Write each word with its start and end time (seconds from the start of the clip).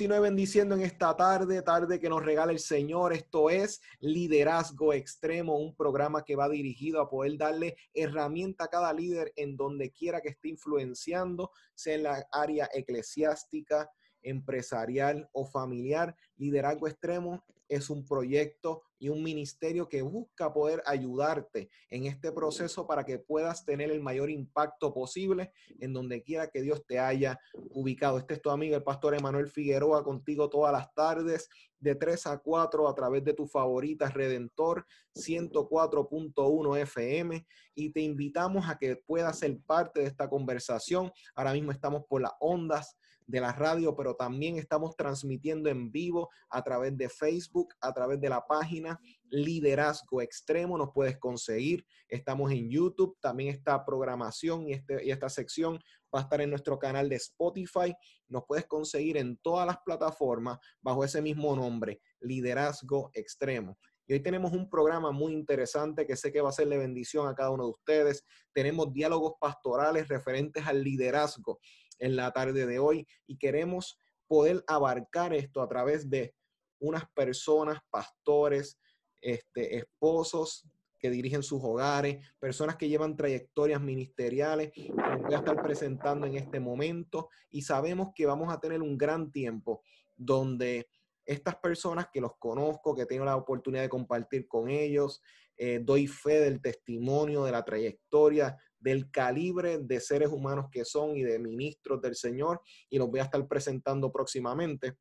Continúe 0.00 0.22
bendiciendo 0.22 0.74
en 0.74 0.80
esta 0.80 1.14
tarde, 1.14 1.60
tarde 1.60 2.00
que 2.00 2.08
nos 2.08 2.24
regala 2.24 2.52
el 2.52 2.58
Señor. 2.58 3.12
Esto 3.12 3.50
es 3.50 3.82
Liderazgo 3.98 4.94
Extremo, 4.94 5.58
un 5.58 5.76
programa 5.76 6.24
que 6.24 6.36
va 6.36 6.48
dirigido 6.48 7.02
a 7.02 7.10
poder 7.10 7.36
darle 7.36 7.76
herramienta 7.92 8.64
a 8.64 8.68
cada 8.68 8.94
líder 8.94 9.30
en 9.36 9.58
donde 9.58 9.90
quiera 9.92 10.22
que 10.22 10.30
esté 10.30 10.48
influenciando, 10.48 11.50
sea 11.74 11.96
en 11.96 12.04
la 12.04 12.26
área 12.32 12.70
eclesiástica, 12.72 13.90
empresarial 14.22 15.28
o 15.32 15.44
familiar. 15.44 16.16
Liderazgo 16.38 16.88
Extremo 16.88 17.44
es 17.68 17.90
un 17.90 18.06
proyecto 18.06 18.80
y 19.00 19.08
un 19.08 19.22
ministerio 19.22 19.88
que 19.88 20.02
busca 20.02 20.52
poder 20.52 20.82
ayudarte 20.86 21.70
en 21.88 22.04
este 22.04 22.30
proceso 22.30 22.86
para 22.86 23.02
que 23.04 23.18
puedas 23.18 23.64
tener 23.64 23.90
el 23.90 24.00
mayor 24.00 24.30
impacto 24.30 24.92
posible 24.92 25.52
en 25.80 25.92
donde 25.94 26.22
quiera 26.22 26.48
que 26.48 26.60
Dios 26.60 26.84
te 26.86 27.00
haya 27.00 27.40
ubicado. 27.70 28.18
Este 28.18 28.34
es 28.34 28.42
tu 28.42 28.50
amigo, 28.50 28.76
el 28.76 28.82
pastor 28.82 29.14
Emanuel 29.14 29.48
Figueroa, 29.48 30.04
contigo 30.04 30.50
todas 30.50 30.72
las 30.72 30.94
tardes 30.94 31.48
de 31.78 31.94
3 31.94 32.26
a 32.26 32.38
4 32.38 32.88
a 32.88 32.94
través 32.94 33.24
de 33.24 33.32
tu 33.32 33.46
favorita 33.46 34.10
Redentor 34.10 34.84
104.1 35.14 36.78
FM 36.82 37.46
y 37.74 37.90
te 37.90 38.00
invitamos 38.00 38.68
a 38.68 38.76
que 38.76 38.96
puedas 38.96 39.38
ser 39.38 39.58
parte 39.66 40.00
de 40.00 40.06
esta 40.06 40.28
conversación. 40.28 41.10
Ahora 41.34 41.54
mismo 41.54 41.72
estamos 41.72 42.04
por 42.06 42.20
las 42.20 42.32
ondas 42.38 42.98
de 43.30 43.40
la 43.40 43.52
radio, 43.52 43.94
pero 43.94 44.14
también 44.14 44.56
estamos 44.58 44.96
transmitiendo 44.96 45.70
en 45.70 45.90
vivo 45.90 46.30
a 46.48 46.62
través 46.62 46.96
de 46.96 47.08
Facebook, 47.08 47.74
a 47.80 47.92
través 47.92 48.20
de 48.20 48.28
la 48.28 48.44
página 48.46 49.00
Liderazgo 49.30 50.20
Extremo, 50.20 50.76
nos 50.76 50.90
puedes 50.92 51.16
conseguir. 51.18 51.86
Estamos 52.08 52.50
en 52.50 52.68
YouTube, 52.68 53.16
también 53.20 53.54
esta 53.54 53.84
programación 53.84 54.68
y, 54.68 54.72
este, 54.72 55.04
y 55.04 55.10
esta 55.10 55.28
sección 55.28 55.78
va 56.14 56.20
a 56.20 56.22
estar 56.22 56.40
en 56.40 56.50
nuestro 56.50 56.78
canal 56.78 57.08
de 57.08 57.16
Spotify. 57.16 57.94
Nos 58.28 58.42
puedes 58.46 58.66
conseguir 58.66 59.16
en 59.16 59.36
todas 59.36 59.66
las 59.66 59.78
plataformas 59.84 60.58
bajo 60.80 61.04
ese 61.04 61.22
mismo 61.22 61.54
nombre, 61.54 62.00
Liderazgo 62.20 63.10
Extremo. 63.14 63.78
Y 64.08 64.14
hoy 64.14 64.20
tenemos 64.20 64.52
un 64.52 64.68
programa 64.68 65.12
muy 65.12 65.32
interesante 65.32 66.04
que 66.04 66.16
sé 66.16 66.32
que 66.32 66.40
va 66.40 66.48
a 66.48 66.52
ser 66.52 66.68
de 66.68 66.78
bendición 66.78 67.28
a 67.28 67.34
cada 67.36 67.50
uno 67.50 67.66
de 67.66 67.70
ustedes. 67.70 68.24
Tenemos 68.52 68.92
diálogos 68.92 69.34
pastorales 69.40 70.08
referentes 70.08 70.66
al 70.66 70.82
liderazgo 70.82 71.60
en 72.00 72.16
la 72.16 72.32
tarde 72.32 72.66
de 72.66 72.78
hoy 72.78 73.06
y 73.26 73.36
queremos 73.36 73.98
poder 74.26 74.64
abarcar 74.66 75.32
esto 75.32 75.62
a 75.62 75.68
través 75.68 76.10
de 76.10 76.34
unas 76.80 77.04
personas, 77.10 77.78
pastores, 77.90 78.78
este, 79.20 79.76
esposos 79.76 80.66
que 80.98 81.10
dirigen 81.10 81.42
sus 81.42 81.62
hogares, 81.62 82.18
personas 82.38 82.76
que 82.76 82.88
llevan 82.88 83.16
trayectorias 83.16 83.80
ministeriales, 83.80 84.70
que 84.72 84.92
voy 84.92 85.34
a 85.34 85.38
estar 85.38 85.62
presentando 85.62 86.26
en 86.26 86.36
este 86.36 86.60
momento 86.60 87.28
y 87.50 87.62
sabemos 87.62 88.10
que 88.14 88.26
vamos 88.26 88.52
a 88.52 88.60
tener 88.60 88.82
un 88.82 88.98
gran 88.98 89.32
tiempo 89.32 89.82
donde 90.16 90.88
estas 91.24 91.56
personas 91.56 92.08
que 92.12 92.20
los 92.20 92.36
conozco, 92.38 92.94
que 92.94 93.06
tengo 93.06 93.24
la 93.24 93.36
oportunidad 93.36 93.82
de 93.82 93.88
compartir 93.88 94.46
con 94.46 94.68
ellos, 94.68 95.22
eh, 95.56 95.80
doy 95.82 96.06
fe 96.06 96.40
del 96.40 96.60
testimonio, 96.60 97.44
de 97.44 97.52
la 97.52 97.64
trayectoria, 97.64 98.58
del 98.80 99.10
calibre 99.10 99.78
de 99.78 100.00
seres 100.00 100.30
humanos 100.30 100.66
que 100.72 100.84
son 100.84 101.16
y 101.16 101.22
de 101.22 101.38
ministros 101.38 102.00
del 102.00 102.16
Señor 102.16 102.60
y 102.88 102.98
los 102.98 103.08
voy 103.08 103.20
a 103.20 103.24
estar 103.24 103.46
presentando 103.46 104.10
próximamente. 104.10 104.96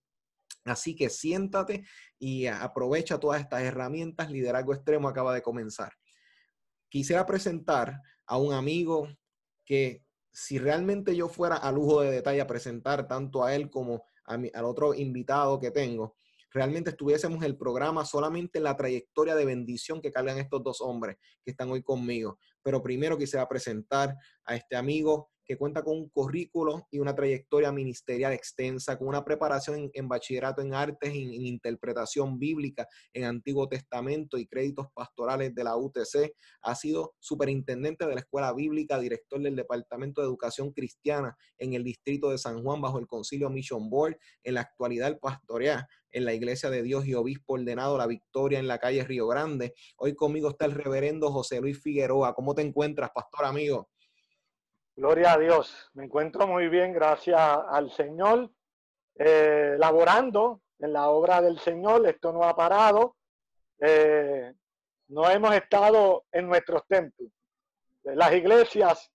Así 0.66 0.96
que 0.96 1.10
siéntate 1.10 1.86
y 2.20 2.46
aprovecha 2.46 3.20
todas 3.20 3.42
estas 3.42 3.64
herramientas. 3.64 4.30
Liderazgo 4.30 4.74
Extremo 4.74 5.08
acaba 5.08 5.34
de 5.34 5.42
comenzar. 5.42 5.94
Quisiera 6.90 7.26
presentar 7.26 8.02
a 8.28 8.38
un 8.38 8.54
amigo 8.54 9.08
que 9.66 10.04
si 10.32 10.60
realmente 10.60 11.16
yo 11.16 11.28
fuera 11.30 11.56
a 11.56 11.72
lujo 11.72 12.02
de 12.02 12.12
detalle 12.12 12.42
a 12.42 12.48
presentar 12.48 13.08
tanto 13.08 13.44
a 13.44 13.56
él 13.56 13.70
como 13.70 14.04
a 14.26 14.36
al 14.54 14.66
otro 14.66 14.94
invitado 14.94 15.60
que 15.60 15.72
tengo, 15.72 16.16
realmente 16.52 16.92
estuviésemos 16.92 17.44
el 17.44 17.58
programa 17.58 18.06
solamente 18.06 18.60
en 18.60 18.66
la 18.66 18.76
trayectoria 18.76 19.36
de 19.36 19.46
bendición 19.46 20.02
que 20.02 20.12
cargan 20.12 20.38
estos 20.38 20.64
dos 20.64 20.82
hombres 20.82 21.18
que 21.44 21.52
están 21.52 21.72
hoy 21.72 21.84
conmigo 21.84 22.38
pero 22.64 22.82
primero 22.82 23.18
quisiera 23.18 23.48
presentar 23.48 24.16
a 24.46 24.56
este 24.56 24.76
amigo 24.76 25.32
que 25.50 25.58
cuenta 25.58 25.82
con 25.82 25.98
un 25.98 26.10
currículo 26.10 26.88
y 26.92 27.00
una 27.00 27.16
trayectoria 27.16 27.72
ministerial 27.72 28.34
extensa, 28.34 29.00
con 29.00 29.08
una 29.08 29.26
preparación 29.26 29.90
en, 29.92 30.08
bachillerato 30.08 30.62
en 30.62 30.76
artes, 30.76 31.10
en, 31.10 31.34
en, 31.34 31.48
interpretación 31.48 32.38
bíblica, 32.38 32.88
en 33.14 33.24
Antiguo 33.24 33.68
Testamento 33.68 34.38
y 34.38 34.46
créditos 34.46 34.90
pastorales 34.94 35.56
de 35.56 35.64
la 35.64 35.76
UTC. 35.76 36.36
Ha 36.62 36.76
sido 36.76 37.16
superintendente 37.18 38.06
de 38.06 38.14
la 38.14 38.20
Escuela 38.20 38.54
Bíblica, 38.54 39.00
director 39.00 39.42
del 39.42 39.56
Departamento 39.56 40.22
de 40.22 40.28
Educación 40.28 40.72
Cristiana 40.72 41.36
en 41.58 41.74
el 41.74 41.84
Distrito 41.84 42.30
de 42.30 42.38
San 42.38 42.62
Juan 42.62 42.80
bajo 42.80 43.00
el 43.00 43.08
Concilio 43.08 43.50
Mission 43.50 43.90
Board. 43.90 44.20
En 44.44 44.54
la 44.54 44.62
actualidad, 44.62 45.08
el 45.08 45.18
pastorea 45.18 45.88
en 46.12 46.26
la 46.26 46.36
Iglesia 46.36 46.70
de 46.70 46.84
Dios 46.84 47.08
y 47.08 47.16
Obispo 47.16 47.54
ordenado 47.54 47.98
La 47.98 48.06
Victoria 48.06 48.60
en 48.60 48.68
la 48.68 48.78
calle 48.78 49.04
Río 49.04 49.28
Grande. 49.28 49.74
Hoy 49.98 50.14
conmigo 50.14 50.50
está 50.50 50.66
el 50.66 50.74
reverendo 50.74 51.32
José 51.32 51.60
Luis 51.60 51.82
Figueroa. 51.82 52.36
¿Cómo 52.36 52.54
te 52.54 52.62
encuentras, 52.62 53.10
pastor 53.16 53.46
amigo? 53.46 53.90
Gloria 55.00 55.32
a 55.32 55.38
Dios. 55.38 55.90
Me 55.94 56.04
encuentro 56.04 56.46
muy 56.46 56.68
bien, 56.68 56.92
gracias 56.92 57.40
al 57.40 57.90
Señor. 57.90 58.52
Eh, 59.16 59.78
laborando 59.80 60.60
en 60.78 60.92
la 60.92 61.08
obra 61.08 61.40
del 61.40 61.58
Señor, 61.58 62.06
esto 62.06 62.34
no 62.34 62.44
ha 62.44 62.54
parado. 62.54 63.16
Eh, 63.80 64.54
no 65.08 65.30
hemos 65.30 65.56
estado 65.56 66.26
en 66.34 66.50
nuestros 66.50 66.86
templos. 66.86 67.32
Las 68.04 68.34
iglesias, 68.34 69.10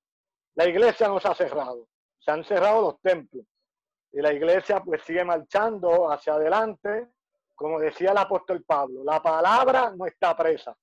la 0.55 0.67
iglesia 0.67 1.07
nos 1.09 1.27
ha 1.27 1.35
cerrado. 1.35 1.87
Se 2.19 2.31
han 2.31 2.45
cerrado 2.45 2.81
los 2.81 3.01
templos 3.03 3.45
y 4.11 4.23
la 4.23 4.33
iglesia 4.33 4.81
pues 4.81 5.03
sigue 5.03 5.23
marchando 5.23 6.11
hacia 6.11 6.33
adelante, 6.33 7.09
como 7.55 7.79
decía 7.79 8.13
el 8.13 8.19
apóstol 8.19 8.65
Pablo, 8.65 9.05
la 9.05 9.23
palabra 9.23 9.93
no 9.95 10.07
está 10.07 10.35
presa, 10.35 10.75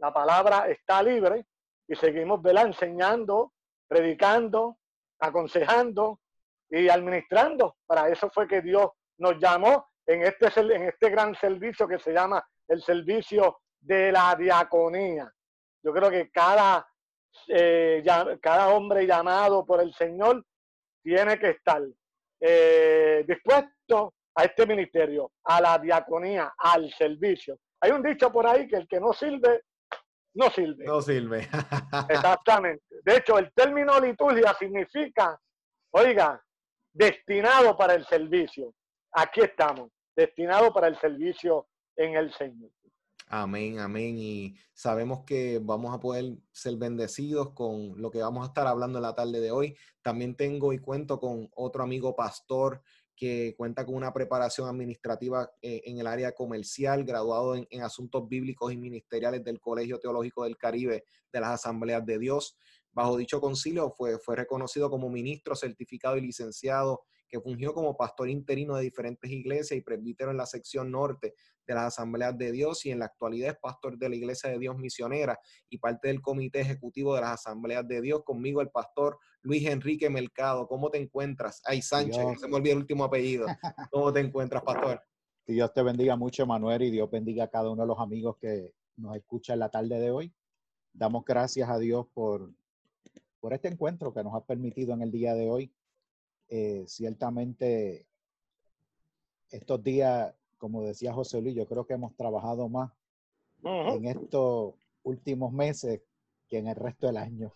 la 0.00 0.12
palabra 0.12 0.68
está 0.68 1.02
libre 1.02 1.46
y 1.88 1.96
seguimos 1.96 2.42
¿verdad? 2.42 2.66
enseñando, 2.66 3.54
predicando, 3.90 4.78
aconsejando 5.18 6.20
y 6.70 6.88
administrando. 6.88 7.76
Para 7.86 8.08
eso 8.08 8.30
fue 8.30 8.46
que 8.46 8.62
Dios 8.62 8.88
nos 9.18 9.36
llamó 9.38 9.88
en 10.06 10.22
este, 10.22 10.48
en 10.60 10.84
este 10.84 11.10
gran 11.10 11.34
servicio 11.34 11.88
que 11.88 11.98
se 11.98 12.12
llama 12.12 12.42
el 12.68 12.80
servicio 12.80 13.58
de 13.80 14.12
la 14.12 14.36
diaconía. 14.38 15.28
Yo 15.82 15.92
creo 15.92 16.08
que 16.08 16.30
cada, 16.30 16.86
eh, 17.48 18.04
cada 18.40 18.68
hombre 18.68 19.06
llamado 19.06 19.66
por 19.66 19.82
el 19.82 19.92
Señor 19.92 20.44
tiene 21.02 21.36
que 21.40 21.50
estar 21.50 21.82
eh, 22.40 23.24
dispuesto 23.26 24.14
a 24.36 24.44
este 24.44 24.66
ministerio, 24.66 25.32
a 25.44 25.60
la 25.60 25.78
diaconía, 25.78 26.54
al 26.56 26.92
servicio. 26.92 27.58
Hay 27.80 27.90
un 27.90 28.02
dicho 28.02 28.30
por 28.30 28.46
ahí 28.46 28.68
que 28.68 28.76
el 28.76 28.86
que 28.86 29.00
no 29.00 29.12
sirve, 29.12 29.62
no 30.34 30.50
sirve. 30.50 30.84
No 30.84 31.00
sirve. 31.02 31.48
Exactamente. 32.08 32.84
De 33.04 33.16
hecho, 33.16 33.38
el 33.38 33.52
término 33.52 33.98
liturgia 34.00 34.54
significa, 34.58 35.40
oiga, 35.90 36.42
destinado 36.92 37.76
para 37.76 37.94
el 37.94 38.06
servicio. 38.06 38.74
Aquí 39.12 39.40
estamos, 39.40 39.90
destinado 40.14 40.72
para 40.72 40.88
el 40.88 40.98
servicio 41.00 41.66
en 41.96 42.16
el 42.16 42.32
Señor. 42.34 42.70
Amén, 43.32 43.78
amén. 43.78 44.18
Y 44.18 44.56
sabemos 44.72 45.20
que 45.24 45.60
vamos 45.62 45.94
a 45.94 46.00
poder 46.00 46.36
ser 46.50 46.76
bendecidos 46.76 47.52
con 47.52 48.00
lo 48.00 48.10
que 48.10 48.20
vamos 48.20 48.42
a 48.42 48.48
estar 48.48 48.66
hablando 48.66 48.98
en 48.98 49.02
la 49.02 49.14
tarde 49.14 49.40
de 49.40 49.52
hoy. 49.52 49.76
También 50.02 50.34
tengo 50.34 50.72
y 50.72 50.78
cuento 50.78 51.20
con 51.20 51.48
otro 51.54 51.84
amigo 51.84 52.16
pastor 52.16 52.82
que 53.20 53.54
cuenta 53.54 53.84
con 53.84 53.96
una 53.96 54.14
preparación 54.14 54.66
administrativa 54.66 55.52
eh, 55.60 55.82
en 55.84 55.98
el 55.98 56.06
área 56.06 56.32
comercial, 56.32 57.04
graduado 57.04 57.54
en, 57.54 57.82
asuntos 57.82 58.26
bíblicos 58.26 58.72
y 58.72 58.78
ministeriales 58.78 59.44
del 59.44 59.60
Colegio 59.60 60.00
Teológico 60.00 60.44
del 60.44 60.56
Caribe 60.56 61.04
de 61.30 61.40
las 61.40 61.50
Asambleas 61.50 62.06
de 62.06 62.18
Dios. 62.18 62.56
Bajo 62.92 63.18
dicho 63.18 63.38
concilio 63.38 63.90
fue, 63.90 64.18
fue 64.18 64.36
reconocido 64.36 64.88
como 64.88 65.10
ministro 65.10 65.54
certificado 65.54 66.16
y 66.16 66.22
licenciado 66.22 67.02
que 67.30 67.40
fungió 67.40 67.72
como 67.72 67.96
pastor 67.96 68.28
interino 68.28 68.74
de 68.76 68.82
diferentes 68.82 69.30
iglesias 69.30 69.78
y 69.78 69.82
presbítero 69.82 70.32
en 70.32 70.36
la 70.36 70.46
sección 70.46 70.90
norte 70.90 71.34
de 71.66 71.74
las 71.74 71.84
Asambleas 71.84 72.36
de 72.36 72.50
Dios 72.50 72.84
y 72.84 72.90
en 72.90 72.98
la 72.98 73.06
actualidad 73.06 73.50
es 73.50 73.58
pastor 73.58 73.96
de 73.96 74.08
la 74.08 74.16
Iglesia 74.16 74.50
de 74.50 74.58
Dios 74.58 74.76
Misionera 74.76 75.38
y 75.68 75.78
parte 75.78 76.08
del 76.08 76.20
comité 76.20 76.60
ejecutivo 76.60 77.14
de 77.14 77.20
las 77.20 77.46
Asambleas 77.46 77.86
de 77.86 78.00
Dios. 78.00 78.22
Conmigo 78.24 78.60
el 78.60 78.70
pastor 78.70 79.18
Luis 79.42 79.66
Enrique 79.66 80.10
Mercado. 80.10 80.66
¿Cómo 80.66 80.90
te 80.90 80.98
encuentras? 80.98 81.62
Ay, 81.64 81.80
Sánchez, 81.80 82.40
se 82.40 82.48
me 82.48 82.56
olvidó 82.56 82.72
el 82.72 82.80
último 82.80 83.04
apellido. 83.04 83.46
¿Cómo 83.90 84.12
te 84.12 84.20
encuentras, 84.20 84.62
pastor? 84.62 85.00
Dios 85.46 85.72
te 85.72 85.82
bendiga 85.82 86.16
mucho, 86.16 86.46
Manuel, 86.46 86.82
y 86.82 86.90
Dios 86.90 87.10
bendiga 87.10 87.44
a 87.44 87.48
cada 87.48 87.70
uno 87.70 87.82
de 87.82 87.88
los 87.88 87.98
amigos 87.98 88.36
que 88.38 88.74
nos 88.96 89.16
escuchan 89.16 89.54
en 89.54 89.60
la 89.60 89.68
tarde 89.68 89.98
de 89.98 90.10
hoy. 90.10 90.32
Damos 90.92 91.24
gracias 91.24 91.68
a 91.68 91.78
Dios 91.78 92.06
por, 92.12 92.52
por 93.40 93.52
este 93.52 93.68
encuentro 93.68 94.12
que 94.12 94.22
nos 94.22 94.34
ha 94.34 94.44
permitido 94.44 94.94
en 94.94 95.02
el 95.02 95.10
día 95.10 95.34
de 95.34 95.48
hoy. 95.48 95.72
Eh, 96.50 96.84
ciertamente, 96.86 98.06
estos 99.50 99.82
días 99.82 100.34
como 100.60 100.84
decía 100.84 101.14
José 101.14 101.40
Luis, 101.40 101.56
yo 101.56 101.66
creo 101.66 101.86
que 101.86 101.94
hemos 101.94 102.14
trabajado 102.14 102.68
más 102.68 102.92
en 103.64 104.04
estos 104.04 104.74
últimos 105.02 105.52
meses 105.52 106.02
que 106.46 106.58
en 106.58 106.68
el 106.68 106.76
resto 106.76 107.06
del 107.06 107.16
año. 107.16 107.50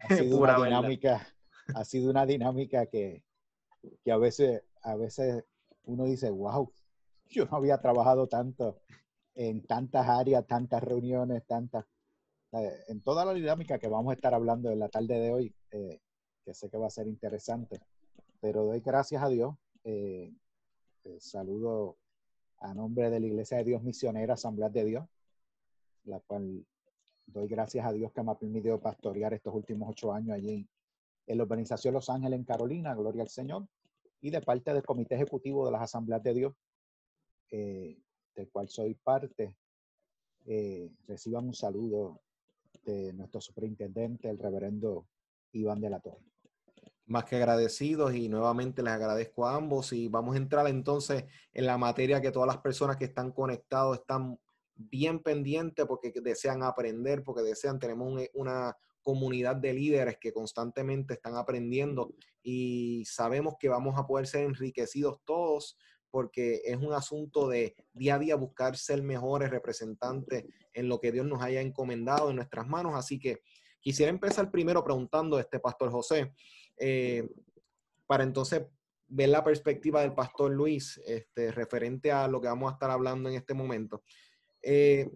Ha 0.00 0.08
sido 0.16 0.38
una 0.38 0.62
dinámica, 0.62 1.26
ha 1.74 1.84
sido 1.84 2.10
una 2.10 2.26
dinámica 2.26 2.86
que, 2.86 3.24
que, 4.04 4.12
a 4.12 4.18
veces, 4.18 4.62
a 4.82 4.94
veces 4.94 5.44
uno 5.84 6.04
dice, 6.04 6.28
wow, 6.28 6.70
yo 7.30 7.46
no 7.46 7.56
había 7.56 7.80
trabajado 7.80 8.26
tanto 8.28 8.82
en 9.34 9.66
tantas 9.66 10.06
áreas, 10.06 10.46
tantas 10.46 10.82
reuniones, 10.82 11.46
tantas, 11.46 11.86
eh, 12.52 12.84
en 12.88 13.00
toda 13.00 13.24
la 13.24 13.32
dinámica 13.32 13.78
que 13.78 13.88
vamos 13.88 14.10
a 14.10 14.16
estar 14.16 14.34
hablando 14.34 14.70
en 14.70 14.80
la 14.80 14.90
tarde 14.90 15.18
de 15.18 15.32
hoy, 15.32 15.54
eh, 15.70 15.98
que 16.44 16.52
sé 16.52 16.68
que 16.68 16.76
va 16.76 16.88
a 16.88 16.90
ser 16.90 17.06
interesante. 17.06 17.80
Pero 18.42 18.64
doy 18.64 18.80
gracias 18.80 19.22
a 19.22 19.28
Dios. 19.28 19.54
Eh, 19.84 20.34
saludo 21.20 21.96
a 22.58 22.74
nombre 22.74 23.08
de 23.08 23.20
la 23.20 23.26
Iglesia 23.26 23.58
de 23.58 23.64
Dios 23.64 23.84
Misionera 23.84 24.34
Asamblea 24.34 24.68
de 24.68 24.84
Dios, 24.84 25.08
la 26.04 26.18
cual 26.18 26.66
doy 27.24 27.46
gracias 27.46 27.86
a 27.86 27.92
Dios 27.92 28.10
que 28.12 28.20
me 28.24 28.32
ha 28.32 28.38
permitido 28.38 28.80
pastorear 28.80 29.32
estos 29.32 29.54
últimos 29.54 29.88
ocho 29.90 30.12
años 30.12 30.36
allí 30.36 30.68
en 31.28 31.36
la 31.38 31.44
organización 31.44 31.94
Los 31.94 32.10
Ángeles 32.10 32.36
en 32.36 32.44
Carolina, 32.44 32.96
gloria 32.96 33.22
al 33.22 33.28
Señor, 33.28 33.68
y 34.20 34.30
de 34.30 34.40
parte 34.40 34.74
del 34.74 34.82
Comité 34.82 35.14
Ejecutivo 35.14 35.64
de 35.64 35.70
las 35.70 35.82
Asambleas 35.82 36.22
de 36.24 36.34
Dios, 36.34 36.54
eh, 37.48 37.96
del 38.34 38.50
cual 38.50 38.68
soy 38.68 38.94
parte, 38.94 39.56
eh, 40.46 40.90
reciban 41.06 41.46
un 41.46 41.54
saludo 41.54 42.20
de 42.84 43.12
nuestro 43.12 43.40
superintendente, 43.40 44.28
el 44.28 44.40
reverendo 44.40 45.06
Iván 45.52 45.80
de 45.80 45.90
la 45.90 46.00
Torre 46.00 46.31
más 47.12 47.24
que 47.26 47.36
agradecidos 47.36 48.14
y 48.14 48.28
nuevamente 48.28 48.82
les 48.82 48.92
agradezco 48.92 49.46
a 49.46 49.54
ambos 49.54 49.92
y 49.92 50.08
vamos 50.08 50.34
a 50.34 50.38
entrar 50.38 50.66
entonces 50.66 51.24
en 51.52 51.66
la 51.66 51.78
materia 51.78 52.20
que 52.20 52.32
todas 52.32 52.46
las 52.46 52.58
personas 52.58 52.96
que 52.96 53.04
están 53.04 53.30
conectados 53.30 53.98
están 53.98 54.40
bien 54.74 55.20
pendientes 55.20 55.86
porque 55.86 56.10
desean 56.22 56.62
aprender, 56.62 57.22
porque 57.22 57.42
desean, 57.42 57.78
tenemos 57.78 58.18
una 58.32 58.76
comunidad 59.02 59.56
de 59.56 59.74
líderes 59.74 60.16
que 60.18 60.32
constantemente 60.32 61.14
están 61.14 61.36
aprendiendo 61.36 62.14
y 62.42 63.04
sabemos 63.04 63.54
que 63.60 63.68
vamos 63.68 63.98
a 63.98 64.06
poder 64.06 64.26
ser 64.26 64.44
enriquecidos 64.44 65.20
todos 65.24 65.76
porque 66.10 66.62
es 66.64 66.76
un 66.76 66.92
asunto 66.92 67.48
de 67.48 67.74
día 67.92 68.14
a 68.14 68.18
día 68.18 68.36
buscar 68.36 68.76
ser 68.76 69.02
mejores 69.02 69.50
representantes 69.50 70.44
en 70.72 70.88
lo 70.88 71.00
que 71.00 71.12
Dios 71.12 71.26
nos 71.26 71.42
haya 71.42 71.60
encomendado 71.60 72.30
en 72.30 72.36
nuestras 72.36 72.66
manos. 72.66 72.94
Así 72.94 73.18
que 73.18 73.40
quisiera 73.80 74.10
empezar 74.10 74.50
primero 74.50 74.84
preguntando 74.84 75.36
a 75.36 75.40
este 75.40 75.58
pastor 75.58 75.90
José, 75.90 76.34
eh, 76.84 77.28
para 78.08 78.24
entonces 78.24 78.66
ver 79.06 79.28
la 79.28 79.44
perspectiva 79.44 80.00
del 80.00 80.14
pastor 80.14 80.50
Luis 80.50 81.00
este, 81.06 81.52
referente 81.52 82.10
a 82.10 82.26
lo 82.26 82.40
que 82.40 82.48
vamos 82.48 82.70
a 82.70 82.74
estar 82.74 82.90
hablando 82.90 83.28
en 83.28 83.36
este 83.36 83.54
momento. 83.54 84.02
Eh, 84.60 85.08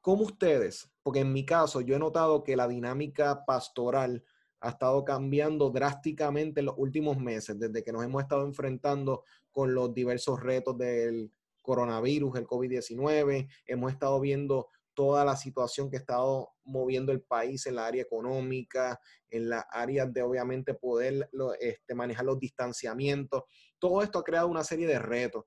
¿Cómo 0.00 0.22
ustedes? 0.22 0.88
Porque 1.02 1.20
en 1.20 1.32
mi 1.32 1.44
caso 1.44 1.80
yo 1.80 1.96
he 1.96 1.98
notado 1.98 2.44
que 2.44 2.54
la 2.54 2.68
dinámica 2.68 3.44
pastoral 3.44 4.22
ha 4.60 4.68
estado 4.68 5.04
cambiando 5.04 5.70
drásticamente 5.70 6.60
en 6.60 6.66
los 6.66 6.76
últimos 6.78 7.18
meses, 7.18 7.58
desde 7.58 7.82
que 7.82 7.92
nos 7.92 8.04
hemos 8.04 8.22
estado 8.22 8.46
enfrentando 8.46 9.24
con 9.50 9.74
los 9.74 9.92
diversos 9.92 10.40
retos 10.40 10.78
del 10.78 11.32
coronavirus, 11.60 12.36
el 12.36 12.46
COVID-19, 12.46 13.48
hemos 13.66 13.92
estado 13.92 14.20
viendo 14.20 14.68
toda 14.94 15.24
la 15.24 15.36
situación 15.36 15.90
que 15.90 15.96
ha 15.96 16.00
estado 16.00 16.50
moviendo 16.64 17.12
el 17.12 17.22
país 17.22 17.66
en 17.66 17.76
la 17.76 17.86
área 17.86 18.02
económica, 18.02 18.98
en 19.28 19.48
las 19.48 19.64
áreas 19.70 20.12
de 20.12 20.22
obviamente 20.22 20.74
poder 20.74 21.28
este, 21.60 21.94
manejar 21.94 22.24
los 22.24 22.38
distanciamientos. 22.38 23.42
Todo 23.78 24.02
esto 24.02 24.18
ha 24.18 24.24
creado 24.24 24.48
una 24.48 24.64
serie 24.64 24.86
de 24.86 24.98
retos. 24.98 25.44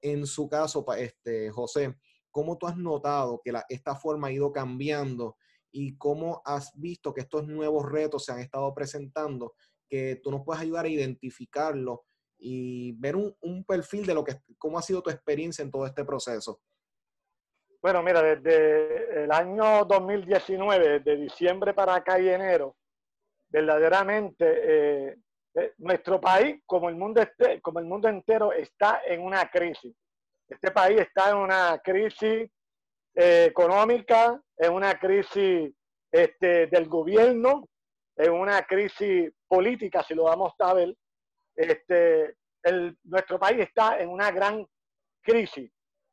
En 0.00 0.26
su 0.26 0.48
caso, 0.48 0.84
este, 0.96 1.50
José, 1.50 1.96
¿cómo 2.30 2.58
tú 2.58 2.66
has 2.66 2.76
notado 2.76 3.40
que 3.42 3.52
esta 3.68 3.96
forma 3.96 4.28
ha 4.28 4.32
ido 4.32 4.52
cambiando 4.52 5.36
y 5.70 5.96
cómo 5.96 6.42
has 6.44 6.72
visto 6.74 7.14
que 7.14 7.22
estos 7.22 7.46
nuevos 7.46 7.90
retos 7.90 8.24
se 8.24 8.32
han 8.32 8.40
estado 8.40 8.74
presentando? 8.74 9.54
Que 9.88 10.20
tú 10.22 10.30
nos 10.30 10.42
puedes 10.44 10.62
ayudar 10.62 10.84
a 10.84 10.90
identificarlo 10.90 12.04
y 12.38 12.92
ver 12.92 13.16
un, 13.16 13.34
un 13.40 13.64
perfil 13.64 14.06
de 14.06 14.14
lo 14.14 14.24
que, 14.24 14.36
cómo 14.58 14.78
ha 14.78 14.82
sido 14.82 15.02
tu 15.02 15.10
experiencia 15.10 15.62
en 15.62 15.70
todo 15.70 15.86
este 15.86 16.04
proceso. 16.04 16.60
Bueno, 17.80 18.02
mira, 18.02 18.20
desde 18.22 19.22
el 19.22 19.30
año 19.30 19.84
2019, 19.84 20.98
de 20.98 21.16
diciembre 21.16 21.72
para 21.74 21.94
acá 21.94 22.18
y 22.18 22.28
enero, 22.28 22.76
verdaderamente 23.48 24.44
eh, 24.48 25.16
eh, 25.54 25.72
nuestro 25.78 26.20
país, 26.20 26.60
como 26.66 26.88
el, 26.88 26.96
mundo 26.96 27.22
este, 27.22 27.60
como 27.60 27.78
el 27.78 27.84
mundo 27.84 28.08
entero, 28.08 28.52
está 28.52 29.02
en 29.06 29.22
una 29.22 29.48
crisis. 29.48 29.94
Este 30.48 30.72
país 30.72 31.02
está 31.02 31.30
en 31.30 31.36
una 31.36 31.78
crisis 31.78 32.50
eh, 33.14 33.44
económica, 33.48 34.42
en 34.56 34.72
una 34.72 34.98
crisis 34.98 35.72
este, 36.10 36.66
del 36.66 36.88
gobierno, 36.88 37.68
en 38.16 38.32
una 38.32 38.60
crisis 38.62 39.30
política, 39.46 40.02
si 40.02 40.14
lo 40.16 40.24
vamos 40.24 40.52
a 40.58 40.74
ver. 40.74 40.96
Este, 41.54 42.34
el, 42.64 42.98
nuestro 43.04 43.38
país 43.38 43.60
está 43.60 44.00
en 44.00 44.08
una 44.08 44.32
gran 44.32 44.66
crisis 45.22 45.70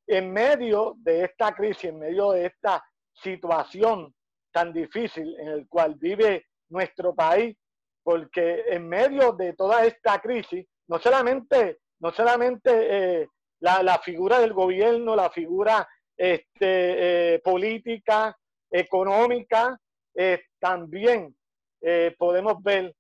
en 0.08 0.32
medio 0.32 0.96
de 0.98 1.24
esta 1.24 1.54
crisis, 1.54 1.86
en 1.86 2.00
medio 2.00 2.32
de 2.32 2.48
esta 2.48 2.84
situación 3.14 4.14
tan 4.52 4.72
difícil 4.72 5.36
en 5.40 5.48
el 5.50 5.68
cual 5.68 5.96
vive 5.96 6.46
nuestro 6.70 7.14
país, 7.14 7.56
porque 8.04 8.64
en 8.68 8.88
medio 8.88 9.34
de 9.34 9.54
toda 9.54 9.86
esta 9.86 10.20
crisis, 10.20 10.66
no 10.88 11.00
solamente, 11.00 11.80
no 12.00 12.12
solamente 12.12 13.22
eh, 13.22 13.28
la, 13.60 14.00
figura 14.00 14.40
del 14.40 14.54
gobierno, 14.54 15.16
la 15.16 15.30
figura 15.30 15.88
este, 16.16 17.34
eh, 17.36 17.40
política, 17.40 18.38
económica, 18.70 19.78
eh, 20.14 20.42
también 20.60 21.36
podemos 22.18 22.64
ver 22.64 22.96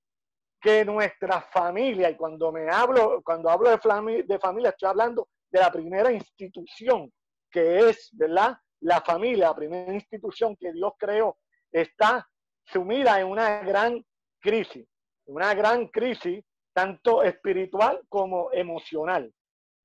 que 0.61 0.85
nuestra 0.85 1.41
familia, 1.41 2.11
y 2.11 2.15
cuando 2.15 2.51
me 2.51 2.69
hablo, 2.69 3.23
cuando 3.23 3.49
hablo 3.49 3.71
de, 3.71 4.23
de 4.23 4.39
familia, 4.39 4.69
estoy 4.69 4.89
hablando 4.89 5.27
de 5.51 5.59
la 5.59 5.71
primera 5.71 6.11
institución 6.11 7.11
que 7.49 7.89
es, 7.89 8.09
¿verdad? 8.11 8.57
La 8.81 9.01
familia, 9.01 9.47
la 9.47 9.55
primera 9.55 9.93
institución 9.93 10.55
que 10.57 10.73
Dios 10.73 10.93
creó, 10.97 11.37
está 11.71 12.27
sumida 12.65 13.19
en 13.19 13.27
una 13.27 13.61
gran 13.61 14.05
crisis, 14.39 14.85
una 15.25 15.53
gran 15.53 15.87
crisis 15.87 16.43
tanto 16.73 17.23
espiritual 17.23 18.01
como 18.09 18.51
emocional. 18.51 19.33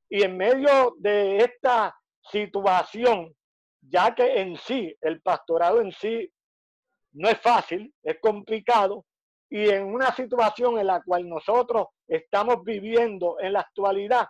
Y 0.08 0.24
en 0.24 0.36
medio 0.36 0.96
de 0.98 1.38
esta 1.38 1.96
situación, 2.20 3.32
ya 3.80 4.14
que 4.14 4.40
en 4.40 4.56
sí, 4.56 4.94
el 5.00 5.22
pastorado 5.22 5.80
en 5.80 5.92
sí 5.92 6.30
no 7.12 7.28
es 7.28 7.38
fácil, 7.40 7.94
es 8.02 8.18
complicado, 8.20 9.04
y 9.48 9.68
en 9.68 9.84
una 9.84 10.14
situación 10.14 10.78
en 10.78 10.88
la 10.88 11.02
cual 11.02 11.28
nosotros 11.28 11.88
estamos 12.06 12.62
viviendo 12.64 13.36
en 13.40 13.52
la 13.52 13.60
actualidad, 13.60 14.28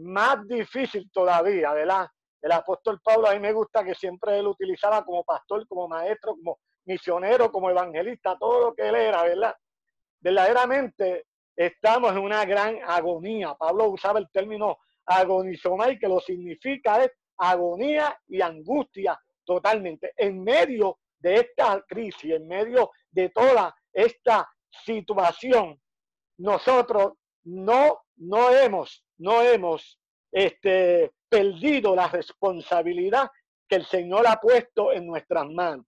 más 0.00 0.46
difícil 0.46 1.10
todavía, 1.12 1.72
¿verdad? 1.72 2.06
El 2.42 2.52
apóstol 2.52 3.00
Pablo 3.02 3.28
a 3.28 3.34
mí 3.34 3.40
me 3.40 3.52
gusta 3.52 3.84
que 3.84 3.94
siempre 3.94 4.38
él 4.38 4.46
utilizaba 4.46 5.04
como 5.04 5.24
pastor, 5.24 5.66
como 5.68 5.88
maestro, 5.88 6.32
como 6.32 6.58
misionero, 6.86 7.52
como 7.52 7.70
evangelista, 7.70 8.36
todo 8.38 8.60
lo 8.60 8.74
que 8.74 8.88
él 8.88 8.94
era, 8.94 9.22
¿verdad? 9.22 9.54
Verdaderamente 10.20 11.26
estamos 11.54 12.12
en 12.12 12.18
una 12.18 12.44
gran 12.44 12.78
agonía. 12.86 13.54
Pablo 13.54 13.88
usaba 13.88 14.18
el 14.18 14.30
término 14.30 14.78
agonizomai, 15.06 15.98
que 15.98 16.08
lo 16.08 16.20
significa 16.20 17.04
es 17.04 17.10
agonía 17.36 18.18
y 18.28 18.40
angustia 18.40 19.18
totalmente. 19.44 20.12
En 20.16 20.42
medio 20.42 20.98
de 21.18 21.36
esta 21.36 21.82
crisis, 21.86 22.32
en 22.32 22.46
medio 22.48 22.90
de 23.10 23.28
toda 23.30 23.74
esta 23.92 24.48
situación, 24.84 25.78
nosotros 26.38 27.14
no, 27.44 28.00
no 28.16 28.50
hemos 28.50 29.04
no 29.20 29.42
hemos 29.42 29.98
este, 30.32 31.12
perdido 31.28 31.94
la 31.94 32.08
responsabilidad 32.08 33.30
que 33.68 33.76
el 33.76 33.84
Señor 33.84 34.26
ha 34.26 34.40
puesto 34.40 34.92
en 34.92 35.06
nuestras 35.06 35.48
manos. 35.48 35.86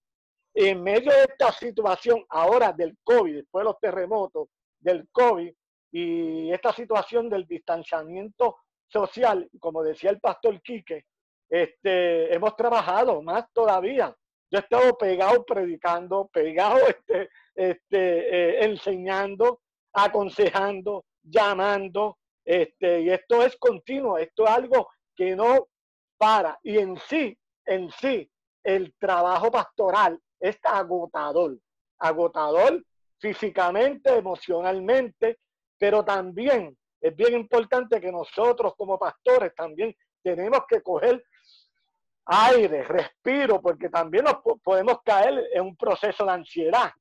En 0.55 0.83
medio 0.83 1.11
de 1.11 1.23
esta 1.23 1.51
situación 1.53 2.25
ahora 2.29 2.73
del 2.73 2.97
COVID, 3.03 3.37
después 3.37 3.63
de 3.63 3.65
los 3.65 3.81
terremotos 3.81 4.49
del 4.79 5.09
COVID, 5.11 5.53
y 5.93 6.51
esta 6.53 6.73
situación 6.73 7.29
del 7.29 7.47
distanciamiento 7.47 8.57
social, 8.87 9.49
como 9.59 9.83
decía 9.83 10.11
el 10.11 10.21
pastor 10.21 10.61
Quique, 10.63 11.07
este, 11.49 12.35
hemos 12.35 12.55
trabajado 12.57 13.21
más 13.23 13.45
todavía. 13.53 14.15
Yo 14.51 14.59
he 14.59 14.63
estado 14.63 14.97
pegado 14.97 15.45
predicando, 15.45 16.29
pegado 16.33 16.79
este, 16.89 17.31
este, 17.55 18.61
eh, 18.61 18.65
enseñando, 18.65 19.61
aconsejando, 19.93 21.05
llamando, 21.23 22.19
este, 22.45 23.03
y 23.03 23.11
esto 23.11 23.43
es 23.43 23.57
continuo, 23.57 24.19
esto 24.19 24.45
es 24.45 24.51
algo 24.51 24.91
que 25.15 25.37
no 25.37 25.69
para. 26.17 26.59
Y 26.63 26.79
en 26.79 26.97
sí, 27.09 27.37
en 27.67 27.91
sí, 27.91 28.31
el 28.63 28.95
trabajo 28.99 29.51
pastoral 29.51 30.19
es 30.41 30.59
agotador, 30.63 31.59
agotador 31.99 32.85
físicamente, 33.19 34.17
emocionalmente, 34.17 35.39
pero 35.79 36.05
también 36.05 36.77
es 37.01 37.17
bien 37.17 37.35
importante 37.35 38.01
que 38.01 38.13
nosotros 38.13 38.75
como 38.77 38.99
pastores 38.99 39.55
también 39.55 39.95
tenemos 40.23 40.61
que 40.69 40.81
coger 40.83 41.25
aire, 42.27 42.85
respiro, 42.85 43.61
porque 43.61 43.89
también 43.89 44.25
nos 44.25 44.37
podemos 44.63 45.03
caer 45.05 45.49
en 45.53 45.63
un 45.63 45.77
proceso 45.77 46.25
de 46.25 46.33
ansiedad. 46.33 46.93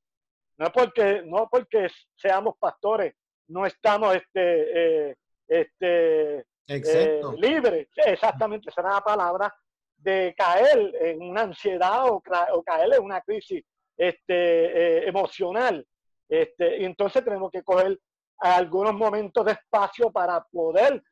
No 0.58 0.72
porque, 0.72 1.22
no 1.26 1.48
porque 1.50 1.88
seamos 2.16 2.56
pastores, 2.60 3.16
no 3.48 3.66
estamos 3.66 4.16
este, 4.16 5.10
eh, 5.10 5.16
este, 5.52 6.46
eh, 6.68 7.22
libres, 7.38 7.90
exactamente, 8.06 8.70
esa 8.70 8.80
era 8.80 8.92
la 8.92 9.02
palabra, 9.02 9.54
de 9.98 10.34
caer 10.38 10.96
en 11.02 11.22
una 11.22 11.42
ansiedad 11.42 12.06
o, 12.10 12.22
caer 12.22 12.94
en 12.94 13.04
una 13.04 13.20
crisis 13.22 13.62
este, 13.98 15.04
eh, 15.04 15.08
emocional. 15.08 15.86
Este, 16.30 16.82
y 16.82 16.86
entonces 16.86 17.24
tenemos 17.24 17.52
que 17.52 17.64
coger 17.64 18.00
algunos 18.38 18.94
momentos 18.94 19.46
de 19.46 19.52
espacio 19.52 20.10
para 20.10 20.42
poder 20.46 21.04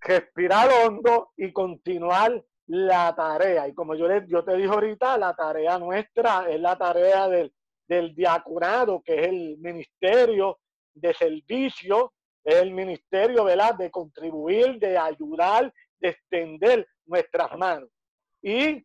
respirar 0.00 0.68
hondo 0.84 1.30
y 1.36 1.52
continuar 1.52 2.44
la 2.66 3.14
tarea. 3.14 3.68
Y 3.68 3.74
como 3.74 3.94
yo, 3.94 4.08
yo 4.26 4.44
te 4.44 4.56
dije 4.56 4.68
ahorita, 4.68 5.16
la 5.18 5.34
tarea 5.34 5.78
nuestra 5.78 6.50
es 6.50 6.60
la 6.60 6.76
tarea 6.76 7.28
del, 7.28 7.54
del 7.86 8.12
diaconado, 8.12 9.00
que 9.04 9.20
es 9.20 9.28
el 9.28 9.58
ministerio 9.58 10.58
de 10.94 11.14
servicio, 11.14 12.12
el 12.44 12.72
ministerio 12.72 13.44
¿verdad? 13.44 13.74
de 13.74 13.90
contribuir, 13.90 14.78
de 14.78 14.98
ayudar, 14.98 15.72
de 15.98 16.08
extender 16.08 16.86
nuestras 17.06 17.56
manos. 17.56 17.88
Y 18.42 18.84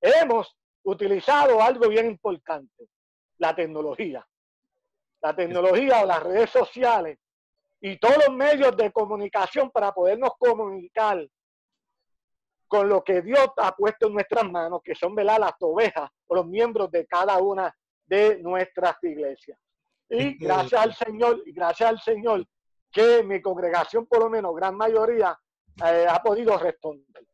hemos 0.00 0.54
utilizado 0.82 1.62
algo 1.62 1.88
bien 1.88 2.06
importante, 2.06 2.88
la 3.38 3.54
tecnología. 3.54 4.26
La 5.20 5.34
tecnología 5.34 6.02
o 6.02 6.06
las 6.06 6.22
redes 6.22 6.50
sociales 6.50 7.18
y 7.80 7.98
todos 7.98 8.18
los 8.26 8.36
medios 8.36 8.76
de 8.76 8.92
comunicación 8.92 9.70
para 9.70 9.92
podernos 9.92 10.30
comunicar 10.38 11.26
con 12.66 12.88
lo 12.88 13.02
que 13.02 13.22
Dios 13.22 13.48
ha 13.56 13.74
puesto 13.74 14.06
en 14.06 14.14
nuestras 14.14 14.48
manos, 14.50 14.80
que 14.84 14.94
son 14.94 15.14
¿verdad? 15.14 15.38
las 15.40 15.54
ovejas 15.60 16.10
o 16.26 16.34
los 16.34 16.46
miembros 16.46 16.90
de 16.90 17.06
cada 17.06 17.38
una 17.38 17.74
de 18.06 18.38
nuestras 18.42 18.96
iglesias. 19.02 19.58
Y 20.10 20.34
gracias 20.38 20.80
al 20.80 20.94
Señor, 20.94 21.42
y 21.46 21.52
gracias 21.52 21.88
al 21.88 22.00
Señor, 22.00 22.44
que 22.90 23.22
mi 23.22 23.40
congregación, 23.40 24.06
por 24.06 24.20
lo 24.20 24.30
menos 24.30 24.54
gran 24.54 24.76
mayoría, 24.76 25.38
eh, 25.84 26.06
ha 26.08 26.22
podido 26.22 26.56
responder. 26.58 27.26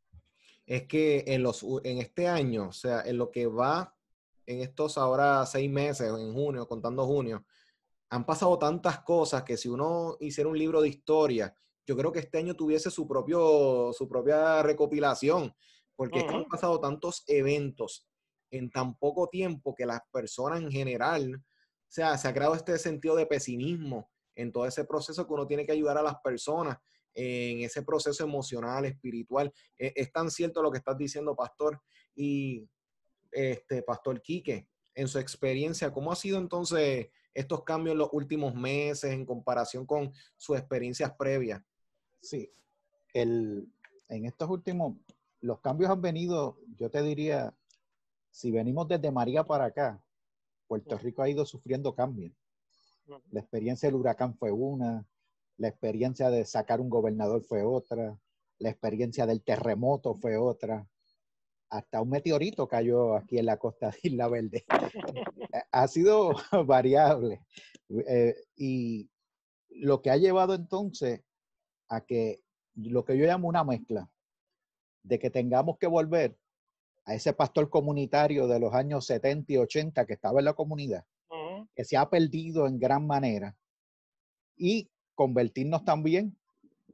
Es 0.66 0.86
que 0.86 1.24
en, 1.26 1.42
los, 1.42 1.64
en 1.84 1.98
este 1.98 2.26
año, 2.26 2.68
o 2.68 2.72
sea, 2.72 3.02
en 3.02 3.18
lo 3.18 3.30
que 3.30 3.46
va 3.46 3.94
en 4.46 4.60
estos 4.60 4.98
ahora 4.98 5.44
seis 5.46 5.70
meses, 5.70 6.08
en 6.08 6.32
junio, 6.34 6.66
contando 6.66 7.06
junio, 7.06 7.44
han 8.10 8.24
pasado 8.24 8.58
tantas 8.58 9.00
cosas 9.00 9.42
que 9.42 9.56
si 9.56 9.68
uno 9.68 10.16
hiciera 10.20 10.48
un 10.48 10.58
libro 10.58 10.80
de 10.80 10.88
historia, 10.88 11.54
yo 11.86 11.96
creo 11.96 12.12
que 12.12 12.20
este 12.20 12.38
año 12.38 12.54
tuviese 12.54 12.90
su, 12.90 13.06
propio, 13.06 13.92
su 13.92 14.08
propia 14.08 14.62
recopilación, 14.62 15.54
porque 15.96 16.20
es 16.20 16.24
que 16.24 16.34
han 16.34 16.44
pasado 16.44 16.80
tantos 16.80 17.24
eventos 17.26 18.06
en 18.50 18.70
tan 18.70 18.96
poco 18.96 19.28
tiempo 19.28 19.74
que 19.74 19.86
las 19.86 20.00
personas 20.12 20.60
en 20.60 20.70
general, 20.70 21.34
o 21.36 21.42
sea, 21.88 22.16
se 22.16 22.28
ha 22.28 22.34
creado 22.34 22.54
este 22.54 22.78
sentido 22.78 23.16
de 23.16 23.26
pesimismo 23.26 24.10
en 24.34 24.52
todo 24.52 24.66
ese 24.66 24.84
proceso 24.84 25.26
que 25.26 25.32
uno 25.32 25.46
tiene 25.46 25.66
que 25.66 25.72
ayudar 25.72 25.98
a 25.98 26.02
las 26.02 26.16
personas 26.20 26.78
en 27.14 27.60
ese 27.60 27.82
proceso 27.82 28.24
emocional, 28.24 28.84
espiritual. 28.84 29.52
E, 29.78 29.92
es, 29.94 30.12
tan 30.12 30.30
cierto 30.30 30.62
lo 30.62 30.70
que 30.70 30.78
estás 30.78 30.98
diciendo, 30.98 31.34
Pastor. 31.36 31.80
Y 32.14 32.68
este, 33.30 33.82
Pastor 33.82 34.20
Quique, 34.20 34.68
en 34.94 35.08
su 35.08 35.18
experiencia, 35.18 35.92
¿cómo 35.92 36.12
ha 36.12 36.16
sido 36.16 36.38
entonces 36.38 37.08
estos 37.32 37.64
cambios 37.64 37.92
en 37.92 37.98
los 37.98 38.08
últimos 38.12 38.54
meses 38.54 39.12
en 39.12 39.26
comparación 39.26 39.86
con 39.86 40.12
sus 40.36 40.56
experiencias 40.58 41.12
previas? 41.16 41.62
Sí, 42.20 42.52
el, 43.12 43.68
en 44.08 44.26
estos 44.26 44.48
últimos, 44.48 44.96
los 45.40 45.60
cambios 45.60 45.90
han 45.90 46.00
venido, 46.00 46.58
yo 46.76 46.90
te 46.90 47.02
diría, 47.02 47.54
si 48.30 48.50
venimos 48.50 48.88
desde 48.88 49.10
María 49.10 49.44
para 49.44 49.66
acá, 49.66 50.02
Puerto 50.66 50.96
Rico 50.98 51.22
ha 51.22 51.28
ido 51.28 51.44
sufriendo 51.44 51.94
cambios. 51.94 52.32
La 53.30 53.40
experiencia 53.40 53.88
del 53.88 53.96
huracán 53.96 54.34
fue 54.34 54.50
una, 54.50 55.06
la 55.58 55.68
experiencia 55.68 56.30
de 56.30 56.44
sacar 56.44 56.80
un 56.80 56.88
gobernador 56.88 57.42
fue 57.42 57.62
otra, 57.62 58.18
la 58.58 58.70
experiencia 58.70 59.26
del 59.26 59.42
terremoto 59.42 60.14
fue 60.14 60.36
otra, 60.36 60.86
hasta 61.70 62.00
un 62.00 62.10
meteorito 62.10 62.68
cayó 62.68 63.16
aquí 63.16 63.38
en 63.38 63.46
la 63.46 63.58
costa 63.58 63.90
de 63.90 63.98
Isla 64.04 64.28
Verde. 64.28 64.64
ha 65.72 65.88
sido 65.88 66.32
variable. 66.66 67.42
Eh, 68.06 68.34
y 68.56 69.10
lo 69.70 70.00
que 70.00 70.10
ha 70.10 70.16
llevado 70.16 70.54
entonces 70.54 71.22
a 71.88 72.00
que 72.00 72.42
lo 72.76 73.04
que 73.04 73.16
yo 73.18 73.26
llamo 73.26 73.48
una 73.48 73.64
mezcla, 73.64 74.08
de 75.02 75.18
que 75.18 75.30
tengamos 75.30 75.78
que 75.78 75.86
volver 75.86 76.36
a 77.04 77.14
ese 77.14 77.32
pastor 77.34 77.68
comunitario 77.68 78.46
de 78.46 78.58
los 78.58 78.72
años 78.72 79.06
70 79.06 79.52
y 79.52 79.56
80 79.58 80.06
que 80.06 80.14
estaba 80.14 80.40
en 80.40 80.46
la 80.46 80.54
comunidad, 80.54 81.04
que 81.74 81.84
se 81.84 81.96
ha 81.96 82.08
perdido 82.08 82.66
en 82.66 82.78
gran 82.78 83.06
manera, 83.06 83.56
y 84.56 84.90
convertirnos 85.14 85.84
también 85.84 86.36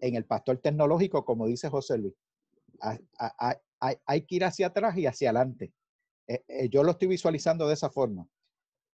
en 0.00 0.14
el 0.14 0.24
pastor 0.24 0.58
tecnológico, 0.58 1.24
como 1.24 1.46
dice 1.46 1.68
José 1.68 1.98
Luis. 1.98 2.14
Hay, 3.80 4.22
que 4.22 4.34
ir 4.34 4.44
hacia 4.44 4.68
atrás 4.68 4.96
y 4.96 5.06
hacia 5.06 5.30
adelante. 5.30 5.72
Eh, 6.26 6.44
eh, 6.48 6.68
yo 6.68 6.82
lo 6.82 6.92
estoy 6.92 7.08
visualizando 7.08 7.66
de 7.66 7.74
esa 7.74 7.90
forma. 7.90 8.26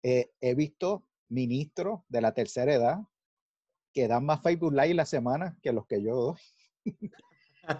Eh, 0.02 0.30
he 0.40 0.54
visto 0.54 1.04
ministros 1.28 2.00
de 2.08 2.20
la 2.20 2.34
tercera 2.34 2.74
edad 2.74 2.98
que 3.92 4.08
dan 4.08 4.24
más 4.24 4.42
Facebook 4.42 4.72
Live 4.72 4.94
la 4.94 5.06
semana 5.06 5.58
que 5.62 5.72
los 5.72 5.86
que 5.86 6.02
yo 6.02 6.14
doy. 6.14 6.36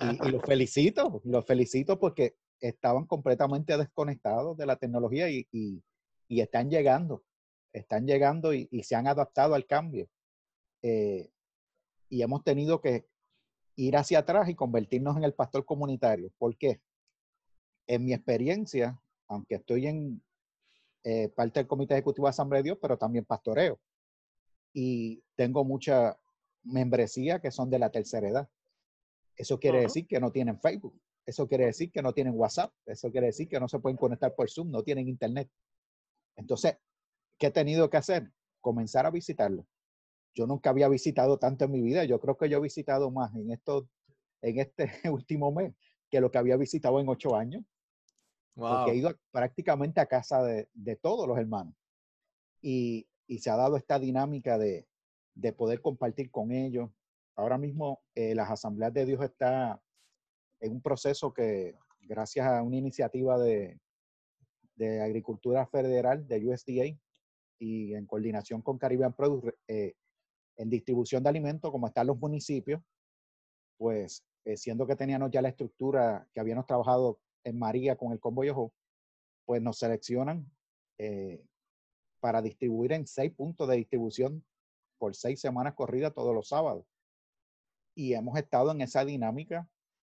y, 0.00 0.30
los 0.30 0.42
felicito, 0.42 1.20
los 1.24 1.44
felicito 1.44 1.98
porque 1.98 2.36
estaban 2.60 3.06
completamente 3.06 3.76
desconectados 3.76 4.56
de 4.56 4.66
la 4.66 4.76
tecnología 4.76 5.28
y, 5.28 5.46
están 6.28 6.70
llegando, 6.70 7.22
están 7.72 8.06
llegando 8.06 8.52
y, 8.52 8.68
se 8.82 8.94
han 8.94 9.06
adaptado 9.06 9.54
al 9.54 9.66
cambio. 9.66 10.08
Eh, 10.82 11.30
y 12.08 12.22
hemos 12.22 12.44
tenido 12.44 12.80
que 12.80 13.06
ir 13.76 13.96
hacia 13.96 14.20
atrás 14.20 14.48
y 14.48 14.54
convertirnos 14.54 15.16
en 15.16 15.24
el 15.24 15.34
pastor 15.34 15.64
comunitario. 15.64 16.30
¿Por 16.38 16.56
qué? 16.56 16.80
En 17.86 18.04
mi 18.04 18.12
experiencia, 18.12 19.00
aunque 19.28 19.56
estoy 19.56 19.86
en 19.86 20.22
eh, 21.04 21.28
parte 21.30 21.60
del 21.60 21.66
Comité 21.66 21.94
Ejecutivo 21.94 22.26
de 22.26 22.30
Asamblea 22.30 22.58
de 22.60 22.64
Dios, 22.64 22.78
pero 22.80 22.96
también 22.96 23.24
pastoreo. 23.24 23.80
Y 24.72 25.22
tengo 25.34 25.64
mucha 25.64 26.18
membresía 26.64 27.40
que 27.40 27.50
son 27.50 27.70
de 27.70 27.78
la 27.78 27.90
tercera 27.90 28.28
edad. 28.28 28.48
Eso 29.36 29.58
quiere 29.58 29.80
decir 29.80 30.06
que 30.06 30.20
no 30.20 30.30
tienen 30.30 30.60
Facebook. 30.60 31.00
Eso 31.24 31.48
quiere 31.48 31.66
decir 31.66 31.90
que 31.90 32.02
no 32.02 32.12
tienen 32.12 32.34
WhatsApp. 32.36 32.72
Eso 32.86 33.10
quiere 33.10 33.28
decir 33.28 33.48
que 33.48 33.58
no 33.58 33.68
se 33.68 33.78
pueden 33.78 33.96
conectar 33.96 34.34
por 34.34 34.50
Zoom, 34.50 34.70
no 34.70 34.82
tienen 34.82 35.08
Internet. 35.08 35.48
Entonces, 36.36 36.76
¿qué 37.42 37.48
he 37.48 37.50
tenido 37.50 37.90
que 37.90 37.96
hacer? 37.96 38.30
Comenzar 38.60 39.04
a 39.04 39.10
visitarlo 39.10 39.66
yo 40.34 40.46
nunca 40.46 40.70
había 40.70 40.88
visitado 40.88 41.38
tanto 41.38 41.64
en 41.64 41.72
mi 41.72 41.82
vida. 41.82 42.04
Yo 42.04 42.20
creo 42.20 42.36
que 42.36 42.48
yo 42.48 42.58
he 42.58 42.62
visitado 42.62 43.10
más 43.10 43.34
en, 43.34 43.50
esto, 43.50 43.88
en 44.40 44.58
este 44.58 44.86
último 45.10 45.52
mes 45.52 45.74
que 46.10 46.20
lo 46.20 46.30
que 46.30 46.38
había 46.38 46.56
visitado 46.56 47.00
en 47.00 47.08
ocho 47.08 47.36
años. 47.36 47.64
Porque 48.54 48.90
he 48.90 48.96
ido 48.96 49.14
prácticamente 49.30 50.00
a 50.00 50.06
casa 50.06 50.42
de, 50.42 50.68
de 50.74 50.96
todos 50.96 51.26
los 51.26 51.38
hermanos. 51.38 51.74
Y, 52.60 53.06
y, 53.26 53.38
se 53.38 53.50
ha 53.50 53.56
dado 53.56 53.78
esta 53.78 53.98
dinámica 53.98 54.58
de, 54.58 54.86
de 55.34 55.52
poder 55.54 55.80
compartir 55.80 56.30
con 56.30 56.52
ellos. 56.52 56.90
Ahora 57.34 57.56
mismo 57.56 58.02
eh, 58.14 58.34
las 58.34 58.50
asambleas 58.50 58.92
de 58.92 59.06
Dios 59.06 59.22
está 59.22 59.80
en 60.60 60.72
un 60.72 60.82
proceso 60.82 61.32
que, 61.32 61.74
gracias 62.02 62.46
a 62.46 62.62
una 62.62 62.76
iniciativa 62.76 63.38
de, 63.38 63.80
de 64.74 65.00
Agricultura 65.00 65.66
Federal, 65.66 66.28
de 66.28 66.46
USDA, 66.46 66.94
y 67.62 67.94
en 67.94 68.06
coordinación 68.06 68.60
con 68.60 68.76
Caribbean 68.76 69.12
Produce, 69.12 69.54
eh, 69.68 69.94
en 70.56 70.68
distribución 70.68 71.22
de 71.22 71.28
alimentos, 71.28 71.70
como 71.70 71.86
están 71.86 72.08
los 72.08 72.18
municipios, 72.18 72.82
pues 73.76 74.24
eh, 74.44 74.56
siendo 74.56 74.84
que 74.84 74.96
teníamos 74.96 75.30
ya 75.30 75.42
la 75.42 75.50
estructura 75.50 76.26
que 76.32 76.40
habíamos 76.40 76.66
trabajado 76.66 77.20
en 77.44 77.60
María 77.60 77.94
con 77.94 78.10
el 78.10 78.18
Combo 78.18 78.42
Yoho, 78.42 78.72
pues 79.44 79.62
nos 79.62 79.78
seleccionan 79.78 80.50
eh, 80.98 81.44
para 82.18 82.42
distribuir 82.42 82.94
en 82.94 83.06
seis 83.06 83.32
puntos 83.32 83.68
de 83.68 83.76
distribución 83.76 84.44
por 84.98 85.14
seis 85.14 85.40
semanas 85.40 85.74
corridas 85.74 86.12
todos 86.12 86.34
los 86.34 86.48
sábados. 86.48 86.84
Y 87.94 88.14
hemos 88.14 88.36
estado 88.38 88.72
en 88.72 88.80
esa 88.80 89.04
dinámica 89.04 89.68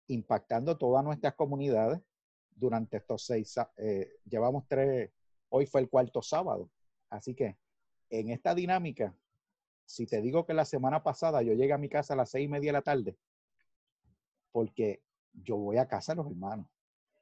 impactando 0.08 0.76
todas 0.76 1.04
nuestras 1.04 1.36
comunidades 1.36 2.00
durante 2.50 2.96
estos 2.96 3.24
seis, 3.24 3.54
eh, 3.76 4.16
llevamos 4.24 4.64
tres, 4.66 5.12
hoy 5.48 5.66
fue 5.66 5.82
el 5.82 5.88
cuarto 5.88 6.22
sábado. 6.22 6.70
Así 7.10 7.34
que 7.34 7.56
en 8.10 8.30
esta 8.30 8.54
dinámica, 8.54 9.14
si 9.84 10.06
te 10.06 10.20
digo 10.20 10.46
que 10.46 10.54
la 10.54 10.64
semana 10.64 11.02
pasada 11.02 11.42
yo 11.42 11.52
llegué 11.52 11.72
a 11.72 11.78
mi 11.78 11.88
casa 11.88 12.14
a 12.14 12.16
las 12.16 12.30
seis 12.30 12.46
y 12.46 12.48
media 12.48 12.68
de 12.68 12.72
la 12.72 12.82
tarde, 12.82 13.16
porque 14.52 15.02
yo 15.32 15.56
voy 15.56 15.76
a 15.76 15.88
casa 15.88 16.12
de 16.12 16.16
los 16.16 16.26
hermanos 16.30 16.66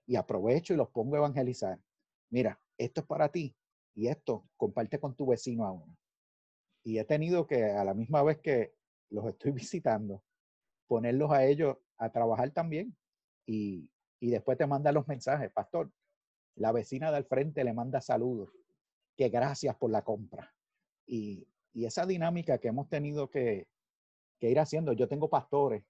y 0.06 0.16
aprovecho 0.16 0.72
y 0.72 0.76
los 0.76 0.88
pongo 0.90 1.16
a 1.16 1.18
evangelizar. 1.18 1.78
Mira, 2.30 2.58
esto 2.78 3.00
es 3.00 3.06
para 3.06 3.28
ti 3.28 3.54
y 3.94 4.08
esto 4.08 4.48
comparte 4.56 4.98
con 4.98 5.14
tu 5.14 5.26
vecino 5.26 5.64
aún. 5.64 5.96
Y 6.82 6.98
he 6.98 7.04
tenido 7.04 7.46
que, 7.46 7.64
a 7.64 7.84
la 7.84 7.94
misma 7.94 8.22
vez 8.22 8.38
que 8.38 8.74
los 9.10 9.26
estoy 9.26 9.52
visitando, 9.52 10.22
ponerlos 10.86 11.30
a 11.32 11.44
ellos 11.44 11.76
a 11.96 12.10
trabajar 12.10 12.50
también. 12.50 12.94
Y, 13.46 13.90
y 14.20 14.30
después 14.30 14.56
te 14.56 14.66
manda 14.66 14.92
los 14.92 15.06
mensajes, 15.06 15.50
pastor, 15.52 15.90
la 16.56 16.72
vecina 16.72 17.10
del 17.10 17.24
frente 17.24 17.64
le 17.64 17.72
manda 17.72 18.00
saludos, 18.00 18.50
que 19.16 19.28
gracias 19.28 19.76
por 19.76 19.90
la 19.90 20.02
compra. 20.02 20.54
Y, 21.06 21.46
y 21.72 21.86
esa 21.86 22.06
dinámica 22.06 22.58
que 22.58 22.68
hemos 22.68 22.88
tenido 22.88 23.30
que, 23.30 23.68
que 24.38 24.50
ir 24.50 24.58
haciendo, 24.58 24.92
yo 24.92 25.08
tengo 25.08 25.28
pastores 25.28 25.84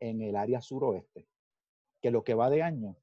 en 0.00 0.22
el 0.22 0.36
área 0.36 0.60
suroeste, 0.60 1.28
que 2.00 2.10
lo 2.10 2.24
que 2.24 2.34
va 2.34 2.50
de 2.50 2.62
año, 2.62 2.96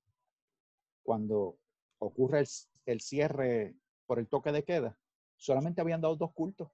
cuando 1.04 1.58
ocurre 2.00 2.40
el, 2.40 2.48
el 2.86 3.02
cierre 3.02 3.76
por 4.06 4.20
el 4.20 4.28
toque 4.28 4.52
de 4.52 4.64
queda, 4.64 4.98
solamente 5.38 5.82
habían 5.82 6.02
dado 6.02 6.16
dos 6.16 6.34
cultos. 6.34 6.70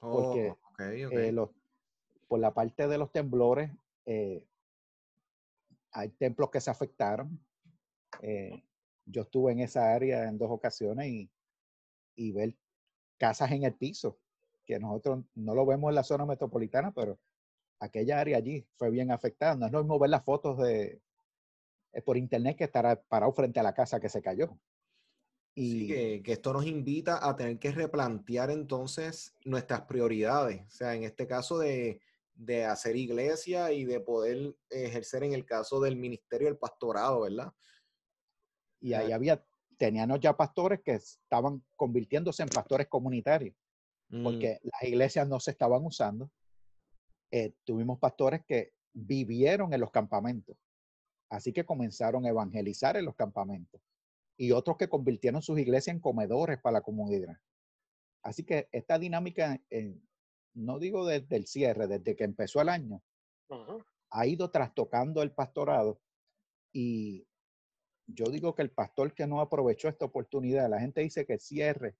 porque 0.00 0.50
Oh, 0.50 0.68
ok, 0.70 0.80
ok. 1.06 1.12
eh, 1.12 1.32
los, 1.32 1.50
por 2.28 2.40
la 2.40 2.52
parte 2.52 2.88
de 2.88 2.98
los 2.98 3.10
temblores, 3.12 3.70
eh, 4.04 4.46
hay 5.92 6.10
templos 6.10 6.50
que 6.50 6.60
se 6.60 6.70
afectaron. 6.70 7.40
Eh, 8.20 8.62
yo 9.06 9.22
estuve 9.22 9.52
en 9.52 9.60
esa 9.60 9.94
área 9.94 10.28
en 10.28 10.36
dos 10.36 10.50
ocasiones 10.50 11.06
y, 11.06 11.30
y 12.16 12.32
ver 12.32 12.56
casas 13.18 13.52
en 13.52 13.62
el 13.62 13.74
piso, 13.74 14.18
que 14.64 14.78
nosotros 14.78 15.24
no 15.34 15.54
lo 15.54 15.64
vemos 15.64 15.90
en 15.90 15.94
la 15.94 16.02
zona 16.02 16.26
metropolitana, 16.26 16.92
pero 16.92 17.18
aquella 17.78 18.20
área 18.20 18.38
allí 18.38 18.66
fue 18.76 18.90
bien 18.90 19.10
afectada. 19.10 19.54
No 19.54 19.66
es 19.66 19.72
lo 19.72 19.80
mismo 19.80 19.98
ver 19.98 20.10
las 20.10 20.24
fotos 20.24 20.58
de, 20.58 21.00
eh, 21.92 22.02
por 22.02 22.16
internet 22.16 22.56
que 22.56 22.64
estar 22.64 23.02
parado 23.08 23.32
frente 23.32 23.60
a 23.60 23.62
la 23.62 23.74
casa 23.74 24.00
que 24.00 24.08
se 24.08 24.22
cayó. 24.22 24.58
Sí, 25.54 25.84
Y 25.84 25.86
que, 25.86 26.22
que 26.22 26.32
esto 26.32 26.52
nos 26.52 26.66
invita 26.66 27.26
a 27.26 27.36
tener 27.36 27.58
que 27.58 27.70
replantear 27.70 28.50
entonces 28.50 29.34
nuestras 29.44 29.82
prioridades. 29.82 30.62
O 30.66 30.70
sea, 30.70 30.94
en 30.94 31.04
este 31.04 31.26
caso 31.26 31.58
de, 31.58 32.00
de 32.34 32.64
hacer 32.64 32.96
iglesia 32.96 33.72
y 33.72 33.84
de 33.84 34.00
poder 34.00 34.54
ejercer 34.68 35.24
en 35.24 35.32
el 35.32 35.46
caso 35.46 35.80
del 35.80 35.96
ministerio 35.96 36.48
del 36.48 36.58
pastorado, 36.58 37.22
¿verdad? 37.22 37.52
y 38.80 38.92
ahí 38.92 39.12
había, 39.12 39.44
teníamos 39.78 40.20
ya 40.20 40.36
pastores 40.36 40.80
que 40.82 40.92
estaban 40.92 41.62
convirtiéndose 41.76 42.42
en 42.42 42.48
pastores 42.50 42.88
comunitarios, 42.88 43.54
Mm, 44.08 44.22
porque 44.22 44.60
las 44.62 44.82
iglesias 44.84 45.26
no 45.26 45.40
se 45.40 45.50
estaban 45.50 45.84
usando. 45.84 46.30
Eh, 47.32 47.54
tuvimos 47.64 47.98
pastores 47.98 48.44
que 48.46 48.72
vivieron 48.92 49.72
en 49.74 49.80
los 49.80 49.90
campamentos, 49.90 50.56
así 51.28 51.52
que 51.52 51.64
comenzaron 51.66 52.24
a 52.24 52.28
evangelizar 52.28 52.96
en 52.96 53.04
los 53.04 53.16
campamentos, 53.16 53.80
y 54.38 54.52
otros 54.52 54.76
que 54.76 54.88
convirtieron 54.88 55.42
sus 55.42 55.58
iglesias 55.58 55.94
en 55.96 56.00
comedores 56.00 56.60
para 56.60 56.74
la 56.74 56.80
comunidad. 56.82 57.36
Así 58.22 58.44
que 58.44 58.68
esta 58.70 58.96
dinámica, 58.98 59.60
en- 59.70 60.06
no 60.54 60.78
digo 60.78 61.04
desde 61.04 61.36
el 61.36 61.46
cierre, 61.46 61.86
desde 61.88 62.14
que 62.14 62.24
empezó 62.24 62.60
el 62.62 62.68
año, 62.68 63.02
Ujú. 63.50 63.82
ha 64.10 64.26
ido 64.26 64.50
trastocando 64.50 65.20
el 65.22 65.32
pastorado 65.32 66.00
y 66.72 67.25
yo 68.06 68.26
digo 68.26 68.54
que 68.54 68.62
el 68.62 68.70
pastor 68.70 69.14
que 69.14 69.26
no 69.26 69.40
aprovechó 69.40 69.88
esta 69.88 70.04
oportunidad, 70.04 70.68
la 70.70 70.80
gente 70.80 71.00
dice 71.00 71.26
que 71.26 71.34
el 71.34 71.40
cierre, 71.40 71.96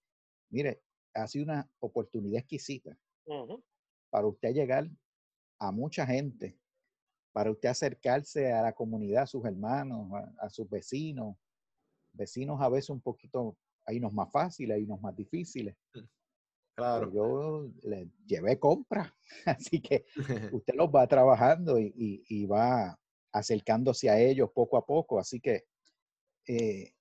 mire, 0.51 0.83
ha 1.15 1.27
sido 1.27 1.45
una 1.45 1.71
oportunidad 1.81 2.41
exquisita 2.41 2.97
para 4.11 4.27
usted 4.27 4.53
llegar 4.53 4.89
a 5.59 5.73
mucha 5.73 6.07
gente, 6.07 6.59
para 7.33 7.51
usted 7.51 7.69
acercarse 7.71 8.53
a 8.53 8.63
la 8.63 8.73
comunidad, 8.73 9.25
a 9.25 9.27
sus 9.27 9.45
hermanos, 9.45 10.11
a, 10.13 10.47
a 10.47 10.51
sus 10.51 10.69
vecinos, 10.69 11.37
vecinos 12.13 12.61
a 12.61 12.69
veces 12.69 12.91
un 12.91 13.01
poquito, 13.01 13.57
hay 13.85 13.99
unos 13.99 14.13
más 14.13 14.31
fáciles, 14.31 14.77
hay 14.77 14.85
unos 14.85 15.01
más 15.01 15.15
difíciles. 15.17 15.77
pero 15.93 16.09
claro. 16.75 17.13
yo 17.13 17.71
le 17.83 18.11
llevé 18.27 18.59
compra, 18.59 19.15
así 19.47 19.81
que 19.81 20.05
usted 20.53 20.75
los 20.75 20.89
va 20.89 21.07
trabajando 21.07 21.79
y, 21.79 21.93
y- 21.97 22.23
y 22.29 22.47
va 22.47 22.99
acercándose 23.33 24.09
a 24.11 24.19
ellos 24.21 24.51
poco 24.55 24.77
a 24.77 24.85
poco. 24.87 25.19
Así 25.19 25.41
que, 25.41 25.65
eh, 26.47 26.93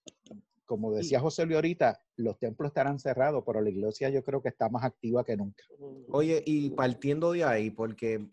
como 0.66 0.92
decía 0.94 1.20
José 1.20 1.46
Luis 1.46 1.56
ahorita, 1.56 2.02
los 2.16 2.40
templos 2.40 2.70
estarán 2.70 2.98
cerrados, 3.00 3.44
pero 3.46 3.62
la 3.62 3.70
iglesia 3.70 4.10
yo 4.10 4.24
creo 4.24 4.42
que 4.42 4.50
está 4.50 4.68
más 4.70 4.84
activa 4.84 5.24
que 5.24 5.38
nunca. 5.38 5.64
Oye, 6.12 6.42
y 6.46 6.70
partiendo 6.72 7.32
de 7.34 7.44
ahí, 7.44 7.70
porque 7.70 8.28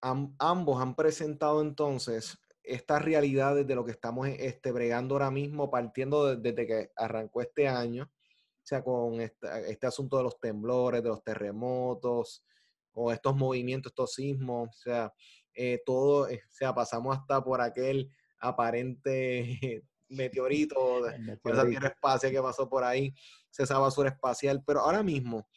am- 0.00 0.34
ambos 0.38 0.80
han 0.82 0.96
presentado 0.96 1.62
entonces 1.62 2.36
estas 2.64 3.02
realidades 3.04 3.66
de 3.66 3.74
lo 3.74 3.84
que 3.84 3.92
estamos 3.92 4.28
este, 4.28 4.72
bregando 4.72 5.14
ahora 5.14 5.30
mismo, 5.30 5.70
partiendo 5.70 6.26
de- 6.26 6.36
desde 6.36 6.66
que 6.66 6.90
arrancó 6.96 7.40
este 7.42 7.68
año, 7.68 8.04
o 8.04 8.64
sea, 8.64 8.82
con 8.82 9.20
esta- 9.20 9.60
este 9.60 9.86
asunto 9.86 10.16
de 10.16 10.24
los 10.24 10.38
temblores, 10.40 11.02
de 11.02 11.08
los 11.08 11.22
terremotos, 11.22 12.44
o 12.92 13.10
estos 13.12 13.34
movimientos, 13.36 13.90
estos 13.92 14.14
sismos, 14.14 14.68
o 14.68 14.72
sea, 14.72 15.12
eh, 15.54 15.80
todo, 15.86 16.28
eh, 16.28 16.42
o 16.44 16.52
sea, 16.52 16.74
pasamos 16.74 17.16
hasta 17.16 17.42
por 17.42 17.60
aquel 17.60 18.10
aparente 18.38 19.82
meteorito, 20.12 21.02
de- 21.04 21.16
esa 21.52 21.62
tierra 21.70 21.88
espacial 21.88 22.32
que 22.32 22.42
pasó 22.42 22.68
por 22.68 22.84
ahí, 22.84 23.14
esa 23.56 23.78
basura 23.78 24.10
espacial, 24.10 24.62
pero 24.66 24.80
ahora 24.80 25.02
mismo 25.02 25.48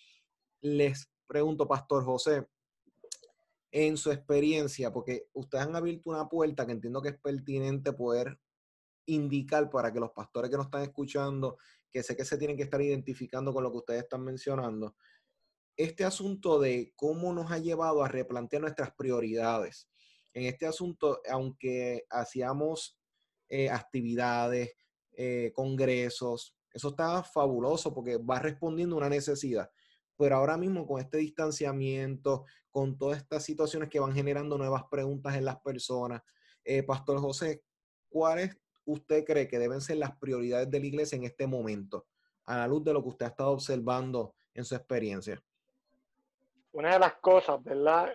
les 0.61 1.09
pregunto, 1.27 1.67
Pastor 1.67 2.03
José, 2.03 2.47
en 3.71 3.97
su 3.97 4.11
experiencia, 4.11 4.91
porque 4.91 5.27
ustedes 5.33 5.65
han 5.65 5.75
abierto 5.75 6.09
una 6.09 6.27
puerta 6.29 6.65
que 6.65 6.71
entiendo 6.71 7.01
que 7.01 7.09
es 7.09 7.19
pertinente 7.19 7.91
poder 7.93 8.39
indicar 9.07 9.69
para 9.69 9.91
que 9.91 9.99
los 9.99 10.11
pastores 10.11 10.49
que 10.49 10.57
nos 10.57 10.67
están 10.67 10.83
escuchando, 10.83 11.57
que 11.91 12.01
sé 12.01 12.15
que 12.15 12.25
se 12.25 12.37
tienen 12.37 12.57
que 12.57 12.63
estar 12.63 12.81
identificando 12.81 13.53
con 13.53 13.63
lo 13.63 13.71
que 13.71 13.77
ustedes 13.77 14.03
están 14.03 14.23
mencionando, 14.23 14.95
este 15.77 16.05
asunto 16.05 16.59
de 16.59 16.93
cómo 16.95 17.33
nos 17.33 17.51
ha 17.51 17.57
llevado 17.57 18.03
a 18.03 18.07
replantear 18.07 18.61
nuestras 18.61 18.93
prioridades. 18.95 19.89
En 20.33 20.43
este 20.45 20.65
asunto, 20.65 21.21
aunque 21.29 22.05
hacíamos 22.09 22.97
eh, 23.47 23.69
actividades, 23.69 24.75
eh, 25.13 25.51
congresos, 25.53 26.55
eso 26.75 26.89
está 26.89 27.23
fabuloso 27.23 27.93
porque 27.93 28.17
va 28.17 28.39
respondiendo 28.39 28.95
a 28.95 28.99
una 28.99 29.09
necesidad. 29.09 29.69
Pero 30.17 30.35
ahora 30.35 30.57
mismo 30.57 30.85
con 30.85 30.99
este 30.99 31.19
distanciamiento, 31.19 32.45
con 32.69 32.97
todas 32.97 33.17
estas 33.17 33.43
situaciones 33.43 33.89
que 33.89 33.99
van 33.99 34.13
generando 34.13 34.57
nuevas 34.57 34.83
preguntas 34.91 35.35
en 35.35 35.45
las 35.45 35.57
personas, 35.61 36.21
eh, 36.65 36.83
Pastor 36.83 37.19
José, 37.19 37.63
¿cuáles 38.09 38.57
usted 38.83 39.23
cree 39.23 39.47
que 39.47 39.59
deben 39.59 39.79
ser 39.79 39.97
las 39.97 40.17
prioridades 40.17 40.69
de 40.69 40.79
la 40.79 40.85
iglesia 40.85 41.15
en 41.15 41.23
este 41.23 41.47
momento, 41.47 42.07
a 42.43 42.57
la 42.57 42.67
luz 42.67 42.83
de 42.83 42.93
lo 42.93 43.01
que 43.01 43.09
usted 43.09 43.25
ha 43.25 43.29
estado 43.29 43.51
observando 43.51 44.35
en 44.53 44.65
su 44.65 44.75
experiencia? 44.75 45.41
Una 46.73 46.93
de 46.93 46.99
las 46.99 47.13
cosas, 47.15 47.63
¿verdad? 47.63 48.11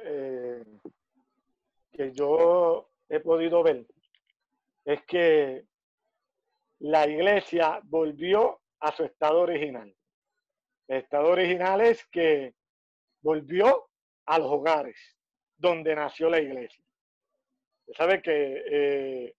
Que 1.92 2.12
yo 2.12 2.90
he 3.08 3.20
podido 3.20 3.62
ver 3.62 3.86
es 4.84 5.02
que 5.04 5.64
la 6.80 7.06
iglesia 7.06 7.80
volvió 7.84 8.60
a 8.80 8.92
su 8.92 9.04
estado 9.04 9.40
original. 9.40 9.94
El 10.88 10.98
estado 10.98 11.28
original 11.28 11.80
es 11.82 12.04
que 12.06 12.54
volvió 13.22 13.88
a 14.26 14.38
los 14.38 14.50
hogares 14.50 14.96
donde 15.56 15.94
nació 15.94 16.30
la 16.30 16.40
iglesia. 16.40 16.82
Usted 17.86 17.94
sabe 17.94 18.22
que 18.22 18.64
eh, 18.70 19.34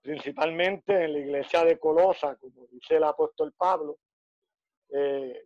principalmente 0.00 1.04
en 1.04 1.12
la 1.12 1.18
iglesia 1.18 1.64
de 1.64 1.78
Colosa, 1.78 2.36
como 2.36 2.66
dice 2.68 2.96
el 2.96 3.04
apóstol 3.04 3.52
Pablo, 3.52 3.98
eh, 4.90 5.44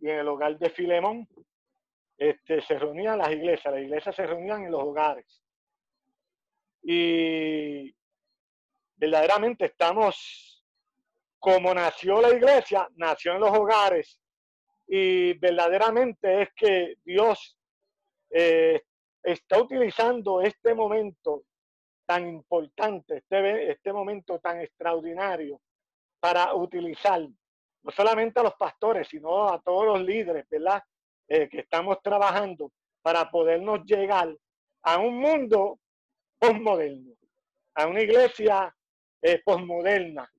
y 0.00 0.08
en 0.08 0.18
el 0.18 0.28
hogar 0.28 0.58
de 0.58 0.70
Filemón, 0.70 1.28
este, 2.16 2.60
se 2.62 2.78
reunían 2.78 3.18
las 3.18 3.30
iglesias, 3.30 3.72
las 3.72 3.82
iglesias 3.82 4.16
se 4.16 4.26
reunían 4.26 4.64
en 4.64 4.72
los 4.72 4.82
hogares. 4.82 5.43
Y 6.84 7.94
verdaderamente 8.96 9.66
estamos, 9.66 10.64
como 11.38 11.74
nació 11.74 12.20
la 12.20 12.34
iglesia, 12.34 12.88
nació 12.96 13.32
en 13.34 13.40
los 13.40 13.50
hogares. 13.50 14.20
Y 14.86 15.32
verdaderamente 15.38 16.42
es 16.42 16.48
que 16.54 16.96
Dios 17.04 17.58
eh, 18.30 18.82
está 19.22 19.60
utilizando 19.60 20.42
este 20.42 20.74
momento 20.74 21.44
tan 22.06 22.28
importante, 22.28 23.16
este, 23.16 23.70
este 23.72 23.92
momento 23.92 24.38
tan 24.38 24.60
extraordinario 24.60 25.58
para 26.20 26.54
utilizar 26.54 27.20
no 27.20 27.90
solamente 27.90 28.40
a 28.40 28.42
los 28.42 28.54
pastores, 28.54 29.08
sino 29.08 29.48
a 29.48 29.60
todos 29.62 29.86
los 29.86 30.02
líderes, 30.02 30.46
¿verdad? 30.50 30.82
eh, 31.28 31.48
que 31.48 31.60
estamos 31.60 32.00
trabajando 32.02 32.70
para 33.02 33.30
podernos 33.30 33.84
llegar 33.84 34.34
a 34.82 34.98
un 34.98 35.18
mundo 35.18 35.78
postmoderno, 36.38 37.12
a 37.74 37.86
una 37.86 38.00
iglesia 38.00 38.74
postmoderna 39.44 40.30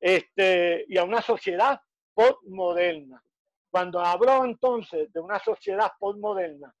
este, 0.00 0.84
y 0.88 0.98
a 0.98 1.04
una 1.04 1.22
sociedad 1.22 1.80
postmoderna. 2.14 3.22
Cuando 3.70 4.00
hablo 4.00 4.44
entonces 4.44 5.12
de 5.12 5.20
una 5.20 5.38
sociedad 5.38 5.92
postmoderna, 5.98 6.74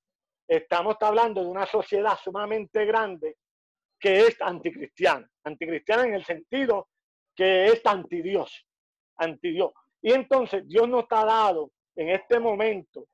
estamos 0.46 0.96
hablando 1.00 1.42
de 1.42 1.48
una 1.48 1.66
sociedad 1.66 2.16
sumamente 2.22 2.84
grande 2.84 3.36
que 3.98 4.20
es 4.20 4.40
anticristiana. 4.40 5.28
Anticristiana 5.44 6.04
en 6.04 6.14
el 6.14 6.24
sentido 6.24 6.88
que 7.34 7.66
es 7.66 7.84
antidios, 7.84 8.66
antidios. 9.16 9.72
Y 10.00 10.12
entonces 10.12 10.66
Dios 10.66 10.88
nos 10.88 11.04
ha 11.10 11.24
dado 11.24 11.70
en 11.96 12.10
este 12.10 12.38
momento 12.38 13.08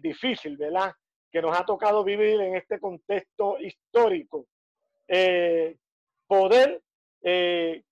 difícil, 0.00 0.56
¿verdad? 0.56 0.92
Que 1.30 1.42
nos 1.42 1.58
ha 1.58 1.64
tocado 1.64 2.04
vivir 2.04 2.40
en 2.40 2.56
este 2.56 2.78
contexto 2.78 3.58
histórico, 3.58 4.46
eh, 5.08 5.76
poder 6.26 6.82
eh, 7.22 7.82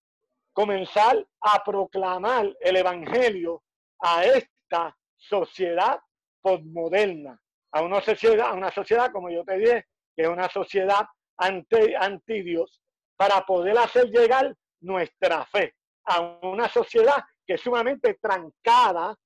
comenzar 0.53 1.27
a 1.41 1.65
proclamar 1.65 2.55
el 2.61 2.77
Evangelio 2.77 3.63
a 4.01 4.25
esta 4.25 4.97
sociedad 5.17 6.01
postmoderna, 6.41 7.41
a 7.71 7.83
una 7.83 8.01
sociedad, 8.01 8.49
a 8.49 8.55
una 8.55 8.71
sociedad, 8.71 9.11
como 9.13 9.31
yo 9.31 9.45
te 9.45 9.59
dije, 9.59 9.87
que 10.15 10.23
es 10.23 10.29
una 10.29 10.49
sociedad 10.49 11.07
anti, 11.37 11.95
anti 11.95 12.43
Dios, 12.43 12.83
para 13.17 13.41
poder 13.47 13.79
hacer 13.79 14.07
llegar 14.11 14.55
nuestra 14.81 15.45
fe 15.47 15.75
a 16.05 16.21
una 16.43 16.69
sociedad 16.69 17.23
que 17.47 17.55
es 17.55 17.61
sumamente 17.61 18.15
trancada, 18.21 19.17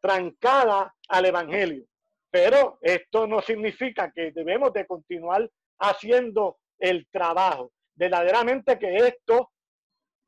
trancada 0.00 0.94
al 1.08 1.26
Evangelio. 1.26 1.84
Pero 2.30 2.78
esto 2.80 3.26
no 3.26 3.40
significa 3.40 4.10
que 4.10 4.32
debemos 4.32 4.72
de 4.72 4.86
continuar 4.86 5.48
haciendo 5.78 6.58
el 6.78 7.06
trabajo. 7.10 7.72
Verdaderamente 7.94 8.78
que 8.78 8.96
esto 8.96 9.50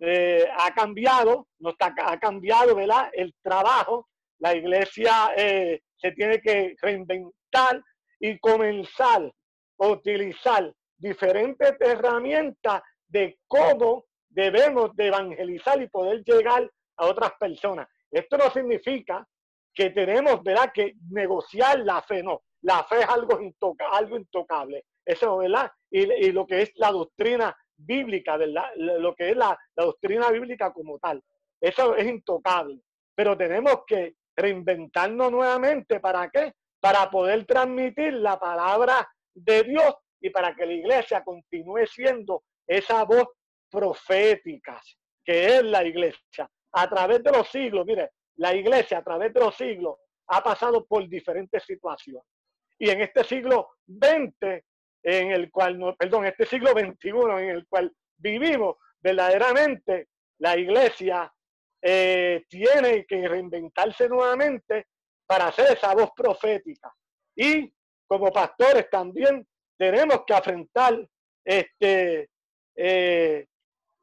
eh, 0.01 0.47
ha 0.59 0.73
cambiado, 0.75 1.49
no 1.59 1.71
está, 1.71 1.95
ha 1.97 2.19
cambiado, 2.19 2.75
¿verdad? 2.75 3.11
El 3.13 3.35
trabajo. 3.43 4.09
La 4.39 4.55
iglesia 4.55 5.33
eh, 5.37 5.83
se 5.97 6.13
tiene 6.13 6.41
que 6.41 6.77
reinventar 6.81 7.83
y 8.21 8.39
comenzar 8.39 9.33
a 9.81 9.87
utilizar 9.87 10.73
diferentes 10.97 11.75
herramientas 11.81 12.83
de 13.09 13.39
cómo 13.47 14.05
debemos 14.29 14.95
de 14.95 15.07
evangelizar 15.07 15.81
y 15.83 15.89
poder 15.89 16.23
llegar 16.25 16.71
a 16.97 17.07
otras 17.07 17.33
personas. 17.39 17.89
Esto 18.11 18.37
no 18.37 18.51
significa 18.51 19.27
que 19.75 19.91
tenemos, 19.91 20.43
¿verdad?, 20.43 20.71
que 20.73 20.95
negociar 21.11 21.81
la 21.81 22.03
fe, 22.03 22.23
no. 22.23 22.43
La 22.63 22.83
fe 22.85 23.01
es 23.01 23.09
algo, 23.09 23.41
intoca, 23.41 23.89
algo 23.91 24.17
intocable. 24.17 24.85
Eso, 25.05 25.39
¿verdad? 25.39 25.71
Y, 25.91 26.01
y, 26.27 26.33
lo 26.33 26.47
que 26.47 26.63
es 26.63 26.73
la 26.77 26.93
doctrina 26.93 27.57
bíblica, 27.77 28.37
¿verdad? 28.37 28.71
Lo 28.77 29.15
que 29.15 29.31
es 29.31 29.37
la, 29.37 29.59
la 29.77 29.85
doctrina 29.85 30.31
bíblica 30.31 30.73
como 30.73 30.99
tal. 30.99 31.23
Eso 31.61 31.97
es 31.97 32.07
intocable. 32.07 32.81
Pero 33.15 33.37
tenemos 33.37 33.85
que 33.87 34.15
reinventarnos 34.37 35.31
nuevamente. 35.31 36.01
¿Para 36.01 36.29
qué? 36.31 36.53
Para 36.81 37.11
poder 37.11 37.45
transmitir 37.47 38.15
la 38.15 38.39
palabra 38.39 39.09
de 39.35 39.63
Dios 39.65 39.95
y 40.21 40.31
para 40.31 40.55
que 40.55 40.67
la 40.67 40.73
iglesia 40.73 41.25
continúe 41.25 41.87
siendo 41.87 42.45
esa 42.67 43.05
voz 43.05 43.29
profética 43.71 44.81
que 45.25 45.59
es 45.59 45.63
la 45.63 45.85
iglesia. 45.85 46.51
A 46.73 46.89
través 46.89 47.23
de 47.23 47.31
los 47.31 47.49
siglos, 47.49 47.85
mire, 47.85 48.13
la 48.37 48.55
iglesia 48.55 48.99
a 48.99 49.05
través 49.05 49.33
de 49.35 49.41
los 49.41 49.55
siglos 49.55 49.97
ha 50.29 50.43
pasado 50.43 50.87
por 50.87 51.07
diferentes 51.07 51.63
situaciones. 51.65 52.25
Y 52.79 52.89
en 52.91 53.03
este 53.03 53.25
siglo 53.25 53.71
XX, 53.87 54.65
en 55.03 55.33
el 55.33 55.51
cual, 55.51 55.79
no, 55.79 55.95
perdón, 55.97 56.27
este 56.27 56.47
siglo 56.47 56.71
XXI 56.71 57.11
en 57.11 57.51
el 57.51 57.67
cual 57.67 57.93
vivimos, 58.17 58.77
verdaderamente 59.01 60.09
la 60.39 60.57
iglesia 60.57 61.33
eh, 61.81 62.45
tiene 62.49 63.07
que 63.07 63.29
reinventarse 63.29 64.09
nuevamente 64.09 64.87
para 65.27 65.49
hacer 65.49 65.73
esa 65.73 65.95
voz 65.95 66.11
profética. 66.17 66.93
Y 67.37 67.73
como 68.07 68.33
pastores 68.33 68.89
también 68.91 69.47
tenemos 69.77 70.25
que 70.27 70.35
afrontar 70.35 71.07
este, 71.45 72.31
eh, 72.75 73.47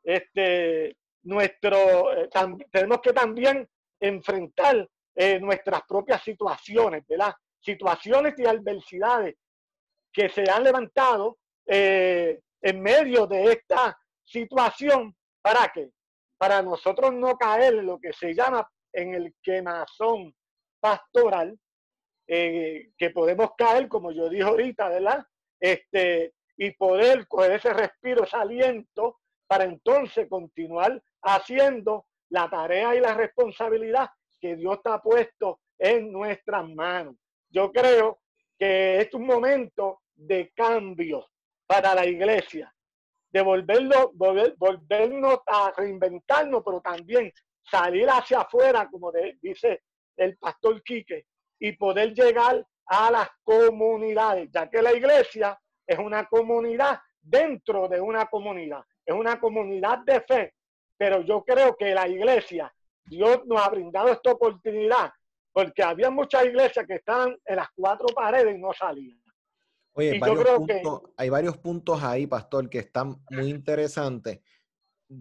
este, 0.03 0.95
nuestro, 1.23 2.13
eh, 2.13 2.29
tenemos 2.71 3.01
que 3.01 3.13
también 3.13 3.67
enfrentar 3.99 4.88
eh, 5.15 5.39
nuestras 5.39 5.81
propias 5.88 6.23
situaciones, 6.23 7.03
¿verdad? 7.08 7.34
Situaciones 7.60 8.36
y 8.38 8.45
adversidades 8.45 9.36
que 10.15 10.30
se 10.30 10.49
han 10.49 10.63
levantado 10.63 11.38
en 11.67 12.82
medio 12.82 13.28
de 13.28 13.51
esta 13.51 13.97
situación. 14.23 15.15
¿Para 15.41 15.71
qué? 15.73 15.89
Para 16.38 16.62
nosotros 16.62 17.13
no 17.13 17.36
caer 17.38 17.75
en 17.75 17.86
lo 17.86 17.99
que 17.99 18.13
se 18.13 18.34
llama 18.34 18.67
en 18.93 19.13
el 19.13 19.36
quemazón 19.43 20.34
pastoral, 20.80 21.60
que 22.25 23.12
podemos 23.13 23.51
caer, 23.58 23.88
como 23.88 24.12
yo 24.12 24.30
dije 24.30 24.43
ahorita, 24.43 24.89
¿verdad? 24.89 25.25
este, 25.60 26.34
y 26.58 26.71
poder 26.71 27.28
coger 27.28 27.54
ese 27.54 27.73
respiro, 27.73 28.23
ese 28.23 28.38
aliento, 28.38 29.19
para 29.47 29.65
entonces 29.65 30.28
continuar 30.30 31.01
haciendo 31.21 32.06
la 32.30 32.49
tarea 32.49 32.95
y 32.95 32.99
la 32.99 33.13
responsabilidad 33.13 34.10
que 34.39 34.56
Dios 34.56 34.80
ha 34.86 35.01
puesto 35.01 35.60
en 35.78 36.12
nuestras 36.12 36.67
manos. 36.69 37.15
Yo 37.49 37.71
creo 37.71 38.19
que 38.58 39.01
es 39.01 39.13
un 39.13 39.25
momento 39.25 40.01
de 40.15 40.51
cambio 40.56 41.28
para 41.65 41.95
la 41.95 42.06
iglesia, 42.06 42.73
de 43.32 43.41
volverlo, 43.41 44.12
volver, 44.13 44.56
volvernos 44.58 45.39
a 45.47 45.73
reinventarnos, 45.75 46.62
pero 46.63 46.82
también 46.82 47.32
salir 47.69 48.08
hacia 48.10 48.41
afuera, 48.41 48.88
como 48.89 49.12
dice 49.41 49.84
el 50.17 50.38
pastor 50.38 50.82
Quique, 50.84 51.25
y 51.60 51.73
poder 51.73 52.13
llegar 52.13 52.65
a 52.88 53.12
las 53.12 53.30
comunidades, 53.43 54.49
ya 54.51 54.69
que 54.69 54.82
la 54.82 54.93
iglesia 54.93 55.60
es 55.86 55.97
una 55.97 56.25
comunidad 56.25 56.99
dentro 57.21 57.88
de 57.88 57.99
una 57.99 58.25
comunidad, 58.28 58.84
es 59.06 59.15
una 59.15 59.39
comunidad 59.39 59.99
de 59.99 60.21
fe, 60.21 60.54
pero 60.97 61.21
yo 61.21 61.43
creo 61.43 61.75
que 61.75 61.93
la 61.93 62.08
iglesia, 62.08 62.73
Dios 63.04 63.45
nos 63.45 63.62
ha 63.62 63.69
brindado 63.69 64.10
esta 64.10 64.32
oportunidad, 64.32 65.12
porque 65.51 65.84
había 65.84 66.10
muchas 66.10 66.45
iglesias 66.45 66.86
que 66.86 66.95
estaban 66.95 67.36
en 67.45 67.56
las 67.56 67.67
cuatro 67.75 68.08
paredes 68.08 68.56
y 68.56 68.60
no 68.60 68.73
salían. 68.73 69.19
Oye, 69.95 70.19
yo 70.19 70.36
creo 70.36 70.65
que... 70.65 70.81
hay 71.17 71.29
varios 71.29 71.58
puntos 71.58 72.03
ahí, 72.03 72.27
pastor, 72.27 72.69
que 72.69 72.79
están 72.79 73.17
muy 73.29 73.49
interesantes 73.49 74.41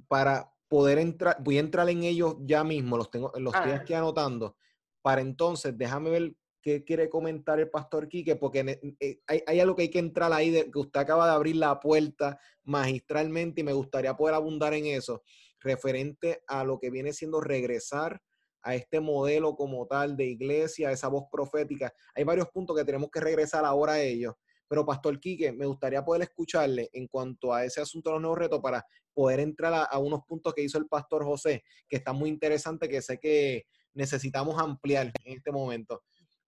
para 0.09 0.53
poder 0.69 0.99
entrar, 0.99 1.37
voy 1.41 1.59
a 1.59 1.61
entrar 1.61 1.89
en 1.89 2.03
ellos 2.03 2.37
ya 2.41 2.65
mismo, 2.65 2.97
los 2.97 3.11
tengo, 3.11 3.33
los 3.37 3.55
estoy 3.55 3.73
aquí 3.73 3.95
anotando, 3.95 4.57
para 5.01 5.21
entonces, 5.21 5.77
déjame 5.79 6.11
ver 6.11 6.35
qué 6.61 6.83
quiere 6.83 7.09
comentar 7.09 7.61
el 7.61 7.71
pastor 7.71 8.09
Quique, 8.09 8.35
porque 8.35 8.81
eh, 8.99 9.21
hay, 9.27 9.61
algo 9.61 9.77
que 9.77 9.83
hay 9.83 9.91
que 9.91 9.99
entrar 10.01 10.33
ahí, 10.33 10.51
de, 10.51 10.71
que 10.71 10.79
usted 10.79 10.99
acaba 10.99 11.27
de 11.27 11.33
abrir 11.35 11.57
la 11.57 11.79
puerta 11.79 12.41
magistralmente 12.65 13.61
y 13.61 13.65
me 13.65 13.75
gustaría 13.75 14.17
poder 14.17 14.35
abundar 14.35 14.75
en 14.75 14.87
eso, 14.87 15.23
referente 15.61 16.43
a 16.49 16.65
lo 16.65 16.81
que 16.81 16.91
viene 16.91 17.13
siendo 17.13 17.41
regresar 17.41 18.21
a 18.63 18.75
este 18.75 18.99
modelo 18.99 19.55
como 19.55 19.87
tal 19.87 20.17
de 20.17 20.25
iglesia, 20.25 20.91
esa 20.91 21.09
voz 21.09 21.27
profética. 21.31 21.93
Hay 22.15 22.25
varios 22.25 22.49
puntos 22.49 22.75
que 22.75 22.85
tenemos 22.85 23.11
que 23.11 23.21
regresar 23.21 23.65
ahora 23.65 23.93
a 23.93 24.01
ellos. 24.01 24.35
Pero, 24.69 24.87
Pastor 24.87 25.21
Quique, 25.21 25.53
me 25.53 25.67
gustaría 25.67 26.05
poder 26.05 26.23
escucharle 26.23 26.91
en 26.93 27.07
cuanto 27.07 27.53
a 27.53 27.65
ese 27.65 27.81
asunto 27.81 28.11
de 28.11 28.15
los 28.15 28.23
nuevos 28.23 28.39
retos 28.39 28.61
para 28.61 28.85
poder 29.13 29.41
entrar 29.41 29.73
a, 29.73 29.85
a, 29.85 29.99
unos 29.99 30.25
puntos 30.27 30.55
que 30.55 30.63
hizo 30.63 30.79
el 30.79 30.87
Pastor 30.87 31.25
José, 31.25 31.63
que 31.89 31.97
está 31.97 32.13
muy 32.13 32.31
interesante, 32.31 32.89
que 32.89 33.03
sé 33.03 33.19
que 33.19 33.67
necesitamos 33.95 34.59
ampliar 34.59 35.13
en 35.25 35.37
este 35.37 35.53
momento. 35.53 36.03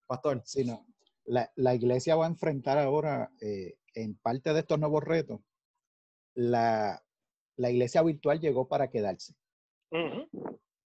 Pastor. 0.07 0.43
Sí, 0.45 0.65
no. 0.65 0.87
La, 1.25 1.75
iglesia 1.75 2.15
va 2.15 2.27
a 2.27 2.31
enfrentar 2.31 2.79
ahora, 2.79 3.31
eh, 3.41 3.75
en 3.95 4.15
parte 4.17 4.53
de 4.53 4.61
estos 4.61 4.79
nuevos 4.79 5.03
retos, 5.03 5.41
la, 6.35 7.03
iglesia 7.59 8.03
virtual 8.03 8.41
llegó 8.41 8.69
para 8.69 8.89
quedarse. 8.89 9.35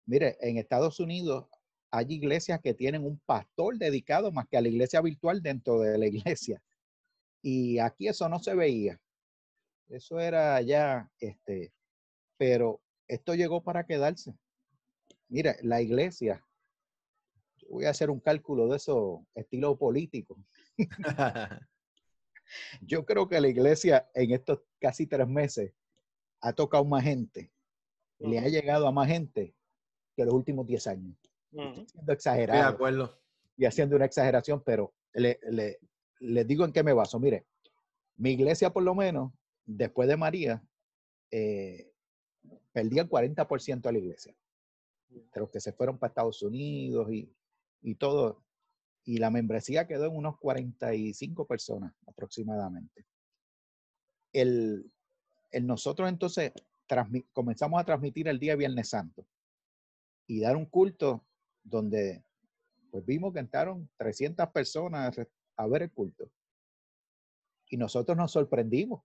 Mire, 0.07 0.37
en 0.41 0.59
Estados 0.59 0.99
Unidos 0.99 1.47
hay 1.91 2.07
iglesias 2.09 2.61
que 2.61 2.75
tienen 2.75 3.05
un 3.05 3.21
pastor 3.27 3.79
dedicado 3.79 4.33
más 4.33 4.49
que 4.49 4.57
a 4.57 4.61
la 4.61 4.69
iglesia 4.69 5.01
virtual 5.01 5.41
dentro 5.41 5.81
de 5.81 5.99
la 5.99 6.07
iglesia. 6.07 6.61
Y 7.47 7.79
aquí 7.79 8.09
eso 8.09 8.27
no 8.31 8.39
se 8.39 8.55
veía. 8.55 8.99
Eso 9.91 10.19
era 10.19 10.63
ya, 10.63 11.11
este, 11.21 11.75
pero 12.39 12.81
esto 13.07 13.35
llegó 13.35 13.63
para 13.63 13.85
quedarse. 13.85 14.35
Mire, 15.29 15.59
la 15.61 15.83
iglesia 15.83 16.43
voy 17.69 17.85
a 17.85 17.91
hacer 17.91 18.09
un 18.09 18.21
cálculo 18.21 18.67
de 18.69 18.79
eso, 18.79 19.27
estilo 19.35 19.77
político. 19.77 20.39
Yo 22.81 23.05
creo 23.05 23.29
que 23.29 23.43
la 23.43 23.49
iglesia 23.49 24.09
en 24.15 24.31
estos 24.31 24.61
casi 24.79 25.07
tres 25.07 25.29
meses 25.29 25.75
ha 26.41 26.55
tocado 26.55 26.87
más 26.87 27.05
gente, 27.05 27.53
le 28.21 28.39
ha 28.39 28.49
llegado 28.49 28.87
a 28.87 28.93
más 28.93 29.09
gente 29.09 29.55
que 30.17 30.25
los 30.25 30.33
últimos 30.33 30.67
diez 30.67 30.87
años. 30.87 31.15
exagerado. 32.09 32.63
de 32.63 32.69
acuerdo. 32.69 33.19
y 33.59 33.67
haciendo 33.67 33.97
una 33.97 34.07
exageración, 34.07 34.63
pero 34.65 34.95
le, 35.13 35.39
les 36.21 36.47
digo 36.47 36.65
en 36.65 36.73
qué 36.73 36.83
me 36.83 36.93
baso. 36.93 37.19
Mire, 37.19 37.47
mi 38.17 38.31
iglesia 38.31 38.73
por 38.73 38.83
lo 38.83 38.95
menos, 38.95 39.33
después 39.65 40.09
de 40.09 40.17
María, 40.17 40.63
eh, 41.31 41.91
perdía 42.73 43.03
el 43.03 43.09
40% 43.09 43.81
de 43.83 43.93
la 43.93 43.99
iglesia. 43.99 44.35
De 45.09 45.41
los 45.41 45.51
que 45.51 45.61
se 45.61 45.73
fueron 45.73 45.99
para 45.99 46.09
Estados 46.09 46.43
Unidos 46.43 47.11
y, 47.13 47.33
y 47.83 47.95
todo. 47.97 48.43
Y 49.05 49.19
la 49.19 49.31
membresía 49.31 49.87
quedó 49.87 50.07
en 50.07 50.17
unos 50.17 50.39
45 50.39 51.47
personas 51.47 51.93
aproximadamente. 52.07 53.05
El, 54.33 54.91
nosotros 55.63 56.09
entonces 56.09 56.53
comenzamos 57.33 57.81
a 57.81 57.85
transmitir 57.85 58.29
el 58.29 58.39
día 58.39 58.57
Viernes 58.57 58.89
Santo 58.89 59.27
y 60.27 60.41
dar 60.41 60.57
un 60.57 60.67
culto 60.67 61.25
donde 61.63 62.25
pues 62.91 63.05
vimos 63.05 63.33
que 63.33 63.41
entraron 63.41 63.89
300 63.97 64.49
personas 64.51 65.17
a 65.57 65.67
ver 65.67 65.83
el 65.83 65.93
culto. 65.93 66.31
Y 67.69 67.77
nosotros 67.77 68.17
nos 68.17 68.33
sorprendimos 68.33 69.03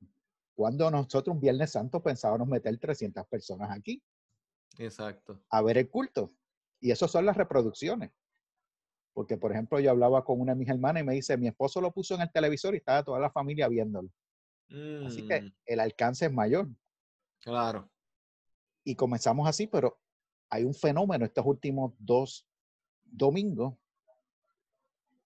cuando 0.53 0.91
nosotros 0.91 1.35
un 1.35 1.41
Viernes 1.41 1.71
Santo 1.71 2.03
pensábamos 2.03 2.47
meter 2.47 2.77
300 2.77 3.25
personas 3.27 3.71
aquí. 3.71 4.03
Exacto. 4.77 5.41
A 5.49 5.61
ver 5.61 5.77
el 5.77 5.89
culto. 5.89 6.33
Y 6.79 6.91
eso 6.91 7.07
son 7.07 7.25
las 7.25 7.37
reproducciones. 7.37 8.11
Porque, 9.13 9.37
por 9.37 9.51
ejemplo, 9.51 9.79
yo 9.79 9.91
hablaba 9.91 10.23
con 10.23 10.39
una 10.39 10.53
de 10.53 10.59
mis 10.59 10.69
hermanas 10.69 11.03
y 11.03 11.05
me 11.05 11.13
dice, 11.13 11.37
mi 11.37 11.47
esposo 11.47 11.81
lo 11.81 11.91
puso 11.91 12.15
en 12.15 12.21
el 12.21 12.31
televisor 12.31 12.73
y 12.73 12.77
estaba 12.77 13.03
toda 13.03 13.19
la 13.19 13.31
familia 13.31 13.67
viéndolo. 13.67 14.09
Así 15.05 15.25
que 15.27 15.41
mm. 15.41 15.53
el 15.65 15.79
alcance 15.79 16.25
es 16.25 16.31
mayor. 16.31 16.69
Claro. 17.41 17.89
Y 18.83 18.95
comenzamos 18.95 19.47
así, 19.47 19.67
pero 19.67 19.99
hay 20.49 20.63
un 20.63 20.73
fenómeno 20.73 21.25
estos 21.25 21.45
últimos 21.45 21.93
dos 21.97 22.47
domingos. 23.03 23.75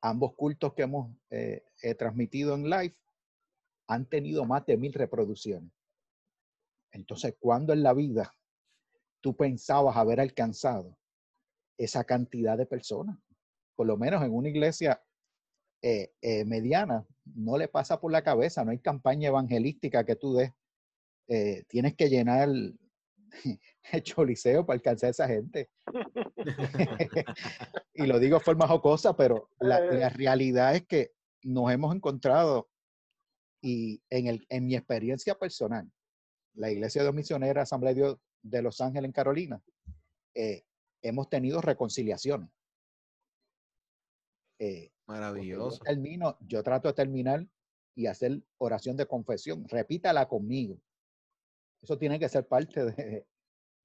Ambos 0.06 0.36
cultos 0.36 0.74
que 0.74 0.82
hemos 0.82 1.16
eh, 1.30 1.64
transmitido 1.98 2.56
en 2.56 2.70
live 2.70 2.96
han 3.88 4.06
tenido 4.06 4.44
más 4.44 4.66
de 4.66 4.76
mil 4.76 4.92
reproducciones. 4.92 5.72
Entonces, 6.92 7.36
¿cuándo 7.40 7.72
en 7.72 7.84
la 7.84 7.94
vida 7.94 8.34
tú 9.22 9.36
pensabas 9.36 9.96
haber 9.96 10.20
alcanzado 10.20 10.98
esa 11.78 12.04
cantidad 12.04 12.58
de 12.58 12.66
personas? 12.66 13.18
Por 13.76 13.88
lo 13.88 13.98
menos 13.98 14.22
en 14.24 14.34
una 14.34 14.50
iglesia 14.50 15.02
eh, 15.82 16.14
eh, 16.22 16.46
mediana, 16.46 17.06
no 17.36 17.58
le 17.58 17.68
pasa 17.68 18.00
por 18.00 18.12
la 18.12 18.24
cabeza, 18.24 18.64
no 18.64 18.72
hay 18.72 18.80
campaña 18.80 19.30
evangelística 19.30 20.06
que 20.06 20.16
tú 20.16 20.34
des. 20.34 20.52
Eh, 21.28 21.64
tienes 21.68 21.96
que 21.96 22.10
llenar 22.10 22.50
el, 23.92 24.04
choliseo 24.04 24.66
para 24.66 24.76
alcanzar 24.76 25.08
a 25.08 25.12
esa 25.12 25.28
gente. 25.28 25.70
y 27.94 28.06
lo 28.06 28.20
digo 28.20 28.38
de 28.38 28.44
forma 28.44 28.68
jocosa, 28.68 29.16
pero 29.16 29.50
la, 29.60 29.80
la, 29.80 30.10
realidad 30.10 30.76
es 30.76 30.86
que 30.86 31.12
nos 31.44 31.72
hemos 31.72 31.96
encontrado 31.96 32.70
y 33.62 34.02
en, 34.10 34.28
el, 34.28 34.46
en 34.50 34.66
mi 34.66 34.76
experiencia 34.76 35.36
personal, 35.36 35.90
la 36.54 36.72
Iglesia 36.72 37.02
de 37.02 37.08
los 37.08 37.16
Misioneros 37.16 37.64
Asamblea 37.64 37.94
de 37.94 38.02
Dios 38.02 38.18
de 38.42 38.62
Los 38.62 38.82
Ángeles 38.82 39.08
en 39.08 39.14
Carolina, 39.14 39.64
hemos 41.02 41.30
tenido 41.30 41.62
reconciliaciones. 41.62 42.50
Eh, 44.60 44.92
Maravilloso. 45.06 45.80
Yo, 45.80 45.84
termino, 45.84 46.38
yo 46.42 46.64
trato 46.64 46.88
de 46.88 46.94
terminar 46.94 47.46
y 47.96 48.08
hacer 48.08 48.42
oración 48.58 48.96
de 48.98 49.06
confesión. 49.06 49.68
Repítala 49.68 50.28
conmigo. 50.28 50.80
Eso 51.84 51.98
tiene 51.98 52.18
que 52.18 52.30
ser 52.30 52.48
parte 52.48 52.86
de, 52.86 53.28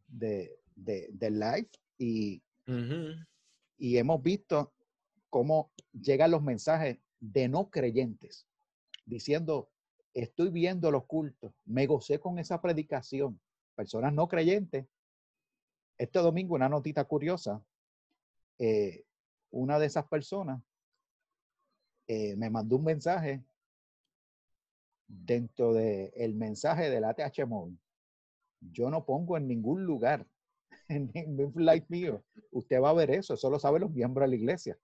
de, 0.06 0.60
de 0.74 1.08
del 1.12 1.38
live 1.38 1.68
y, 1.98 2.40
y 3.76 3.96
hemos 3.98 4.22
visto 4.22 4.72
cómo 5.28 5.72
llegan 5.92 6.30
los 6.30 6.42
mensajes 6.42 6.98
de 7.20 7.48
no 7.48 7.68
creyentes 7.68 8.46
diciendo, 9.08 9.70
estoy 10.14 10.50
viendo 10.50 10.90
los 10.90 11.06
cultos, 11.06 11.52
me 11.64 11.86
gocé 11.86 12.20
con 12.20 12.38
esa 12.38 12.60
predicación. 12.60 13.40
Personas 13.74 14.12
no 14.12 14.28
creyentes. 14.28 14.86
Este 15.96 16.18
domingo 16.18 16.54
una 16.54 16.68
notita 16.68 17.04
curiosa. 17.04 17.62
Eh, 18.58 19.04
una 19.50 19.78
de 19.78 19.86
esas 19.86 20.06
personas 20.06 20.62
eh, 22.06 22.36
me 22.36 22.50
mandó 22.50 22.76
un 22.76 22.84
mensaje 22.84 23.42
dentro 25.06 25.72
del 25.72 26.12
el 26.14 26.34
mensaje 26.34 26.90
del 26.90 27.04
ATH 27.04 27.46
Móvil. 27.46 27.78
Yo 28.60 28.90
no 28.90 29.04
pongo 29.04 29.36
en 29.36 29.46
ningún 29.46 29.84
lugar, 29.84 30.26
en 30.88 31.10
ningún 31.14 31.52
live 31.56 31.86
mío. 31.88 32.24
Usted 32.50 32.80
va 32.80 32.90
a 32.90 32.94
ver 32.94 33.10
eso, 33.10 33.34
eso 33.34 33.50
lo 33.50 33.58
saben 33.58 33.82
los 33.82 33.90
miembros 33.90 34.24
de 34.24 34.30
la 34.30 34.36
iglesia. 34.36 34.78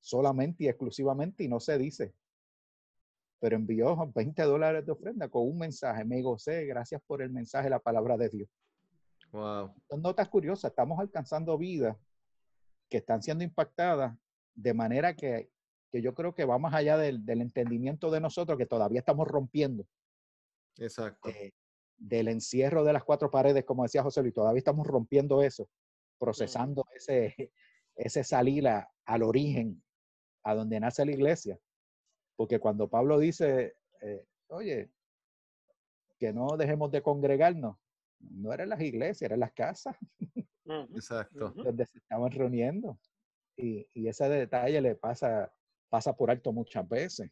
Solamente 0.00 0.64
y 0.64 0.68
exclusivamente, 0.68 1.44
y 1.44 1.48
no 1.48 1.60
se 1.60 1.76
dice. 1.78 2.14
Pero 3.40 3.56
envió 3.56 3.96
20 4.14 4.42
dólares 4.42 4.84
de 4.84 4.92
ofrenda 4.92 5.28
con 5.28 5.46
un 5.46 5.58
mensaje. 5.58 6.04
Me 6.04 6.22
gocé, 6.22 6.64
gracias 6.66 7.00
por 7.06 7.22
el 7.22 7.30
mensaje, 7.30 7.70
la 7.70 7.78
palabra 7.78 8.16
de 8.16 8.28
Dios. 8.28 8.48
Wow. 9.30 9.74
Son 9.88 10.02
notas 10.02 10.28
curiosas, 10.28 10.70
estamos 10.70 10.98
alcanzando 10.98 11.56
vidas 11.58 11.96
que 12.88 12.98
están 12.98 13.22
siendo 13.22 13.44
impactadas 13.44 14.16
de 14.54 14.74
manera 14.74 15.14
que, 15.14 15.50
que 15.92 16.02
yo 16.02 16.14
creo 16.14 16.34
que 16.34 16.44
va 16.44 16.58
más 16.58 16.74
allá 16.74 16.96
del, 16.96 17.24
del, 17.24 17.42
entendimiento 17.42 18.10
de 18.10 18.20
nosotros 18.20 18.58
que 18.58 18.66
todavía 18.66 19.00
estamos 19.00 19.28
rompiendo. 19.28 19.86
Exacto. 20.78 21.28
Eh, 21.28 21.52
del 21.98 22.28
encierro 22.28 22.84
de 22.84 22.92
las 22.92 23.04
cuatro 23.04 23.30
paredes, 23.30 23.64
como 23.64 23.82
decía 23.82 24.02
José 24.02 24.22
Luis, 24.22 24.34
todavía 24.34 24.58
estamos 24.58 24.86
rompiendo 24.86 25.42
eso, 25.42 25.68
procesando 26.18 26.86
ese, 26.94 27.34
ese 27.96 28.24
salir 28.24 28.66
al 28.68 29.22
origen, 29.22 29.82
a 30.44 30.54
donde 30.54 30.80
nace 30.80 31.04
la 31.04 31.12
iglesia. 31.12 31.58
Porque 32.36 32.60
cuando 32.60 32.88
Pablo 32.88 33.18
dice, 33.18 33.74
eh, 34.00 34.24
oye, 34.48 34.90
que 36.18 36.32
no 36.32 36.56
dejemos 36.56 36.90
de 36.90 37.02
congregarnos, 37.02 37.76
no 38.20 38.52
eran 38.52 38.68
las 38.68 38.80
iglesias, 38.80 39.22
eran 39.22 39.40
las 39.40 39.52
casas. 39.52 39.96
Exacto. 40.94 41.50
Donde 41.50 41.86
se 41.86 41.98
estaban 41.98 42.30
reuniendo. 42.30 42.98
Y, 43.56 43.88
y, 43.92 44.06
ese 44.06 44.28
detalle 44.28 44.80
le 44.80 44.94
pasa, 44.94 45.52
pasa 45.88 46.16
por 46.16 46.30
alto 46.30 46.52
muchas 46.52 46.88
veces. 46.88 47.30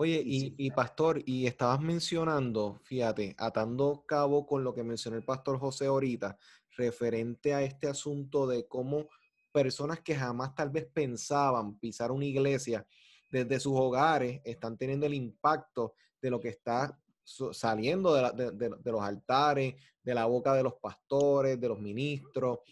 Oye, 0.00 0.22
y, 0.24 0.54
y, 0.56 0.70
pastor, 0.70 1.20
y 1.26 1.48
estabas 1.48 1.80
mencionando, 1.80 2.78
fíjate, 2.84 3.34
atando 3.36 4.04
cabo 4.06 4.46
con 4.46 4.62
lo 4.62 4.72
que 4.72 4.84
mencionó 4.84 5.16
el 5.16 5.24
pastor 5.24 5.58
José 5.58 5.86
ahorita, 5.86 6.38
referente 6.76 7.52
a 7.52 7.62
este 7.62 7.88
asunto 7.88 8.46
de 8.46 8.68
cómo 8.68 9.08
personas 9.50 9.98
que 9.98 10.14
jamás 10.14 10.54
tal 10.54 10.70
vez 10.70 10.86
pensaban 10.86 11.80
pisar 11.80 12.12
una 12.12 12.26
iglesia 12.26 12.86
desde 13.28 13.58
sus 13.58 13.72
hogares 13.74 14.40
están 14.44 14.78
teniendo 14.78 15.04
el 15.04 15.14
impacto 15.14 15.94
de 16.22 16.30
lo 16.30 16.38
que 16.38 16.50
está 16.50 16.96
saliendo 17.24 18.14
de, 18.14 18.52
de, 18.52 18.92
los 18.92 19.02
altares, 19.02 19.74
de 20.00 20.14
la 20.14 20.26
boca 20.26 20.54
de 20.54 20.62
los 20.62 20.74
pastores, 20.74 21.60
de 21.60 21.68
los 21.68 21.80
ministros. 21.80 22.58
O 22.58 22.62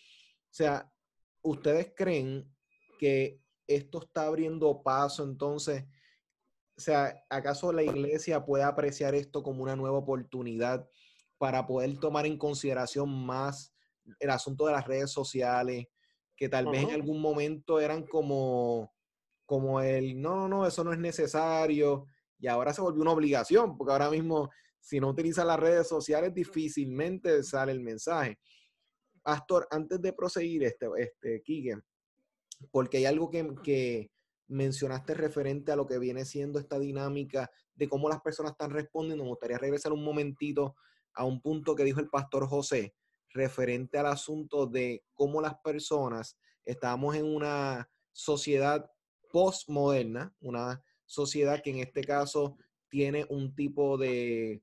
sea, 0.49 0.89
¿ustedes 1.43 1.93
creen 1.93 2.49
que 3.01 3.41
esto 3.67 4.01
está 4.05 4.27
abriendo 4.27 4.81
paso 4.81 5.25
entonces? 5.25 5.87
O 6.77 6.81
sea, 6.81 7.25
¿acaso 7.31 7.73
la 7.73 7.83
iglesia 7.83 8.45
puede 8.45 8.65
apreciar 8.65 9.15
esto 9.15 9.43
como 9.43 9.63
una 9.63 9.77
nueva 9.77 9.99
oportunidad 9.99 10.87
para 11.39 11.67
poder 11.67 11.99
tomar 11.99 12.27
en 12.27 12.37
consideración 12.39 13.09
más 13.09 13.75
el 14.21 14.31
asunto 14.31 14.67
de 14.67 14.73
las 14.73 14.87
redes 14.87 15.11
sociales, 15.11 15.87
que 16.37 16.49
tal 16.49 16.67
vez 16.67 16.85
en 16.85 16.91
algún 16.91 17.21
momento 17.21 17.81
eran 17.81 18.07
como, 18.07 18.95
como 19.47 19.81
el, 19.81 20.21
no, 20.21 20.49
no, 20.49 20.67
eso 20.67 20.85
no 20.85 20.93
es 20.93 20.99
necesario, 20.99 22.07
y 22.39 22.47
ahora 22.47 22.73
se 22.73 22.83
volvió 22.83 23.03
una 23.03 23.13
obligación, 23.13 23.77
porque 23.77 23.93
ahora 23.93 24.11
mismo 24.11 24.51
si 24.81 25.01
no 25.01 25.09
utiliza 25.09 25.45
las 25.45 25.59
redes 25.59 25.89
sociales 25.89 26.33
difícilmente 26.33 27.43
sale 27.43 27.73
el 27.73 27.81
mensaje. 27.81 28.39
Pastor, 29.23 29.67
antes 29.71 30.01
de 30.01 30.13
proseguir, 30.13 30.63
este, 30.63 30.87
este, 30.99 31.43
Kike, 31.43 31.79
porque 32.71 32.99
hay 32.99 33.07
algo 33.07 33.29
que, 33.29 33.49
que 33.65 34.11
mencionaste 34.49 35.15
referente 35.15 35.73
a 35.73 35.77
lo 35.77 35.87
que 35.87 35.99
viene 35.99 36.25
siendo 36.25 36.59
esta 36.59 36.79
dinámica 36.79 37.51
de 37.75 37.89
cómo 37.89 38.09
las 38.09 38.21
personas 38.21 38.53
están 38.53 38.71
respondiendo. 38.71 39.25
Me 39.25 39.31
gustaría 39.31 39.59
regresar 39.59 39.93
un 39.93 40.05
momentito 40.05 40.77
a 41.15 41.25
un 41.25 41.41
punto 41.41 41.75
que 41.75 41.85
dijo 41.85 42.01
el 42.01 42.09
pastor 42.09 42.47
José, 42.47 42.95
referente 43.31 43.99
al 43.99 44.07
asunto 44.07 44.67
de 44.67 45.05
cómo 45.15 45.41
las 45.41 45.57
personas 45.61 46.39
estamos 46.65 47.17
en 47.17 47.25
una 47.25 47.89
sociedad 48.13 48.91
postmoderna, 49.31 50.35
una 50.41 50.83
sociedad 51.05 51.63
que 51.63 51.71
en 51.71 51.79
este 51.79 52.03
caso 52.03 52.57
tiene 52.89 53.27
un 53.29 53.55
tipo 53.55 53.99
de 53.99 54.63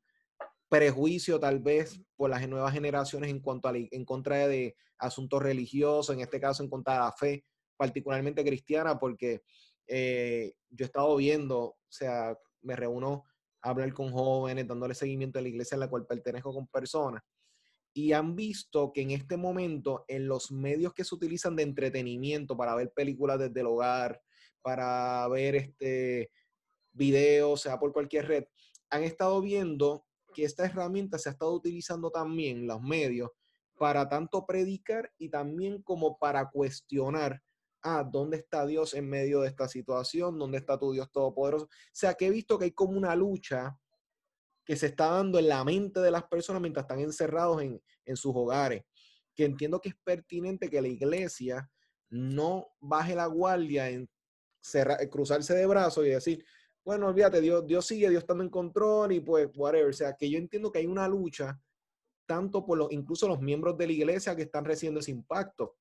prejuicio 0.69 1.39
tal 1.39 1.59
vez 1.59 2.01
por 2.15 2.29
las 2.29 2.47
nuevas 2.47 2.73
generaciones 2.73 3.29
en 3.29 3.39
cuanto 3.39 3.67
a 3.67 3.73
en 3.75 4.05
contra 4.05 4.47
de 4.47 4.75
asuntos 4.97 5.41
religiosos, 5.41 6.15
en 6.15 6.21
este 6.21 6.39
caso 6.39 6.63
en 6.63 6.69
contra 6.69 6.93
de 6.93 6.99
la 6.99 7.11
fe, 7.11 7.45
particularmente 7.77 8.43
cristiana, 8.43 8.97
porque 8.97 9.43
eh, 9.87 10.53
yo 10.69 10.85
he 10.85 10.87
estado 10.87 11.15
viendo, 11.15 11.59
o 11.59 11.77
sea, 11.89 12.37
me 12.61 12.75
reúno 12.75 13.25
a 13.61 13.69
hablar 13.69 13.93
con 13.93 14.11
jóvenes, 14.11 14.67
dándole 14.67 14.93
seguimiento 14.93 15.39
a 15.39 15.41
la 15.41 15.49
iglesia 15.49 15.75
en 15.75 15.81
la 15.81 15.89
cual 15.89 16.05
pertenezco 16.05 16.53
con 16.53 16.67
personas, 16.67 17.23
y 17.93 18.11
han 18.11 18.35
visto 18.35 18.91
que 18.91 19.01
en 19.01 19.11
este 19.11 19.37
momento 19.37 20.03
en 20.07 20.27
los 20.27 20.51
medios 20.51 20.93
que 20.93 21.03
se 21.03 21.13
utilizan 21.13 21.55
de 21.55 21.63
entretenimiento 21.63 22.57
para 22.57 22.75
ver 22.75 22.91
películas 22.91 23.39
desde 23.39 23.59
el 23.59 23.67
hogar, 23.67 24.19
para 24.61 25.27
ver 25.27 25.55
este 25.55 26.31
videos, 26.91 27.61
sea 27.61 27.79
por 27.79 27.91
cualquier 27.91 28.27
red, 28.27 28.45
han 28.89 29.03
estado 29.03 29.41
viendo 29.41 30.05
que 30.33 30.43
esta 30.43 30.65
herramienta 30.65 31.17
se 31.17 31.29
ha 31.29 31.31
estado 31.31 31.53
utilizando 31.53 32.09
también 32.09 32.65
los 32.67 32.81
medios 32.81 33.29
para 33.77 34.07
tanto 34.07 34.45
predicar 34.45 35.11
y 35.17 35.29
también 35.29 35.81
como 35.81 36.17
para 36.17 36.49
cuestionar, 36.49 37.41
ah, 37.83 38.03
¿dónde 38.03 38.37
está 38.37 38.65
Dios 38.65 38.93
en 38.93 39.09
medio 39.09 39.41
de 39.41 39.49
esta 39.49 39.67
situación? 39.67 40.39
¿Dónde 40.39 40.57
está 40.57 40.77
tu 40.77 40.91
Dios 40.91 41.11
todopoderoso? 41.11 41.65
O 41.65 41.69
sea, 41.91 42.13
que 42.13 42.27
he 42.27 42.31
visto 42.31 42.57
que 42.57 42.65
hay 42.65 42.71
como 42.71 42.97
una 42.97 43.15
lucha 43.15 43.77
que 44.65 44.75
se 44.75 44.87
está 44.87 45.09
dando 45.09 45.39
en 45.39 45.49
la 45.49 45.63
mente 45.63 45.99
de 45.99 46.11
las 46.11 46.23
personas 46.23 46.61
mientras 46.61 46.85
están 46.85 46.99
encerrados 46.99 47.61
en, 47.61 47.81
sus 48.15 48.33
hogares, 48.35 48.83
que 49.35 49.45
entiendo 49.45 49.81
que 49.81 49.89
es 49.89 49.95
pertinente 50.03 50.69
que 50.69 50.81
la 50.81 50.87
iglesia 50.87 51.69
no 52.09 52.67
baje 52.79 53.15
la 53.15 53.25
guardia 53.25 53.89
en 53.89 54.09
cruzarse 55.09 55.53
de 55.53 55.65
brazos 55.65 56.05
y 56.05 56.09
decir, 56.09 56.45
bueno, 56.85 57.07
olvídate, 57.07 57.41
Dios, 57.41 57.65
Dios 57.65 57.85
sigue, 57.85 58.09
Dios 58.09 58.23
está 58.23 58.33
en 58.33 58.49
control 58.49 59.11
y 59.13 59.19
pues, 59.19 59.49
whatever. 59.55 59.89
O 59.89 59.93
sea, 59.93 60.13
que 60.13 60.29
yo 60.29 60.37
entiendo 60.37 60.71
que 60.71 60.79
hay 60.79 60.85
una 60.85 61.07
lucha 61.07 61.59
tanto 62.25 62.65
por 62.65 62.77
los, 62.77 62.91
incluso 62.91 63.27
los 63.27 63.41
miembros 63.41 63.77
de 63.77 63.87
la 63.87 63.93
iglesia 63.93 64.35
que 64.35 64.43
están 64.43 64.65
recibiendo 64.65 64.99
ese 64.99 65.11
impacto, 65.11 65.75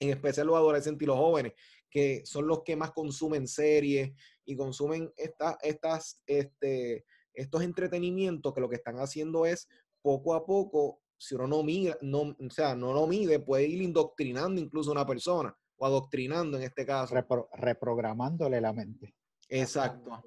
en 0.00 0.10
especial 0.10 0.48
los 0.48 0.56
adolescentes 0.56 1.02
y 1.02 1.06
los 1.06 1.18
jóvenes, 1.18 1.52
que 1.88 2.22
son 2.24 2.46
los 2.46 2.62
que 2.62 2.74
más 2.74 2.92
consumen 2.92 3.46
series 3.46 4.12
y 4.44 4.56
consumen 4.56 5.12
esta, 5.16 5.58
estas, 5.62 6.22
este, 6.26 7.04
estos 7.34 7.62
entretenimientos 7.62 8.52
que 8.52 8.60
lo 8.60 8.68
que 8.68 8.76
están 8.76 8.98
haciendo 8.98 9.46
es 9.46 9.68
poco 10.02 10.34
a 10.34 10.44
poco, 10.44 11.02
si 11.18 11.34
uno 11.34 11.46
no 11.46 11.62
mide, 11.62 11.96
no, 12.00 12.20
o 12.20 12.50
sea, 12.50 12.74
no 12.74 12.94
lo 12.94 13.06
mide, 13.06 13.38
puede 13.40 13.66
ir 13.66 13.82
indoctrinando 13.82 14.60
incluso 14.60 14.90
a 14.90 14.94
una 14.94 15.06
persona 15.06 15.54
o 15.76 15.86
adoctrinando 15.86 16.56
en 16.56 16.64
este 16.64 16.86
caso. 16.86 17.14
reprogramándole 17.54 18.60
la 18.60 18.72
mente. 18.72 19.14
Exacto. 19.48 20.22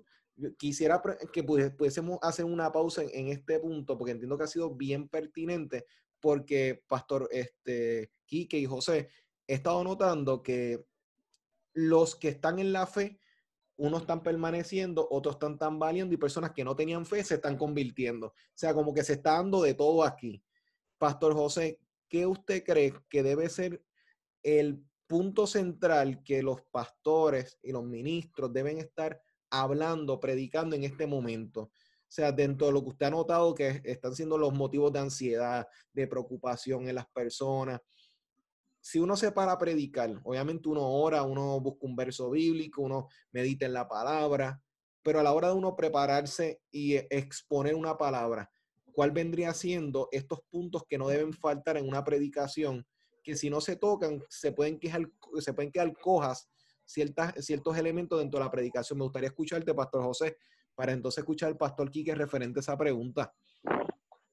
Quisiera 0.57 1.01
que 1.31 1.43
pudiésemos 1.43 2.19
hacer 2.21 2.45
una 2.45 2.71
pausa 2.71 3.03
en, 3.03 3.27
este 3.27 3.59
punto, 3.59 3.97
porque 3.97 4.12
entiendo 4.12 4.38
que 4.38 4.43
ha 4.43 4.47
sido 4.47 4.75
bien 4.75 5.07
pertinente, 5.07 5.86
porque 6.19 6.83
Pastor 6.88 7.29
este, 7.31 8.09
Quique 8.25 8.57
y 8.57 8.65
José, 8.65 9.09
he 9.54 9.58
estado 9.58 9.84
notando 9.84 10.42
que 10.42 10.86
los 11.74 12.16
que 12.16 12.30
están 12.30 12.60
en 12.60 12.74
la 12.74 12.88
fe 12.88 13.20
unos 13.76 14.02
están 14.02 14.22
permaneciendo, 14.22 15.08
otros 15.10 15.36
están 15.36 15.58
tambaleando 15.58 16.13
y 16.13 16.18
personas 16.18 16.52
que 16.52 16.63
no 16.63 16.76
tenían 16.76 17.06
fe 17.06 17.24
se 17.24 17.36
están 17.36 17.58
convirtiendo. 17.58 18.28
O 18.28 18.34
sea, 18.54 18.74
como 18.74 18.94
que 18.94 19.04
se 19.04 19.13
está 19.13 19.34
dando 19.34 19.62
de 19.62 19.74
todo 19.74 20.04
aquí. 20.04 20.44
Pastor 20.98 21.34
José, 21.34 21.80
¿qué 22.08 22.26
usted 22.26 22.63
cree 22.63 22.94
que 23.10 23.24
debe 23.24 23.50
ser 23.50 23.84
el 24.44 24.84
punto 25.08 25.48
central 25.48 26.24
que 26.24 26.44
los 26.44 26.62
pastores 26.72 27.58
y 27.63 27.72
los 27.72 27.84
ministros 27.84 28.54
deben 28.54 28.78
estar 28.78 29.22
hablando, 29.50 30.20
predicando 30.20 30.76
en 30.76 30.84
este 30.84 31.08
momento? 31.08 31.62
O 31.62 32.16
sea, 32.16 32.32
dentro 32.32 32.68
de 32.68 32.74
lo 32.74 32.84
que 32.84 32.89
usted 32.89 33.08
ha 33.08 33.12
notado 33.12 33.56
que 33.56 33.82
están 33.84 34.16
siendo 34.16 34.38
los 34.38 34.54
motivos 34.54 34.94
de 34.94 35.00
ansiedad, 35.00 35.68
de 35.92 36.08
preocupación 36.08 36.88
en 36.88 36.96
las 36.96 37.08
personas, 37.08 37.82
si 38.84 39.00
uno 39.00 39.15
se 39.15 39.32
para 39.32 39.54
a 39.54 39.58
predicar, 39.58 40.19
obviamente 40.26 40.67
uno 40.67 40.86
ora, 40.86 41.24
uno 41.24 41.58
busca 41.62 41.86
un 41.88 41.96
verso 41.96 42.30
bíblico, 42.30 42.82
uno 42.82 43.08
medita 43.32 43.65
en 43.65 43.72
la 43.72 43.88
palabra, 43.88 44.62
pero 45.02 45.22
a 45.22 45.24
la 45.24 45.32
hora 45.32 45.48
de 45.48 45.54
uno 45.54 45.74
prepararse 45.74 46.60
y 46.69 46.96
exponer 46.96 47.76
una 47.76 47.98
palabra, 47.98 48.52
¿cuál 48.91 49.12
vendría 49.12 49.54
siendo 49.54 50.10
estos 50.12 50.41
puntos 50.50 50.84
que 50.86 50.98
no 50.98 51.08
deben 51.08 51.32
faltar 51.32 51.78
en 51.78 51.88
una 51.88 52.04
predicación? 52.04 52.86
Que 53.24 53.38
si 53.38 53.50
no 53.50 53.62
se 53.62 53.78
tocan, 53.78 54.22
se 54.28 54.52
pueden, 54.52 54.78
quejar, 54.78 55.10
se 55.39 55.54
pueden 55.54 55.72
quedar 55.72 55.93
cojas 55.93 56.50
ciertas, 56.84 57.34
ciertos 57.46 57.78
elementos 57.78 58.19
dentro 58.19 58.38
de 58.38 58.46
la 58.46 58.52
predicación. 58.52 59.00
Me 59.00 59.06
gustaría 59.06 59.30
escucharte, 59.30 59.74
Pastor 59.74 60.04
José, 60.04 60.36
para 60.76 60.91
entonces 60.91 61.19
escuchar 61.19 61.48
al 61.48 61.58
Pastor 61.58 61.89
Quique 61.89 62.13
referente 62.15 62.60
a 62.60 62.62
esa 62.62 62.78
pregunta. 62.78 63.34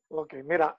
Ok, 0.08 0.34
mira, 0.42 0.76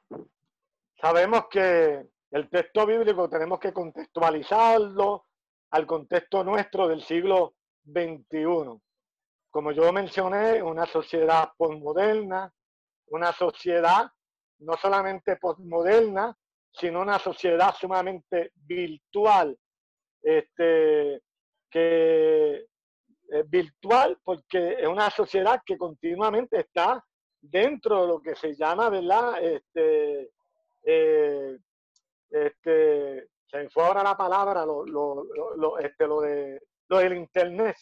sabemos 0.99 1.45
que 1.49 2.05
el 2.31 2.49
texto 2.49 2.85
bíblico 2.85 3.29
tenemos 3.29 3.59
que 3.59 3.73
contextualizarlo 3.73 5.25
al 5.71 5.85
contexto 5.85 6.43
nuestro 6.43 6.87
del 6.87 7.01
siglo 7.01 7.55
XXI. 7.85 8.79
Como 9.49 9.71
yo 9.71 9.91
mencioné, 9.91 10.63
una 10.63 10.85
sociedad 10.85 11.51
postmoderna, 11.57 12.53
una 13.07 13.33
sociedad 13.33 14.09
no 14.59 14.77
solamente 14.77 15.35
postmoderna, 15.35 16.37
sino 16.71 17.01
una 17.01 17.19
sociedad 17.19 17.75
sumamente 17.75 18.51
virtual. 18.55 19.57
Este, 20.21 21.21
que 21.69 22.65
virtual 23.47 24.19
porque 24.23 24.75
es 24.79 24.87
una 24.87 25.09
sociedad 25.09 25.61
que 25.65 25.77
continuamente 25.77 26.59
está 26.59 27.03
dentro 27.39 28.01
de 28.01 28.07
lo 28.07 28.21
que 28.21 28.35
se 28.35 28.55
llama, 28.55 28.89
¿verdad? 28.89 29.41
Este, 29.41 30.31
eh, 30.83 31.57
este, 32.31 33.27
se 33.45 33.57
me 33.57 33.69
fue 33.69 33.83
ahora 33.83 34.03
la 34.03 34.17
palabra, 34.17 34.65
lo, 34.65 34.85
lo, 34.85 35.77
este, 35.77 36.07
lo, 36.07 36.21
de, 36.21 36.61
lo 36.87 36.97
del 36.99 37.17
Internet, 37.17 37.75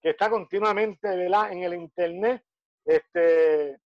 que 0.00 0.10
está 0.10 0.30
continuamente 0.30 1.12
en 1.12 1.62
el 1.62 1.74
Internet, 1.74 2.44
este, 2.84 3.78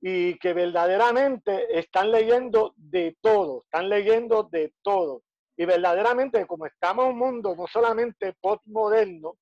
y 0.00 0.38
que 0.38 0.52
verdaderamente 0.52 1.78
están 1.78 2.12
leyendo 2.12 2.74
de 2.76 3.16
todo, 3.20 3.62
están 3.64 3.88
leyendo 3.88 4.44
de 4.44 4.72
todo. 4.82 5.22
Y 5.56 5.64
verdaderamente, 5.64 6.46
como 6.46 6.66
estamos 6.66 7.06
en 7.06 7.12
un 7.12 7.18
mundo 7.18 7.56
no 7.56 7.66
solamente 7.66 8.34
postmoderno, 8.40 9.36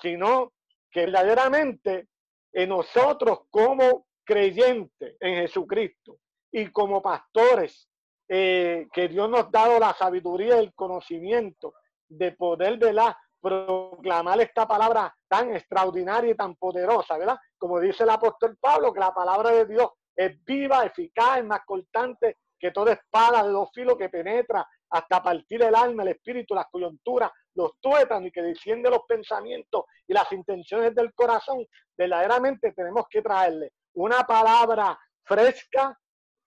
sino 0.00 0.52
que 0.90 1.04
verdaderamente 1.04 2.08
en 2.52 2.70
nosotros 2.70 3.40
como 3.50 4.06
creyentes 4.24 5.16
en 5.20 5.42
Jesucristo 5.42 6.18
y 6.50 6.70
como 6.70 7.02
pastores 7.02 7.88
eh, 8.28 8.86
que 8.92 9.08
Dios 9.08 9.28
nos 9.28 9.46
ha 9.46 9.50
dado 9.50 9.78
la 9.78 9.94
sabiduría 9.94 10.56
y 10.56 10.64
el 10.64 10.74
conocimiento 10.74 11.74
de 12.08 12.32
poder, 12.32 12.78
¿verdad? 12.78 13.14
Proclamar 13.40 14.40
esta 14.40 14.66
palabra 14.66 15.14
tan 15.28 15.54
extraordinaria 15.54 16.32
y 16.32 16.36
tan 16.36 16.54
poderosa, 16.56 17.16
¿verdad? 17.16 17.38
Como 17.56 17.80
dice 17.80 18.02
el 18.04 18.10
apóstol 18.10 18.56
Pablo, 18.60 18.92
que 18.92 19.00
la 19.00 19.14
palabra 19.14 19.50
de 19.50 19.66
Dios 19.66 19.88
es 20.14 20.44
viva, 20.44 20.84
eficaz, 20.84 21.38
es 21.38 21.44
más 21.44 21.60
cortante 21.64 22.36
que 22.58 22.72
toda 22.72 22.92
espada 22.92 23.44
de 23.44 23.50
dos 23.50 23.70
filos 23.72 23.96
que 23.96 24.08
penetra 24.08 24.66
hasta 24.90 25.22
partir 25.22 25.62
el 25.62 25.74
alma, 25.74 26.02
el 26.02 26.08
espíritu, 26.08 26.54
las 26.54 26.66
coyunturas, 26.70 27.30
los 27.54 27.72
tuétanos 27.80 28.28
y 28.28 28.32
que 28.32 28.42
desciende 28.42 28.90
los 28.90 29.02
pensamientos 29.06 29.84
y 30.06 30.12
las 30.12 30.30
intenciones 30.32 30.94
del 30.94 31.12
corazón. 31.14 31.64
Verdaderamente 31.96 32.72
tenemos 32.72 33.04
que 33.08 33.22
traerle 33.22 33.72
una 33.94 34.24
palabra 34.24 34.98
fresca, 35.24 35.96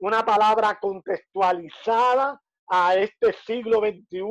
una 0.02 0.26
palabra 0.26 0.80
contextualizada 0.80 2.42
a 2.68 2.96
este 2.96 3.34
siglo 3.46 3.80
XXI 3.80 4.22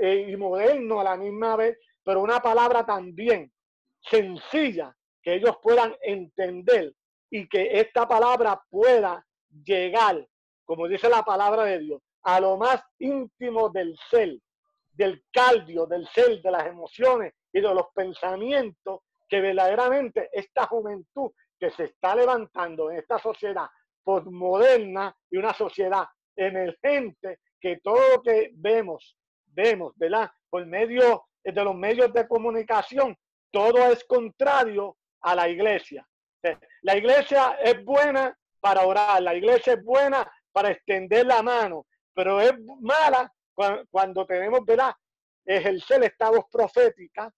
eh, 0.00 0.26
y 0.30 0.36
moderno 0.36 1.00
a 1.00 1.04
la 1.04 1.16
misma 1.16 1.56
vez, 1.56 1.78
pero 2.02 2.22
una 2.22 2.40
palabra 2.40 2.84
también 2.84 3.52
sencilla 4.00 4.94
que 5.22 5.34
ellos 5.34 5.56
puedan 5.62 5.94
entender 6.02 6.94
y 7.30 7.46
que 7.46 7.78
esta 7.78 8.08
palabra 8.08 8.62
pueda 8.70 9.24
llegar, 9.64 10.26
como 10.64 10.88
dice 10.88 11.10
la 11.10 11.22
palabra 11.22 11.64
de 11.64 11.80
Dios, 11.80 12.02
a 12.22 12.40
lo 12.40 12.56
más 12.56 12.82
íntimo 12.98 13.68
del 13.68 13.98
ser, 14.10 14.38
del 14.92 15.24
caldio, 15.30 15.86
del 15.86 16.08
ser, 16.08 16.40
de 16.40 16.50
las 16.50 16.66
emociones 16.66 17.34
y 17.52 17.60
de 17.60 17.74
los 17.74 17.86
pensamientos 17.94 19.00
que 19.28 19.42
verdaderamente 19.42 20.30
esta 20.32 20.66
juventud 20.66 21.32
que 21.58 21.70
se 21.70 21.84
está 21.84 22.14
levantando 22.14 22.90
en 22.90 22.98
esta 22.98 23.18
sociedad 23.18 23.66
postmoderna 24.04 25.16
y 25.30 25.38
una 25.38 25.54
sociedad 25.54 26.04
emergente 26.36 27.40
que 27.60 27.78
todo 27.82 28.16
lo 28.16 28.22
que 28.22 28.50
vemos, 28.54 29.16
vemos, 29.46 29.92
¿verdad? 29.96 30.30
Por 30.50 30.66
medio 30.66 31.24
de 31.42 31.64
los 31.64 31.74
medios 31.74 32.12
de 32.12 32.28
comunicación, 32.28 33.16
todo 33.50 33.90
es 33.90 34.04
contrario 34.04 34.96
a 35.22 35.34
la 35.34 35.48
iglesia. 35.48 36.06
La 36.82 36.96
iglesia 36.96 37.58
es 37.62 37.82
buena 37.84 38.36
para 38.60 38.86
orar, 38.86 39.22
la 39.22 39.34
iglesia 39.34 39.74
es 39.74 39.82
buena 39.82 40.30
para 40.52 40.70
extender 40.70 41.26
la 41.26 41.42
mano, 41.42 41.86
pero 42.12 42.40
es 42.40 42.52
mala 42.80 43.32
cuando, 43.90 44.26
tenemos, 44.26 44.64
¿verdad? 44.64 44.92
Ejercer 45.44 46.04
esta 46.04 46.30
voz 46.30 46.44
profética 46.50 47.32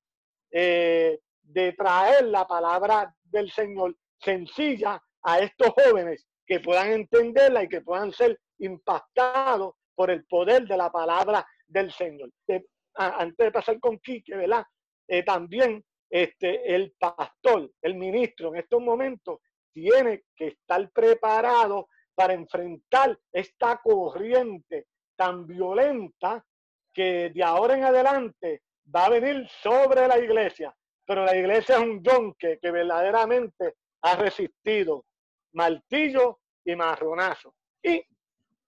eh, 0.50 1.20
de 1.42 1.72
traer 1.74 2.24
la 2.24 2.46
palabra 2.46 3.14
del 3.22 3.50
Señor 3.50 3.94
sencilla 4.18 5.00
a 5.22 5.38
estos 5.38 5.68
jóvenes 5.70 6.26
que 6.46 6.60
puedan 6.60 6.92
entenderla 6.92 7.64
y 7.64 7.68
que 7.68 7.80
puedan 7.80 8.12
ser 8.12 8.38
impactados 8.58 9.74
por 9.94 10.10
el 10.10 10.24
poder 10.26 10.66
de 10.66 10.76
la 10.76 10.90
palabra 10.90 11.46
del 11.66 11.90
Señor. 11.90 12.30
antes 12.94 13.36
de 13.36 13.52
pasar 13.52 13.80
con 13.80 13.98
Quique, 13.98 14.36
¿verdad? 14.36 14.64
Eh, 15.08 15.22
también 15.22 15.84
este, 16.08 16.74
el 16.74 16.94
pastor, 16.98 17.70
el 17.82 17.94
ministro 17.94 18.50
en 18.50 18.60
estos 18.60 18.80
momentos 18.80 19.40
tiene 19.72 20.24
que 20.34 20.48
estar 20.48 20.90
preparado 20.90 21.88
para 22.14 22.32
enfrentar 22.32 23.18
esta 23.32 23.80
corriente 23.82 24.86
tan 25.16 25.46
violenta 25.46 26.44
que 26.92 27.30
de 27.34 27.42
ahora 27.42 27.76
en 27.76 27.84
adelante 27.84 28.62
va 28.94 29.06
a 29.06 29.10
venir 29.10 29.46
sobre 29.62 30.06
la 30.08 30.18
iglesia. 30.18 30.74
Pero 31.04 31.24
la 31.24 31.36
iglesia 31.36 31.76
es 31.76 31.82
un 31.82 32.02
yonque 32.02 32.58
que 32.60 32.70
verdaderamente 32.70 33.74
ha 34.02 34.16
resistido 34.16 35.04
martillo 35.56 36.40
y 36.64 36.76
marronazo. 36.76 37.54
Y 37.82 38.02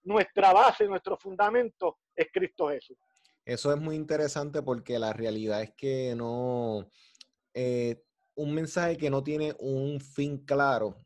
nuestra 0.03 0.51
base, 0.51 0.85
nuestro 0.85 1.17
fundamento 1.17 1.99
es 2.15 2.27
Cristo 2.33 2.69
Jesús. 2.69 2.97
Eso 3.45 3.71
es 3.71 3.79
muy 3.79 3.95
interesante 3.95 4.61
porque 4.61 4.99
la 4.99 5.13
realidad 5.13 5.61
es 5.61 5.71
que 5.75 6.13
no, 6.15 6.89
eh, 7.53 8.03
un 8.35 8.53
mensaje 8.53 8.97
que 8.97 9.09
no 9.09 9.23
tiene 9.23 9.53
un 9.59 10.01
fin 10.01 10.45
claro, 10.45 10.97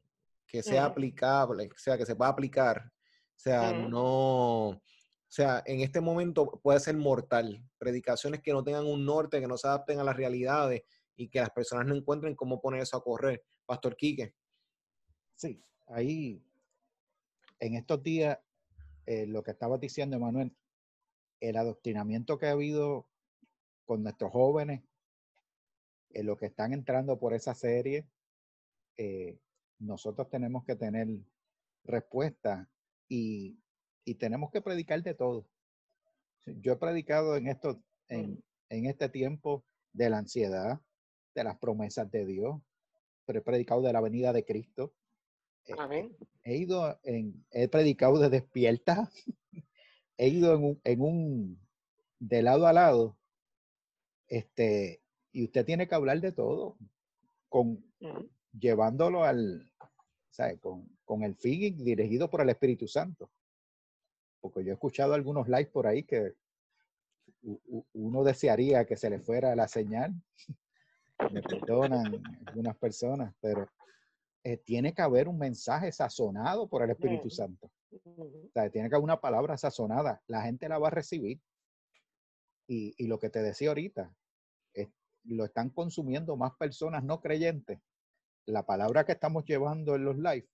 que 0.48 0.64
sea 0.64 0.86
aplicable, 0.86 1.66
o 1.66 1.78
sea, 1.78 1.98
que 1.98 2.06
se 2.06 2.16
pueda 2.16 2.32
aplicar, 2.32 2.84
o 2.86 3.40
sea, 3.40 3.74
no, 3.74 4.68
o 4.70 4.82
sea, 5.28 5.64
en 5.66 5.82
este 5.82 6.00
momento 6.00 6.60
puede 6.62 6.80
ser 6.80 6.96
mortal. 6.96 7.62
Predicaciones 7.78 8.42
que 8.42 8.54
no 8.54 8.64
tengan 8.64 8.86
un 8.86 9.06
norte, 9.06 9.42
que 9.42 9.48
no 9.48 9.58
se 9.58 9.68
adapten 9.68 10.00
a 10.00 10.04
las 10.04 10.16
realidades 10.16 10.84
y 11.16 11.28
que 11.28 11.40
las 11.40 11.50
personas 11.50 11.88
no 11.88 11.96
encuentren 11.96 12.36
cómo 12.36 12.62
poner 12.62 12.82
eso 12.82 12.98
a 12.98 13.04
correr. 13.04 13.44
Pastor 13.66 13.96
Quique. 13.98 14.36
Sí, 15.36 15.60
ahí, 15.88 16.44
en 17.60 17.76
estos 17.76 18.04
días, 18.04 18.40
eh, 19.06 19.28
lo 19.28 19.44
que 19.44 19.52
estaba 19.52 19.78
diciendo, 19.78 20.16
Emanuel, 20.16 20.56
el 21.40 21.58
adoctrinamiento 21.58 22.38
que 22.38 22.48
ha 22.48 22.52
habido 22.52 23.08
con 23.86 24.04
nuestros 24.04 24.32
jóvenes, 24.32 24.82
en 26.12 26.26
lo 26.26 26.38
que 26.38 26.46
están 26.46 26.74
entrando 26.74 27.20
por 27.20 27.34
esa 27.34 27.54
serie, 27.54 28.08
eh, 28.98 29.40
nosotros 29.80 30.30
tenemos 30.30 30.64
que 30.64 30.76
tener 30.76 31.08
respuesta 31.84 32.70
y, 33.08 33.60
tenemos 34.20 34.52
que 34.52 34.62
predicar 34.62 35.02
de 35.02 35.14
todo. 35.14 35.48
Yo 36.46 36.74
he 36.74 36.78
predicado 36.78 37.36
en, 37.36 37.48
esto, 37.48 37.82
en, 38.10 38.44
en 38.70 38.86
este 38.86 39.10
tiempo 39.10 39.64
de 39.94 40.10
la 40.10 40.18
ansiedad, 40.20 40.82
de 41.34 41.44
las 41.44 41.58
promesas 41.58 42.12
de 42.12 42.26
Dios, 42.26 42.62
pero 43.26 43.40
he 43.40 43.42
predicado 43.42 43.82
de 43.82 43.94
la 43.94 44.02
venida 44.02 44.34
de 44.34 44.46
Cristo. 44.46 44.94
Eh, 45.66 45.74
Amén. 45.78 46.16
He 46.44 46.58
ido 46.58 47.00
en, 47.04 47.46
he 47.52 47.68
predicado 47.68 48.20
de 48.20 48.30
despierta, 48.30 49.10
he 50.18 50.28
ido 50.28 50.56
en 50.56 50.64
un, 50.64 50.82
en 50.84 51.02
un, 51.02 51.60
de 52.20 52.42
lado 52.42 52.68
a 52.68 52.74
lado, 52.74 53.18
este, 54.28 55.02
y 55.32 55.46
usted 55.46 55.66
tiene 55.66 55.88
que 55.88 55.96
hablar 55.96 56.20
de 56.22 56.32
todo, 56.32 56.78
con, 57.50 57.84
llevándolo 58.52 59.24
al, 59.24 59.72
¿sabe? 60.30 60.60
Con, 60.60 60.90
con 61.06 61.24
el 61.24 61.36
fin 61.36 61.84
dirigido 61.84 62.30
por 62.30 62.42
el 62.42 62.50
Espíritu 62.50 62.88
Santo. 62.88 63.32
Porque 64.42 64.64
yo 64.64 64.72
he 64.72 64.74
escuchado 64.74 65.14
algunos 65.14 65.48
likes 65.48 65.72
por 65.72 65.88
ahí 65.88 66.04
que 66.04 66.34
uno 67.94 68.24
desearía 68.24 68.86
que 68.86 68.98
se 68.98 69.10
le 69.10 69.20
fuera 69.20 69.56
la 69.56 69.68
señal. 69.68 70.14
Me 71.32 71.42
perdonan 71.42 72.22
algunas 72.46 72.76
personas, 72.78 73.34
pero 73.40 73.70
eh, 74.44 74.58
tiene 74.58 74.94
que 74.94 75.02
haber 75.02 75.28
un 75.28 75.38
mensaje 75.38 75.92
sazonado 75.92 76.68
por 76.68 76.84
el 76.84 76.90
Espíritu 76.90 77.30
Santo. 77.30 77.72
O 77.92 78.50
sea, 78.54 78.70
tiene 78.70 78.90
que 78.90 78.96
haber 78.96 79.04
una 79.04 79.22
palabra 79.22 79.58
sazonada. 79.58 80.22
La 80.28 80.42
gente 80.44 80.68
la 80.68 80.78
va 80.78 80.88
a 80.88 80.92
recibir. 80.92 81.40
Y, 82.68 82.94
y 82.98 83.08
lo 83.08 83.20
que 83.20 83.30
te 83.30 83.42
decía 83.42 83.70
ahorita, 83.70 84.14
lo 85.26 85.46
están 85.46 85.70
consumiendo 85.70 86.36
más 86.36 86.54
personas 86.56 87.04
no 87.04 87.22
creyentes. 87.22 87.80
La 88.46 88.66
palabra 88.66 89.06
que 89.06 89.14
estamos 89.14 89.46
llevando 89.46 89.96
en 89.96 90.06
los 90.06 90.18
live, 90.18 90.48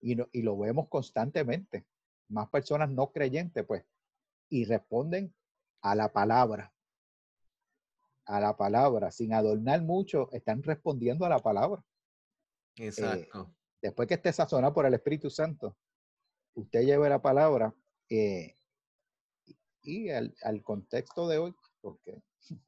y, 0.00 0.16
y 0.38 0.42
lo 0.42 0.58
vemos 0.58 0.88
constantemente, 0.88 1.86
más 2.28 2.48
personas 2.48 2.90
no 2.90 3.10
creyentes, 3.10 3.64
pues, 3.66 3.84
y 4.48 4.64
responden 4.64 5.34
a 5.82 5.94
la 5.94 6.12
palabra. 6.12 6.72
A 8.26 8.40
la 8.40 8.56
palabra, 8.56 9.10
sin 9.10 9.34
adornar 9.34 9.82
mucho, 9.82 10.30
están 10.32 10.62
respondiendo 10.62 11.26
a 11.26 11.28
la 11.28 11.40
palabra. 11.40 11.84
Eh, 12.76 12.86
Exacto. 12.86 13.54
después 13.80 14.08
que 14.08 14.14
esté 14.14 14.32
sazonado 14.32 14.74
por 14.74 14.86
el 14.86 14.94
Espíritu 14.94 15.30
Santo, 15.30 15.76
usted 16.54 16.82
lleve 16.82 17.08
la 17.08 17.22
palabra 17.22 17.74
eh, 18.08 18.54
y 19.82 20.08
al, 20.10 20.34
contexto 20.62 21.28
de 21.28 21.38
hoy, 21.38 21.54
porque 21.80 22.22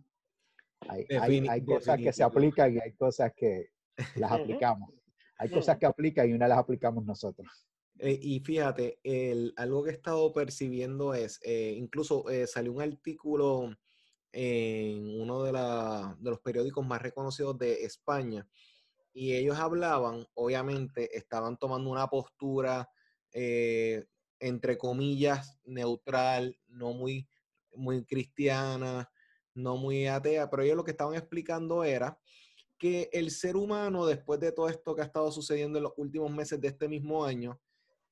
hay, 0.89 1.07
hay, 1.49 1.65
cosas 1.65 1.99
que 1.99 2.13
se 2.13 2.23
aplican 2.23 2.75
y 2.75 2.79
hay 2.79 2.93
cosas 2.93 3.33
que 3.35 3.71
las 4.17 4.33
aplicamos. 4.33 4.93
Hay 5.39 5.51
cosas 5.51 5.79
que 5.79 5.87
aplican 5.87 6.29
y 6.29 6.33
una 6.33 6.49
las 6.49 6.59
aplicamos 6.59 7.05
nosotros. 7.05 7.67
Eh, 7.99 8.19
y 8.21 8.41
fíjate, 8.41 9.01
el, 9.03 9.55
algo 9.57 9.85
que 9.85 9.91
he 9.91 9.95
estado 9.95 10.33
percibiendo 10.33 11.15
es, 11.15 11.41
eh, 11.43 11.75
incluso 11.77 12.25
salió 12.47 12.73
un 12.73 12.83
artículo 12.83 13.77
en 14.33 15.21
uno 15.21 15.43
de, 15.45 15.53
de, 15.53 16.31
los 16.31 16.41
periódicos 16.41 16.87
más 16.87 17.01
reconocidos 17.01 17.59
de 17.59 17.85
España 17.85 18.47
y 19.17 19.35
ellos 19.35 19.59
hablaban, 19.59 20.27
obviamente, 20.35 21.17
estaban 21.17 21.57
tomando 21.57 21.89
una 21.89 22.07
postura 22.07 22.87
eh, 23.33 24.05
entre 24.41 24.77
comillas, 24.77 25.59
neutral, 25.65 26.59
no 26.69 26.93
muy, 26.93 27.27
muy 27.75 28.05
cristiana, 28.05 29.11
no 29.55 29.79
muy 29.79 30.07
atea, 30.07 30.51
pero 30.51 30.63
ellos 30.63 30.77
lo 30.77 30.85
que 30.85 30.91
estaban 30.91 31.15
explicando 31.15 31.83
era 31.83 32.21
que 32.77 33.09
el 33.11 33.31
ser 33.31 33.57
humano, 33.57 34.05
después 34.05 34.39
de 34.39 34.53
todo 34.53 34.69
esto 34.69 34.95
que 34.95 35.01
ha 35.01 35.07
estado 35.07 35.33
sucediendo 35.33 35.79
en 35.79 35.85
los 35.85 35.95
últimos 35.97 36.31
meses 36.31 36.61
de 36.61 36.69
este 36.69 36.87
mismo 36.87 37.25
año, 37.25 37.59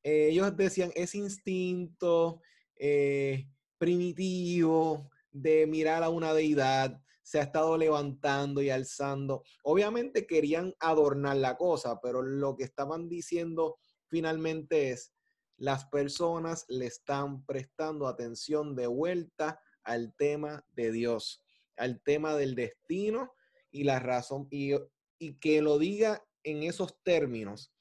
eh, 0.03 0.29
ellos 0.31 0.57
decían, 0.57 0.91
ese 0.95 1.19
instinto 1.19 2.41
eh, 2.77 3.47
primitivo 3.77 5.11
de 5.31 5.67
mirar 5.67 6.03
a 6.03 6.09
una 6.09 6.33
deidad 6.33 7.04
se 7.25 7.41
ha 7.41 7.43
estado 7.43 7.77
levantando 7.79 8.61
y 8.61 8.69
alzando. 8.69 9.43
Obviamente 9.65 10.27
querían 10.27 10.75
adornar 10.79 11.39
la 11.39 11.57
cosa, 11.57 11.99
pero 12.01 12.23
lo 12.23 12.55
que 12.55 12.65
estaban 12.65 13.09
diciendo 13.09 13.79
finalmente 14.09 14.91
es, 14.91 15.13
las 15.57 15.87
personas 15.87 16.67
le 16.69 16.87
están 16.87 17.45
prestando 17.47 18.07
atención 18.07 18.77
de 18.77 18.87
vuelta 18.87 19.59
al 19.85 20.15
tema 20.17 20.65
de 20.73 20.93
Dios, 20.93 21.43
al 21.77 22.03
tema 22.03 22.37
del 22.37 22.55
destino 22.55 23.33
y 23.71 23.85
la 23.85 24.01
razón, 24.01 24.47
y, 24.51 24.73
y 25.19 25.39
que 25.39 25.63
lo 25.63 25.79
diga 25.79 26.23
en 26.43 26.63
esos 26.63 27.03
términos, 27.03 27.73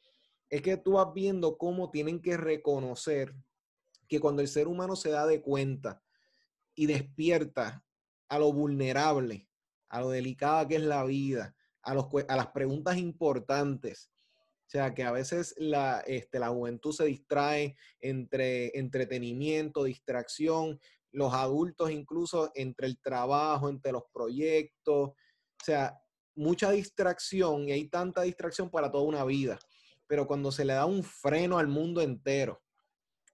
es 0.49 0.61
que 0.61 0.77
tú 0.77 0.93
vas 0.93 1.13
viendo 1.13 1.57
cómo 1.57 1.91
tienen 1.91 2.21
que 2.21 2.37
reconocer 2.37 3.35
que 4.07 4.21
cuando 4.21 4.41
el 4.41 4.47
ser 4.47 4.69
humano 4.69 4.95
se 4.95 5.09
da 5.09 5.27
de 5.27 5.41
cuenta 5.41 6.01
y 6.75 6.85
despierta 6.85 7.83
a 8.33 8.39
lo 8.39 8.51
vulnerable, 8.51 9.47
a 9.89 10.01
lo 10.01 10.09
delicada 10.09 10.67
que 10.67 10.77
es 10.77 10.81
la 10.81 11.03
vida, 11.03 11.55
a, 11.83 11.93
los, 11.93 12.07
a 12.27 12.35
las 12.35 12.47
preguntas 12.47 12.97
importantes, 12.97 14.09
o 14.65 14.69
sea, 14.73 14.95
que 14.95 15.03
a 15.03 15.11
veces 15.11 15.53
la, 15.57 15.99
este, 16.07 16.39
la 16.39 16.49
juventud 16.49 16.91
se 16.91 17.05
distrae 17.05 17.75
entre 17.99 18.75
entretenimiento, 18.77 19.83
distracción, 19.83 20.79
los 21.11 21.31
adultos 21.31 21.91
incluso 21.91 22.51
entre 22.55 22.87
el 22.87 22.99
trabajo, 22.99 23.69
entre 23.69 23.91
los 23.91 24.03
proyectos, 24.11 25.09
o 25.09 25.15
sea, 25.63 26.01
mucha 26.33 26.71
distracción 26.71 27.69
y 27.69 27.73
hay 27.73 27.87
tanta 27.87 28.23
distracción 28.23 28.71
para 28.71 28.91
toda 28.91 29.03
una 29.03 29.23
vida. 29.25 29.59
Pero 30.07 30.25
cuando 30.25 30.51
se 30.51 30.65
le 30.65 30.73
da 30.73 30.87
un 30.87 31.03
freno 31.03 31.59
al 31.59 31.67
mundo 31.67 32.01
entero 32.01 32.63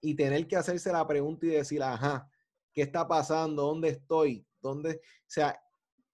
y 0.02 0.14
tener 0.14 0.46
que 0.46 0.56
hacerse 0.56 0.92
la 0.92 1.06
pregunta 1.06 1.46
y 1.46 1.50
decir, 1.50 1.82
ajá, 1.82 2.30
¿qué 2.74 2.82
está 2.82 3.08
pasando? 3.08 3.62
¿Dónde 3.62 3.88
estoy? 3.88 4.46
¿Dónde? 4.60 5.00
O 5.02 5.26
sea, 5.26 5.60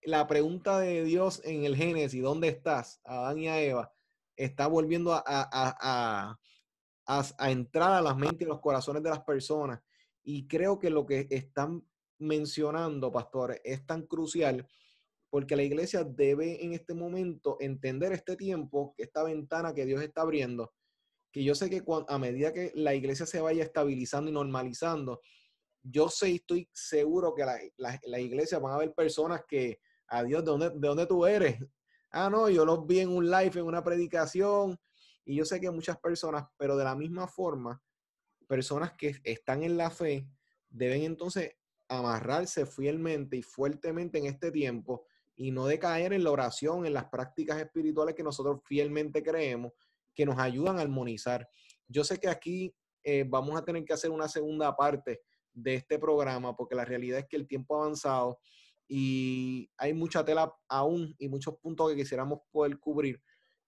la 0.03 0.27
pregunta 0.27 0.79
de 0.79 1.05
Dios 1.05 1.43
en 1.45 1.65
el 1.65 1.77
Génesis, 1.77 2.23
¿dónde 2.23 2.49
estás? 2.49 3.01
A 3.05 3.19
Adán 3.19 3.39
y 3.39 3.49
a 3.49 3.61
Eva, 3.61 3.93
está 4.37 4.67
volviendo 4.67 5.13
a, 5.13 5.23
a, 5.27 6.39
a, 7.07 7.51
entrar 7.51 7.93
a 7.93 8.03
las 8.03 8.17
mentes 8.17 8.43
y 8.43 8.49
los 8.49 8.61
corazones 8.61 9.03
de 9.03 9.11
las 9.11 9.23
personas. 9.23 9.81
Y 10.23 10.47
creo 10.47 10.79
que 10.79 10.91
lo 10.91 11.07
que 11.07 11.27
están 11.31 11.85
mencionando, 12.19 13.13
pastor, 13.13 13.61
es 13.65 13.85
tan 13.87 14.03
crucial 14.03 14.67
porque 15.29 15.57
la 15.57 15.63
iglesia 15.63 16.05
debe 16.05 16.65
en 16.65 16.73
este 16.73 16.95
momento 16.95 17.57
entender 17.61 18.13
este 18.13 18.37
tiempo, 18.37 18.95
esta 18.97 19.23
ventana 19.23 19.75
que 19.75 19.85
Dios 19.85 20.01
está 20.03 20.23
abriendo, 20.23 20.73
que 21.33 21.45
yo 21.45 21.55
sé 21.55 21.69
que 21.69 21.83
a 22.09 22.19
medida 22.19 22.53
que 22.53 22.73
la 22.75 22.95
iglesia 22.95 23.27
se 23.27 23.41
vaya 23.41 23.65
estabilizando 23.65 24.31
y 24.31 24.33
normalizando, 24.33 25.21
yo 25.91 26.09
sé 26.09 26.31
y 26.31 26.35
estoy 26.37 26.69
seguro 26.73 27.35
que 27.35 27.45
la, 27.45 27.59
la, 27.77 28.01
la 28.05 28.21
iglesia 28.21 28.59
van 28.59 28.73
a 28.73 28.77
haber 28.77 28.95
personas 28.95 29.43
que, 29.47 29.81
a 30.09 30.23
Dios, 30.25 30.45
¿de 30.45 30.51
dónde, 30.51 30.71
¿de 30.71 30.89
dónde 30.89 31.07
tú 31.07 31.27
eres? 31.27 31.59
ah, 32.11 32.31
no, 32.31 32.49
yo 32.49 32.65
los 32.65 32.87
vi 32.87 33.01
en 33.01 33.11
un 33.11 33.31
live, 33.31 33.53
en 33.57 33.67
una 33.67 33.85
predicación, 33.85 34.79
y 35.25 35.37
yo 35.37 35.45
sé 35.45 35.61
que 35.61 35.71
muchas 35.71 35.99
personas, 35.99 36.47
pero 36.57 36.77
de 36.77 36.85
la 36.85 36.95
misma 36.95 37.27
forma, 37.27 37.83
personas 38.47 38.93
que 38.93 39.17
están 39.25 39.63
en 39.65 39.77
la 39.77 39.91
fe 39.91 40.27
deben 40.71 41.03
entonces 41.03 41.57
amarrarse 41.89 42.65
fielmente 42.65 43.37
y 43.37 43.43
fuertemente 43.43 44.19
en 44.19 44.27
este 44.27 44.51
tiempo 44.51 45.05
y 45.35 45.51
no 45.51 45.67
decaer 45.67 46.13
en 46.13 46.25
la 46.25 46.31
oración, 46.31 46.87
en 46.87 46.95
las 46.95 47.07
prácticas 47.07 47.59
espirituales 47.59 48.15
que 48.15 48.23
nosotros 48.23 48.61
fielmente 48.65 49.23
creemos, 49.23 49.73
que 50.15 50.25
nos 50.25 50.39
ayudan 50.39 50.79
a 50.79 50.83
armonizar. 50.83 51.49
Yo 51.87 52.03
sé 52.03 52.19
que 52.19 52.29
aquí 52.29 52.75
eh, 53.03 53.25
vamos 53.29 53.59
a 53.59 53.65
tener 53.65 53.85
que 53.85 53.93
hacer 53.93 54.11
una 54.11 54.29
segunda 54.29 54.75
parte 54.75 55.21
de 55.57 55.75
este 55.75 55.99
programa 55.99 56.55
porque 56.55 56.75
la 56.75 56.85
realidad 56.85 57.19
es 57.19 57.27
que 57.27 57.37
el 57.37 57.49
tiempo 57.49 57.75
ha 57.75 57.85
avanzado 57.85 58.39
y 58.87 59.69
hay 59.77 59.93
mucha 59.95 60.25
tela 60.25 60.55
aún 60.69 61.15
y 61.19 61.29
muchos 61.29 61.57
puntos 61.57 61.91
que 61.91 61.97
quisiéramos 61.97 62.41
poder 62.53 62.79
cubrir 62.79 63.21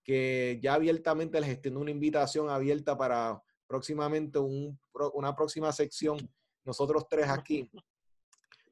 que 0.05 0.59
ya 0.63 0.75
abiertamente 0.75 1.41
les 1.41 1.51
extiendo 1.51 1.81
una 1.81 1.91
invitación 1.91 2.49
abierta 2.49 2.97
para 2.97 3.43
próximamente 3.67 4.39
una 4.39 5.37
próxima 5.37 5.71
sección, 5.71 6.19
nosotros 6.65 7.07
tres 7.11 7.29
aquí. 7.29 7.71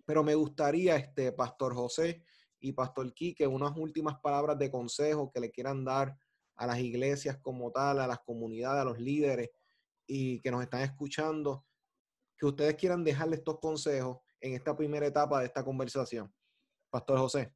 Pero 0.07 0.25
me 0.25 0.35
gustaría, 0.35 0.97
este, 0.97 1.33
Pastor 1.33 1.75
José 1.75 2.23
y 2.59 2.73
Pastor 2.73 3.13
Quique, 3.13 3.47
unas 3.47 3.77
últimas 3.77 4.19
palabras 4.21 4.59
de 4.59 4.71
consejo 4.71 5.31
que 5.31 5.41
le 5.41 5.51
quieran 5.51 5.85
dar 5.85 6.17
a 6.55 6.67
las 6.67 6.79
iglesias 6.79 7.37
como 7.43 7.71
tal, 7.71 8.01
a 8.01 8.07
las 8.07 8.21
comunidades, 8.21 8.81
a 8.81 8.85
los 8.85 8.99
líderes 8.99 9.51
y 10.07 10.41
que 10.41 10.51
nos 10.51 10.63
están 10.63 10.81
escuchando, 10.81 11.67
que 12.37 12.47
ustedes 12.47 12.75
quieran 12.77 13.05
dejarle 13.05 13.37
estos 13.37 13.59
consejos 13.59 14.19
en 14.41 14.55
esta 14.55 14.77
primera 14.77 15.07
etapa 15.07 15.41
de 15.41 15.47
esta 15.47 15.65
conversación. 15.65 16.33
Pastor 16.91 17.19
José. 17.19 17.55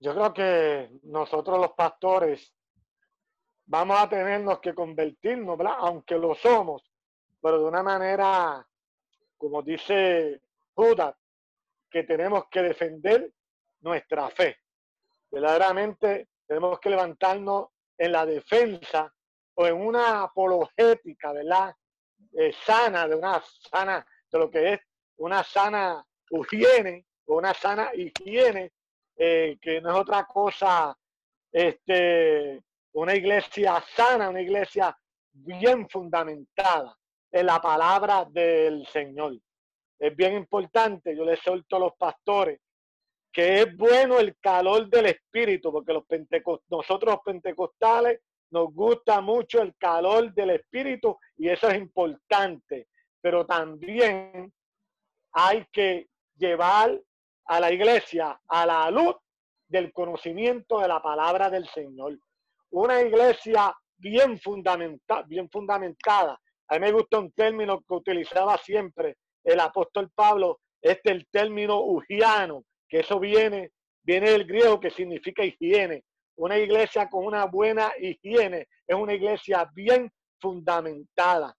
Yo 0.00 0.14
creo 0.14 0.32
que 0.32 0.90
nosotros 1.02 1.58
los 1.58 1.72
pastores 1.72 2.54
vamos 3.66 3.98
a 3.98 4.08
tenernos 4.08 4.60
que 4.60 4.74
convertirnos, 4.74 5.58
¿verdad? 5.58 5.74
Aunque 5.78 6.16
lo 6.16 6.34
somos, 6.34 6.82
pero 7.40 7.58
de 7.58 7.64
una 7.64 7.82
manera, 7.82 8.66
como 9.36 9.62
dice 9.62 10.40
Judas, 10.74 11.14
que 11.90 12.04
tenemos 12.04 12.44
que 12.50 12.62
defender 12.62 13.32
nuestra 13.80 14.28
fe. 14.30 14.56
Verdaderamente 15.30 16.28
tenemos 16.46 16.78
que 16.80 16.90
levantarnos 16.90 17.68
en 17.98 18.12
la 18.12 18.24
defensa 18.24 19.12
o 19.54 19.66
en 19.66 19.74
una 19.74 20.22
apologética, 20.22 21.32
¿verdad? 21.32 21.74
Eh, 22.32 22.52
sana, 22.64 23.08
de 23.08 23.16
una 23.16 23.42
sana, 23.70 24.06
de 24.30 24.38
lo 24.38 24.50
que 24.50 24.74
es 24.74 24.80
una 25.16 25.42
sana 25.42 26.04
higiene 26.30 27.06
o 27.26 27.36
una 27.36 27.52
sana 27.54 27.90
higiene 27.94 28.72
eh, 29.16 29.58
que 29.60 29.80
no 29.80 29.90
es 29.90 29.96
otra 29.96 30.24
cosa, 30.24 30.96
este, 31.50 32.62
una 32.92 33.14
iglesia 33.14 33.82
sana, 33.96 34.28
una 34.28 34.40
iglesia 34.40 34.96
bien 35.32 35.88
fundamentada 35.88 36.96
en 37.32 37.46
la 37.46 37.60
palabra 37.60 38.24
del 38.24 38.86
Señor. 38.86 39.36
Es 39.98 40.14
bien 40.14 40.34
importante, 40.34 41.16
yo 41.16 41.24
les 41.24 41.40
suelto 41.40 41.76
a 41.76 41.80
los 41.80 41.94
pastores, 41.96 42.60
que 43.32 43.62
es 43.62 43.76
bueno 43.76 44.18
el 44.18 44.36
calor 44.38 44.88
del 44.88 45.06
Espíritu, 45.06 45.72
porque 45.72 45.92
los 45.92 46.04
nosotros 46.68 47.14
los 47.14 47.22
pentecostales 47.24 48.20
nos 48.50 48.72
gusta 48.72 49.20
mucho 49.20 49.60
el 49.60 49.74
calor 49.76 50.32
del 50.34 50.50
Espíritu 50.50 51.18
y 51.36 51.48
eso 51.48 51.68
es 51.68 51.78
importante, 51.78 52.88
pero 53.20 53.46
también 53.46 54.52
hay 55.32 55.66
que 55.72 56.08
llevar 56.36 57.00
a 57.46 57.60
la 57.60 57.72
iglesia 57.72 58.40
a 58.46 58.66
la 58.66 58.90
luz 58.90 59.16
del 59.66 59.92
conocimiento 59.92 60.80
de 60.80 60.88
la 60.88 61.00
palabra 61.02 61.50
del 61.50 61.68
Señor. 61.68 62.18
Una 62.70 63.00
iglesia 63.02 63.74
bien, 63.96 64.38
fundamentada, 64.38 65.22
bien 65.22 65.48
fundamentada. 65.50 66.38
A 66.68 66.74
mí 66.74 66.80
me 66.80 66.92
gusta 66.92 67.18
un 67.18 67.32
término 67.32 67.80
que 67.80 67.94
utilizaba 67.94 68.56
siempre 68.58 69.16
el 69.44 69.60
apóstol 69.60 70.10
Pablo, 70.14 70.60
este 70.80 71.10
el 71.10 71.26
término 71.28 71.80
ugiano, 71.80 72.64
que 72.88 73.00
eso 73.00 73.18
viene, 73.18 73.72
viene 74.02 74.30
del 74.30 74.44
griego 74.46 74.80
que 74.80 74.90
significa 74.90 75.44
higiene. 75.44 76.04
Una 76.38 76.56
iglesia 76.56 77.10
con 77.10 77.26
una 77.26 77.46
buena 77.46 77.90
higiene 77.98 78.68
es 78.86 78.96
una 78.96 79.12
iglesia 79.12 79.68
bien 79.74 80.10
fundamentada, 80.40 81.52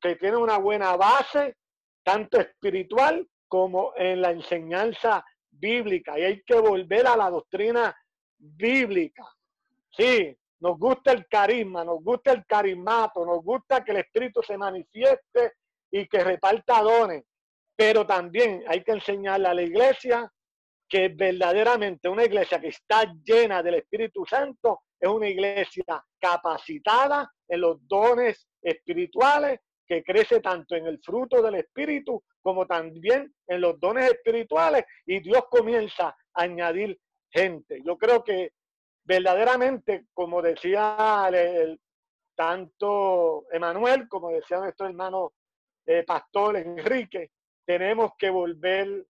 que 0.00 0.16
tiene 0.16 0.36
una 0.36 0.58
buena 0.58 0.96
base, 0.96 1.56
tanto 2.02 2.40
espiritual 2.40 3.24
como 3.46 3.92
en 3.96 4.20
la 4.20 4.32
enseñanza 4.32 5.24
bíblica 5.50 6.18
y 6.18 6.24
hay 6.24 6.42
que 6.42 6.56
volver 6.56 7.06
a 7.06 7.16
la 7.16 7.30
doctrina 7.30 7.96
bíblica. 8.36 9.24
Sí, 9.96 10.36
nos 10.58 10.76
gusta 10.78 11.12
el 11.12 11.28
carisma, 11.28 11.84
nos 11.84 12.02
gusta 12.02 12.32
el 12.32 12.44
carismato, 12.44 13.24
nos 13.24 13.44
gusta 13.44 13.84
que 13.84 13.92
el 13.92 13.98
Espíritu 13.98 14.42
se 14.42 14.58
manifieste 14.58 15.52
y 15.92 16.08
que 16.08 16.24
reparta 16.24 16.82
dones, 16.82 17.24
pero 17.76 18.04
también 18.04 18.64
hay 18.66 18.82
que 18.82 18.92
enseñarle 18.92 19.46
a 19.46 19.54
la 19.54 19.62
iglesia 19.62 20.32
que 20.88 21.08
verdaderamente 21.08 22.08
una 22.08 22.24
iglesia 22.24 22.60
que 22.60 22.68
está 22.68 23.12
llena 23.24 23.62
del 23.62 23.74
Espíritu 23.74 24.24
Santo 24.24 24.82
es 24.98 25.08
una 25.08 25.28
iglesia 25.28 26.02
capacitada 26.18 27.30
en 27.46 27.60
los 27.60 27.86
dones 27.86 28.48
espirituales 28.62 29.60
que 29.86 30.02
crece 30.02 30.40
tanto 30.40 30.74
en 30.74 30.86
el 30.86 31.00
fruto 31.02 31.42
del 31.42 31.56
Espíritu 31.56 32.22
como 32.42 32.66
también 32.66 33.34
en 33.46 33.60
los 33.60 33.78
dones 33.80 34.10
espirituales 34.10 34.84
y 35.06 35.20
Dios 35.20 35.44
comienza 35.50 36.08
a 36.08 36.16
añadir 36.42 36.98
gente. 37.30 37.80
Yo 37.84 37.96
creo 37.96 38.22
que 38.24 38.52
verdaderamente, 39.04 40.06
como 40.12 40.42
decía 40.42 41.30
tanto 42.34 43.46
Emanuel 43.50 44.06
como 44.08 44.30
decía 44.30 44.58
nuestro 44.58 44.86
hermano 44.86 45.32
eh, 45.86 46.04
pastor 46.04 46.56
Enrique, 46.56 47.30
tenemos 47.66 48.12
que 48.18 48.30
volver 48.30 49.06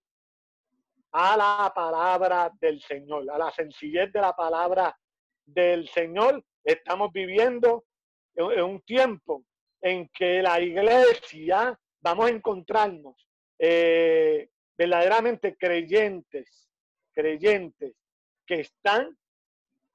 a 1.12 1.36
la 1.36 1.72
palabra 1.74 2.50
del 2.60 2.80
Señor, 2.82 3.30
a 3.30 3.38
la 3.38 3.50
sencillez 3.50 4.12
de 4.12 4.20
la 4.20 4.34
palabra 4.34 4.96
del 5.44 5.88
Señor. 5.88 6.44
Estamos 6.62 7.12
viviendo 7.12 7.84
en 8.34 8.62
un 8.62 8.80
tiempo 8.82 9.44
en 9.80 10.08
que 10.08 10.42
la 10.42 10.60
iglesia 10.60 11.78
vamos 12.00 12.26
a 12.26 12.30
encontrarnos 12.30 13.28
eh, 13.58 14.48
verdaderamente 14.76 15.56
creyentes, 15.56 16.68
creyentes 17.12 17.94
que 18.46 18.60
están 18.60 19.16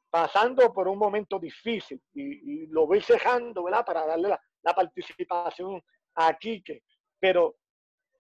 pasando 0.10 0.72
por 0.74 0.88
un 0.88 0.98
momento 0.98 1.40
difícil 1.40 2.02
y, 2.14 2.68
lo 2.68 2.86
voy 2.86 3.02
cejando, 3.02 3.64
¿verdad? 3.64 3.86
Para 3.86 4.06
darle 4.06 4.30
la, 4.30 4.74
participación 4.76 5.82
a 6.16 6.38
Quique. 6.38 6.84
Pero 7.20 7.56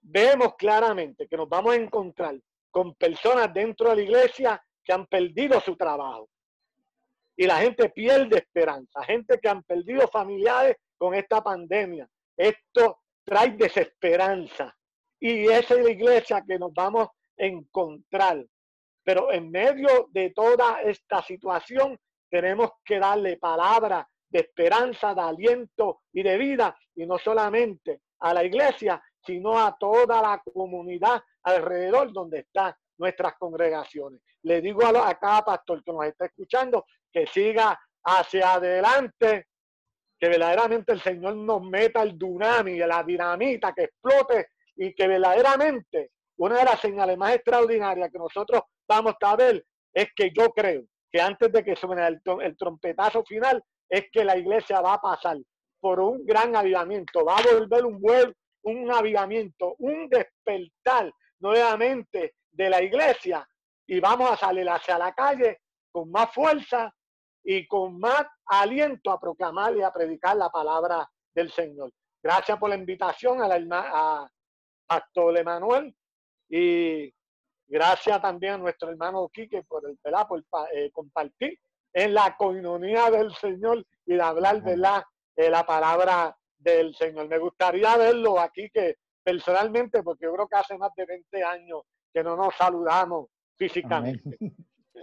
vemos 0.01 0.55
claramente 0.55 1.27
que 1.27 1.37
nos 1.37 1.47
vamos 1.47 1.73
a 1.73 1.77
encontrar 1.77 2.35
con 2.73 2.95
personas 2.95 3.53
dentro 3.53 3.91
de 3.91 3.97
la 3.97 4.01
iglesia 4.01 4.65
que 4.83 4.91
han 4.91 5.05
perdido 5.05 5.61
su 5.61 5.75
trabajo. 5.75 6.27
Y 7.37 7.45
la 7.45 7.57
gente 7.57 7.89
pierde 7.89 8.37
esperanza, 8.37 9.03
gente 9.03 9.39
que 9.39 9.47
han 9.47 9.61
perdido 9.61 10.07
familiares 10.07 10.77
con 10.97 11.13
esta 11.13 11.43
pandemia. 11.43 12.09
Esto 12.35 13.01
trae 13.23 13.51
desesperanza. 13.51 14.75
Y 15.19 15.45
esa 15.45 15.75
es 15.75 15.83
la 15.83 15.91
iglesia 15.91 16.43
que 16.45 16.57
nos 16.57 16.73
vamos 16.73 17.07
a 17.07 17.11
encontrar. 17.37 18.43
Pero 19.03 19.31
en 19.31 19.51
medio 19.51 20.07
de 20.09 20.31
toda 20.31 20.81
esta 20.81 21.21
situación 21.21 21.99
tenemos 22.27 22.71
que 22.83 22.97
darle 22.97 23.37
palabra 23.37 24.07
de 24.29 24.39
esperanza, 24.39 25.13
de 25.13 25.21
aliento 25.21 26.01
y 26.11 26.23
de 26.23 26.37
vida, 26.39 26.75
y 26.95 27.05
no 27.05 27.19
solamente 27.19 28.01
a 28.19 28.33
la 28.33 28.43
iglesia, 28.43 28.99
sino 29.23 29.59
a 29.59 29.77
toda 29.77 30.23
la 30.23 30.41
comunidad 30.51 31.21
alrededor 31.43 32.11
donde 32.11 32.39
están 32.39 32.73
nuestras 32.97 33.33
congregaciones. 33.37 34.21
Le 34.43 34.61
digo 34.61 34.83
a, 34.85 35.09
a 35.09 35.19
cada 35.19 35.43
pastor 35.43 35.83
que 35.83 35.91
nos 35.91 36.05
está 36.05 36.25
escuchando 36.25 36.85
que 37.11 37.27
siga 37.27 37.79
hacia 38.03 38.53
adelante 38.53 39.47
que 40.19 40.29
verdaderamente 40.29 40.93
el 40.93 41.01
Señor 41.01 41.35
nos 41.35 41.61
meta 41.63 42.01
el 42.01 42.17
dunami, 42.17 42.77
la 42.77 43.03
dinamita, 43.03 43.73
que 43.73 43.83
explote 43.83 44.47
y 44.77 44.93
que 44.95 45.05
verdaderamente 45.05 46.11
una 46.37 46.59
de 46.59 46.63
las 46.65 46.79
señales 46.79 47.17
más 47.17 47.35
extraordinarias 47.35 48.09
que 48.09 48.17
nosotros 48.17 48.61
vamos 48.87 49.15
a 49.21 49.35
ver 49.35 49.65
es 49.93 50.07
que 50.15 50.31
yo 50.31 50.49
creo 50.51 50.83
que 51.11 51.21
antes 51.21 51.51
de 51.51 51.63
que 51.63 51.75
suene 51.75 52.07
el, 52.07 52.21
el 52.41 52.57
trompetazo 52.57 53.23
final 53.25 53.61
es 53.89 54.05
que 54.11 54.23
la 54.23 54.37
iglesia 54.37 54.81
va 54.81 54.93
a 54.93 55.01
pasar 55.01 55.37
por 55.79 55.99
un 55.99 56.25
gran 56.25 56.55
avivamiento, 56.55 57.25
va 57.25 57.37
a 57.37 57.53
volver 57.53 57.85
un 57.85 57.99
buen, 57.99 58.33
un 58.61 58.91
avivamiento, 58.91 59.75
un 59.79 60.07
despertar 60.07 61.11
nuevamente 61.43 62.35
de 62.51 62.69
la 62.69 62.81
iglesia 62.81 63.47
y 63.85 63.99
vamos 63.99 64.31
a 64.31 64.37
salir 64.37 64.67
hacia 64.69 64.97
la 64.97 65.13
calle 65.13 65.59
con 65.91 66.09
más 66.09 66.33
fuerza 66.33 66.91
y 67.43 67.67
con 67.67 67.99
más 67.99 68.25
aliento 68.45 69.11
a 69.11 69.19
proclamar 69.19 69.75
y 69.75 69.81
a 69.81 69.91
predicar 69.91 70.37
la 70.37 70.49
palabra 70.49 71.05
del 71.35 71.51
Señor. 71.51 71.91
Gracias 72.23 72.57
por 72.57 72.69
la 72.69 72.77
invitación 72.77 73.41
a, 73.41 73.47
la, 73.49 73.59
a 73.71 74.29
Pastor 74.87 75.37
Emanuel 75.37 75.93
y 76.49 77.13
gracias 77.67 78.21
también 78.21 78.53
a 78.53 78.57
nuestro 78.59 78.89
hermano 78.89 79.27
Quique 79.27 79.63
por, 79.63 79.83
el, 79.85 79.99
por 80.27 80.43
eh, 80.73 80.91
compartir 80.91 81.59
en 81.91 82.13
la 82.13 82.37
coinonía 82.37 83.11
del 83.11 83.35
Señor 83.35 83.85
y 84.05 84.15
de 84.15 84.21
hablar 84.21 84.63
de 84.63 84.77
la, 84.77 85.05
de 85.35 85.49
la 85.49 85.65
palabra 85.65 86.37
del 86.57 86.95
Señor. 86.95 87.27
Me 87.27 87.37
gustaría 87.37 87.97
verlo 87.97 88.39
aquí 88.39 88.69
que 88.69 88.95
personalmente, 89.23 90.03
porque 90.03 90.25
yo 90.25 90.33
creo 90.33 90.47
que 90.47 90.55
hace 90.55 90.77
más 90.77 90.91
de 90.95 91.05
20 91.05 91.43
años 91.43 91.81
que 92.13 92.23
no 92.23 92.35
nos 92.35 92.55
saludamos 92.55 93.27
físicamente. 93.57 94.37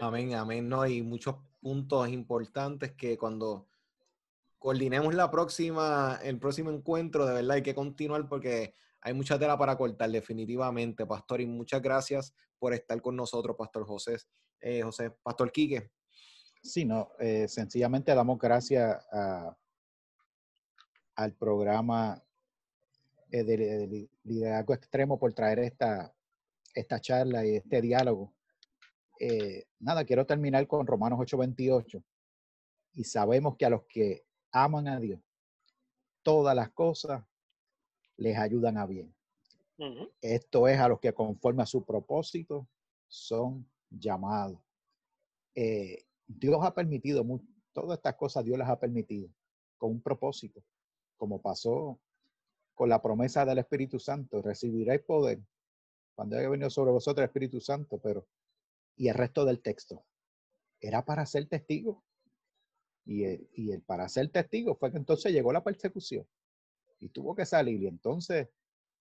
Amén, 0.01 0.35
amén. 0.35 0.69
No, 0.69 0.83
hay 0.83 1.03
muchos 1.03 1.37
puntos 1.61 2.09
importantes 2.09 2.93
que 2.93 3.19
cuando 3.19 3.69
coordinemos 4.59 5.15
la 5.15 5.31
próxima, 5.31 6.19
el 6.23 6.39
próximo 6.39 6.71
encuentro, 6.71 7.27
de 7.27 7.35
verdad 7.35 7.53
hay 7.53 7.63
que 7.63 7.75
continuar 7.75 8.29
porque 8.29 8.75
hay 9.01 9.15
mucha 9.15 9.39
tela 9.39 9.57
para 9.57 9.77
cortar 9.77 10.11
definitivamente, 10.11 11.07
Pastor, 11.07 11.41
y 11.41 11.47
muchas 11.47 11.81
gracias 11.81 12.35
por 12.59 12.75
estar 12.75 13.01
con 13.01 13.17
nosotros, 13.17 13.57
Pastor 13.57 13.87
José. 13.87 14.19
Eh, 14.61 14.83
José, 14.83 15.11
Pastor 15.23 15.51
Quique. 15.51 15.91
Sí, 16.63 16.85
no, 16.85 17.13
eh, 17.19 17.49
sencillamente 17.49 18.15
damos 18.15 18.39
gracias 18.39 19.03
al 21.15 21.35
programa 21.35 22.23
eh, 23.31 23.45
de, 23.45 24.09
liderazgo 24.25 24.75
extremo 24.75 25.19
por 25.19 25.33
traer 25.33 25.61
esta, 25.61 26.15
esta 26.75 27.01
charla 27.01 27.47
y 27.47 27.57
este 27.57 27.81
diálogo. 27.81 28.35
nada, 29.79 30.05
quiero 30.05 30.25
terminar 30.25 30.67
con 30.67 30.87
Romanos 30.87 31.19
8:28. 31.19 32.03
Y 32.95 33.05
sabemos 33.05 33.57
que 33.57 33.67
a 33.67 33.71
los 33.71 33.85
que 33.85 34.25
aman 34.53 34.89
a 34.89 34.99
Dios, 34.99 35.21
todas 36.23 36.55
las 36.55 36.71
cosas 36.71 37.25
les 38.17 38.37
ayudan 38.37 38.77
a 38.77 38.87
bien. 38.87 39.15
Esto 40.21 40.69
es 40.69 40.79
a 40.79 40.89
los 40.89 41.01
que 41.01 41.13
conforme 41.15 41.63
a 41.63 41.67
su 41.67 41.85
propósito 41.85 42.69
son 43.09 43.67
llamados. 43.89 44.61
Eh, 45.55 46.05
Dios 46.27 46.59
ha 46.63 46.75
permitido, 46.75 47.25
todas 47.73 47.97
estas 47.97 48.15
cosas 48.17 48.45
Dios 48.45 48.59
las 48.59 48.69
ha 48.69 48.79
permitido 48.79 49.31
con 49.79 49.93
un 49.93 50.03
propósito, 50.03 50.63
como 51.17 51.41
pasó 51.41 51.99
con 52.81 52.89
la 52.89 53.03
promesa 53.03 53.45
del 53.45 53.59
Espíritu 53.59 53.99
Santo, 53.99 54.41
recibiréis 54.41 55.03
poder 55.03 55.39
cuando 56.15 56.39
haya 56.39 56.49
venido 56.49 56.71
sobre 56.71 56.91
vosotros 56.91 57.23
el 57.23 57.29
Espíritu 57.29 57.61
Santo, 57.61 57.99
pero 57.99 58.27
y 58.97 59.09
el 59.09 59.15
resto 59.17 59.45
del 59.45 59.61
texto 59.61 60.07
era 60.81 61.05
para 61.05 61.27
ser 61.27 61.47
testigo. 61.47 62.03
Y 63.05 63.25
el, 63.25 63.51
y 63.53 63.73
el 63.73 63.83
para 63.83 64.09
ser 64.09 64.31
testigo 64.31 64.77
fue 64.77 64.91
que 64.91 64.97
entonces 64.97 65.31
llegó 65.31 65.53
la 65.53 65.63
persecución 65.63 66.27
y 66.99 67.11
tuvo 67.11 67.35
que 67.35 67.45
salir 67.45 67.83
y 67.83 67.87
entonces 67.87 68.49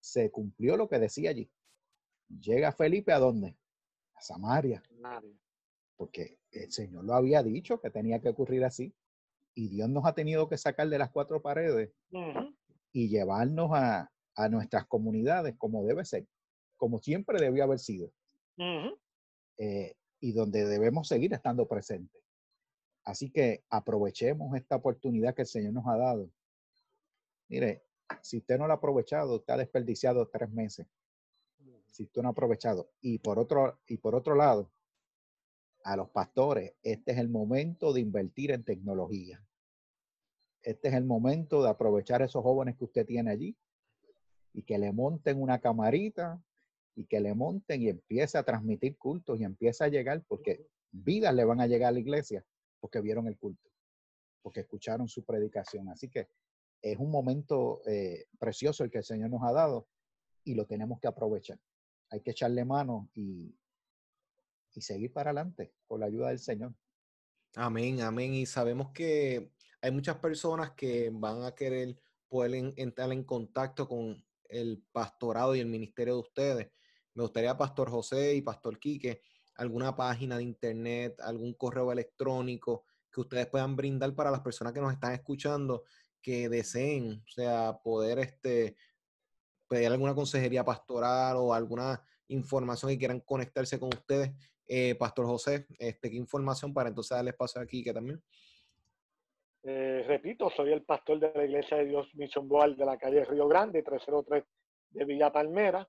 se 0.01 0.29
cumplió 0.29 0.75
lo 0.75 0.89
que 0.89 0.99
decía 0.99 1.29
allí. 1.29 1.49
Llega 2.27 2.73
Felipe 2.73 3.13
a 3.13 3.19
dónde? 3.19 3.55
A 4.15 4.19
Samaria. 4.19 4.83
Porque 5.95 6.37
el 6.51 6.69
Señor 6.69 7.05
lo 7.05 7.13
había 7.13 7.43
dicho 7.43 7.79
que 7.79 7.91
tenía 7.91 8.19
que 8.19 8.27
ocurrir 8.27 8.65
así. 8.65 8.93
Y 9.55 9.69
Dios 9.69 9.87
nos 9.89 10.05
ha 10.05 10.13
tenido 10.13 10.49
que 10.49 10.57
sacar 10.57 10.89
de 10.89 10.97
las 10.97 11.11
cuatro 11.11 11.41
paredes 11.41 11.93
y 12.91 13.09
llevarnos 13.09 13.71
a, 13.73 14.11
nuestras 14.49 14.85
comunidades 14.87 15.55
como 15.57 15.85
debe 15.85 16.05
ser, 16.05 16.25
como 16.77 16.99
siempre 16.99 17.41
debió 17.41 17.65
haber 17.65 17.79
sido. 17.79 18.09
Eh, 19.57 19.95
y 20.21 20.31
donde 20.31 20.65
debemos 20.65 21.09
seguir 21.09 21.33
estando 21.33 21.67
presentes. 21.67 22.21
Así 23.03 23.31
que 23.31 23.65
aprovechemos 23.69 24.55
esta 24.55 24.77
oportunidad 24.77 25.35
que 25.35 25.41
el 25.41 25.47
Señor 25.47 25.73
nos 25.73 25.87
ha 25.87 25.97
dado. 25.97 26.29
Mire, 27.49 27.83
si 28.21 28.37
usted 28.37 28.57
no 28.57 28.67
lo 28.67 28.73
ha 28.73 28.77
aprovechado, 28.77 29.35
usted 29.35 29.53
ha 29.53 29.57
desperdiciado 29.57 30.27
tres 30.29 30.49
meses. 30.51 30.87
Si 31.87 32.03
usted 32.03 32.21
no 32.21 32.29
ha 32.29 32.31
aprovechado. 32.31 32.91
Y 33.01 33.19
por 33.19 33.39
otro, 33.39 33.79
y 33.87 33.97
por 33.97 34.15
otro 34.15 34.35
lado, 34.35 34.71
a 35.83 35.95
los 35.95 36.09
pastores, 36.09 36.75
este 36.83 37.11
es 37.11 37.17
el 37.17 37.29
momento 37.29 37.93
de 37.93 38.01
invertir 38.01 38.51
en 38.51 38.63
tecnología. 38.63 39.43
Este 40.61 40.89
es 40.89 40.93
el 40.93 41.05
momento 41.05 41.63
de 41.63 41.69
aprovechar 41.69 42.21
esos 42.21 42.43
jóvenes 42.43 42.75
que 42.77 42.85
usted 42.85 43.05
tiene 43.05 43.31
allí 43.31 43.57
y 44.53 44.63
que 44.63 44.77
le 44.77 44.91
monten 44.91 45.41
una 45.41 45.59
camarita 45.59 46.41
y 46.95 47.05
que 47.05 47.19
le 47.19 47.33
monten 47.33 47.81
y 47.81 47.89
empiece 47.89 48.37
a 48.37 48.43
transmitir 48.43 48.97
cultos 48.97 49.39
y 49.39 49.45
empiece 49.45 49.83
a 49.83 49.87
llegar, 49.87 50.23
porque 50.27 50.67
vidas 50.91 51.33
le 51.33 51.45
van 51.45 51.61
a 51.61 51.67
llegar 51.67 51.89
a 51.89 51.91
la 51.93 51.99
iglesia 51.99 52.45
porque 52.79 53.01
vieron 53.01 53.27
el 53.27 53.37
culto, 53.37 53.69
porque 54.41 54.61
escucharon 54.61 55.07
su 55.07 55.23
predicación. 55.23 55.89
Así 55.89 56.09
que 56.09 56.27
es 56.81 56.97
un 56.97 57.11
momento 57.11 57.81
eh, 57.85 58.25
precioso 58.39 58.83
el 58.83 58.91
que 58.91 58.99
el 58.99 59.03
Señor 59.03 59.29
nos 59.29 59.43
ha 59.43 59.51
dado 59.51 59.87
y 60.43 60.55
lo 60.55 60.65
tenemos 60.65 60.99
que 60.99 61.07
aprovechar. 61.07 61.59
Hay 62.09 62.21
que 62.21 62.31
echarle 62.31 62.65
mano 62.65 63.09
y, 63.13 63.55
y 64.73 64.81
seguir 64.81 65.13
para 65.13 65.31
adelante 65.31 65.73
con 65.85 65.99
la 65.99 66.07
ayuda 66.07 66.29
del 66.29 66.39
Señor. 66.39 66.73
Amén, 67.55 68.01
amén. 68.01 68.33
Y 68.33 68.45
sabemos 68.45 68.91
que 68.91 69.51
hay 69.81 69.91
muchas 69.91 70.17
personas 70.17 70.71
que 70.71 71.09
van 71.13 71.43
a 71.43 71.53
querer 71.53 71.97
poder 72.27 72.73
entrar 72.77 73.11
en 73.11 73.23
contacto 73.23 73.87
con 73.87 74.23
el 74.49 74.83
pastorado 74.91 75.55
y 75.55 75.59
el 75.59 75.67
ministerio 75.67 76.15
de 76.15 76.19
ustedes. 76.21 76.71
Me 77.13 77.23
gustaría, 77.23 77.57
Pastor 77.57 77.89
José 77.89 78.35
y 78.35 78.41
Pastor 78.41 78.79
Quique, 78.79 79.21
alguna 79.55 79.95
página 79.95 80.37
de 80.37 80.43
internet, 80.43 81.19
algún 81.21 81.53
correo 81.53 81.91
electrónico 81.91 82.85
que 83.11 83.21
ustedes 83.21 83.47
puedan 83.47 83.75
brindar 83.75 84.13
para 84.15 84.31
las 84.31 84.41
personas 84.41 84.73
que 84.73 84.81
nos 84.81 84.93
están 84.93 85.13
escuchando 85.13 85.83
que 86.21 86.49
deseen, 86.49 87.23
o 87.25 87.31
sea, 87.31 87.79
poder 87.81 88.19
este, 88.19 88.75
pedir 89.67 89.87
alguna 89.87 90.13
consejería 90.13 90.63
pastoral 90.63 91.37
o 91.37 91.53
alguna 91.53 92.03
información 92.27 92.91
y 92.91 92.97
quieran 92.97 93.21
conectarse 93.21 93.79
con 93.79 93.89
ustedes, 93.89 94.31
eh, 94.67 94.95
Pastor 94.95 95.25
José, 95.25 95.65
este, 95.79 96.11
¿qué 96.11 96.17
información 96.17 96.73
para 96.73 96.89
entonces 96.89 97.15
darle 97.15 97.31
espacio 97.31 97.61
aquí 97.61 97.83
que 97.83 97.93
también? 97.93 98.21
Eh, 99.63 100.05
repito, 100.07 100.49
soy 100.49 100.71
el 100.71 100.83
pastor 100.83 101.19
de 101.19 101.31
la 101.35 101.43
Iglesia 101.43 101.77
de 101.77 101.85
Dios 101.85 102.07
Mission 102.15 102.47
Boal 102.47 102.75
de 102.77 102.85
la 102.85 102.97
calle 102.97 103.25
Río 103.25 103.47
Grande, 103.47 103.83
303 103.83 104.43
de 104.91 105.05
Villa 105.05 105.31
Palmera. 105.31 105.87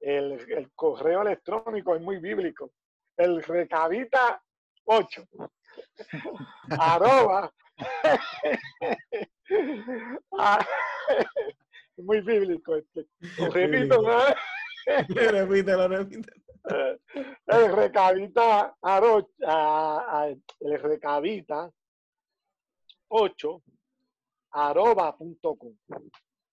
El, 0.00 0.32
el 0.50 0.72
correo 0.74 1.22
electrónico 1.22 1.94
es 1.94 2.00
muy 2.00 2.18
bíblico. 2.18 2.72
El 3.16 3.42
recabita 3.42 4.42
8 4.84 5.24
arroba 6.78 7.52
Ah, 10.38 10.64
muy 11.96 12.20
bíblico 12.20 12.76
este. 12.76 13.06
repito, 13.52 14.00
¿no? 14.00 14.18
repítelo, 15.32 15.88
repítelo. 15.88 16.36
El 17.46 17.74
recabita 17.74 18.74
el 20.60 20.80
recabita 20.80 21.70
8 23.10 23.62
arroba.com. 24.52 25.76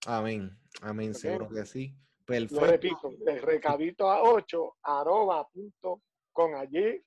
Amén, 0.06 0.50
amén, 0.82 1.14
seguro 1.14 1.48
que 1.48 1.64
sí. 1.64 1.94
Perfecto. 2.24 2.60
Lo 2.60 2.66
repito, 2.66 3.10
el 3.26 3.42
recabito 3.42 4.10
a 4.10 4.22
8 4.22 4.76
arroba.com. 4.82 6.54
Allí 6.56 7.02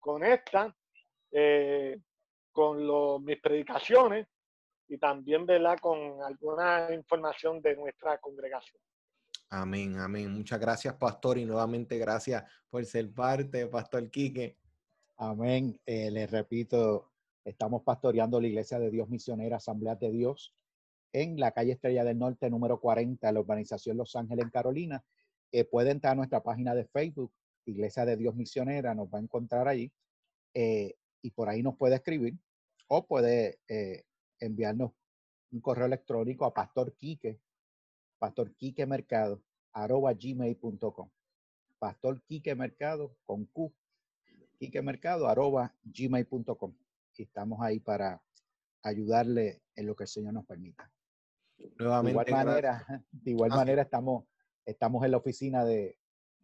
conectan 0.00 0.74
eh, 1.30 1.98
con 2.50 3.24
mis 3.24 3.40
predicaciones 3.40 4.26
y 4.88 4.98
también 4.98 5.46
¿verdad? 5.46 5.78
con 5.80 6.22
alguna 6.22 6.88
información 6.92 7.60
de 7.60 7.76
nuestra 7.76 8.18
congregación. 8.18 8.80
Amén, 9.50 9.98
amén. 9.98 10.32
Muchas 10.32 10.58
gracias, 10.58 10.94
pastor, 10.94 11.38
y 11.38 11.44
nuevamente 11.44 11.98
gracias 11.98 12.44
por 12.68 12.84
ser 12.84 13.12
parte, 13.12 13.66
pastor 13.66 14.10
Quique. 14.10 14.56
Amén. 15.16 15.80
Eh, 15.86 16.10
les 16.10 16.30
repito, 16.30 17.13
estamos 17.44 17.82
pastoreando 17.82 18.40
la 18.40 18.48
Iglesia 18.48 18.78
de 18.78 18.90
Dios 18.90 19.08
Misionera 19.08 19.56
Asamblea 19.56 19.96
de 19.96 20.10
Dios 20.10 20.54
en 21.12 21.38
la 21.38 21.52
calle 21.52 21.72
Estrella 21.72 22.02
del 22.04 22.18
Norte, 22.18 22.50
número 22.50 22.80
40, 22.80 23.30
la 23.30 23.40
urbanización 23.40 23.96
Los 23.96 24.16
Ángeles, 24.16 24.44
en 24.44 24.50
Carolina. 24.50 25.04
Eh, 25.52 25.64
puede 25.64 25.92
entrar 25.92 26.12
a 26.12 26.16
nuestra 26.16 26.42
página 26.42 26.74
de 26.74 26.86
Facebook, 26.86 27.32
Iglesia 27.66 28.04
de 28.04 28.16
Dios 28.16 28.34
Misionera, 28.34 28.94
nos 28.94 29.08
va 29.08 29.18
a 29.18 29.22
encontrar 29.22 29.68
ahí. 29.68 29.92
Eh, 30.54 30.94
y 31.22 31.30
por 31.30 31.48
ahí 31.48 31.62
nos 31.62 31.76
puede 31.76 31.94
escribir 31.94 32.36
o 32.88 33.06
puede 33.06 33.60
eh, 33.68 34.02
enviarnos 34.40 34.90
un 35.52 35.60
correo 35.60 35.86
electrónico 35.86 36.44
a 36.44 36.52
Pastor 36.52 36.94
Quique, 36.96 37.38
Pastor 38.18 38.52
Quique 38.56 38.84
Mercado, 38.84 39.40
arroba 39.72 40.12
gmail.com. 40.12 41.08
Pastor 41.78 42.22
Quique 42.22 42.54
Mercado 42.56 43.16
con 43.24 43.44
Q, 43.46 43.72
Quique 44.58 44.82
Mercado, 44.82 45.28
arroba 45.28 45.74
gmail.com. 45.84 46.74
Y 47.16 47.22
estamos 47.22 47.60
ahí 47.62 47.80
para 47.80 48.22
ayudarle 48.82 49.62
en 49.76 49.86
lo 49.86 49.96
que 49.96 50.04
el 50.04 50.08
Señor 50.08 50.34
nos 50.34 50.46
permita. 50.46 50.90
Nuevamente, 51.78 52.22
de 52.24 52.30
igual 52.30 52.46
manera, 52.46 52.86
de 53.12 53.30
igual 53.30 53.52
ah, 53.52 53.56
manera 53.56 53.82
estamos, 53.82 54.24
estamos 54.64 55.04
en 55.04 55.10
la 55.10 55.16
oficina 55.16 55.64
de, 55.64 55.98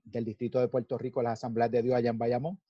del 0.04 0.24
Distrito 0.24 0.60
de 0.60 0.68
Puerto 0.68 0.96
Rico, 0.98 1.22
las 1.22 1.34
Asambleas 1.34 1.70
de 1.70 1.82
Dios 1.82 1.96
allá 1.96 2.10
en 2.10 2.18
Bayamón. 2.18 2.60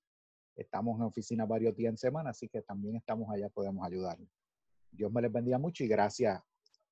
Estamos 0.56 0.98
en 0.98 1.06
oficina 1.06 1.46
varios 1.46 1.76
días 1.76 1.90
en 1.90 1.98
semana, 1.98 2.30
así 2.30 2.48
que 2.48 2.62
también 2.62 2.96
estamos 2.96 3.30
allá, 3.30 3.48
podemos 3.48 3.86
ayudarle. 3.86 4.28
Dios 4.90 5.12
me 5.12 5.22
les 5.22 5.32
bendiga 5.32 5.58
mucho 5.58 5.84
y 5.84 5.88
gracias 5.88 6.42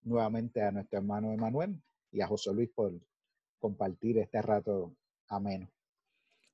nuevamente 0.02 0.62
a 0.62 0.70
nuestro 0.70 0.98
hermano 0.98 1.32
Emanuel 1.32 1.82
y 2.10 2.20
a 2.20 2.26
José 2.26 2.52
Luis 2.54 2.70
por 2.74 2.92
compartir 3.58 4.18
este 4.18 4.40
rato 4.40 4.94
ameno. 5.28 5.68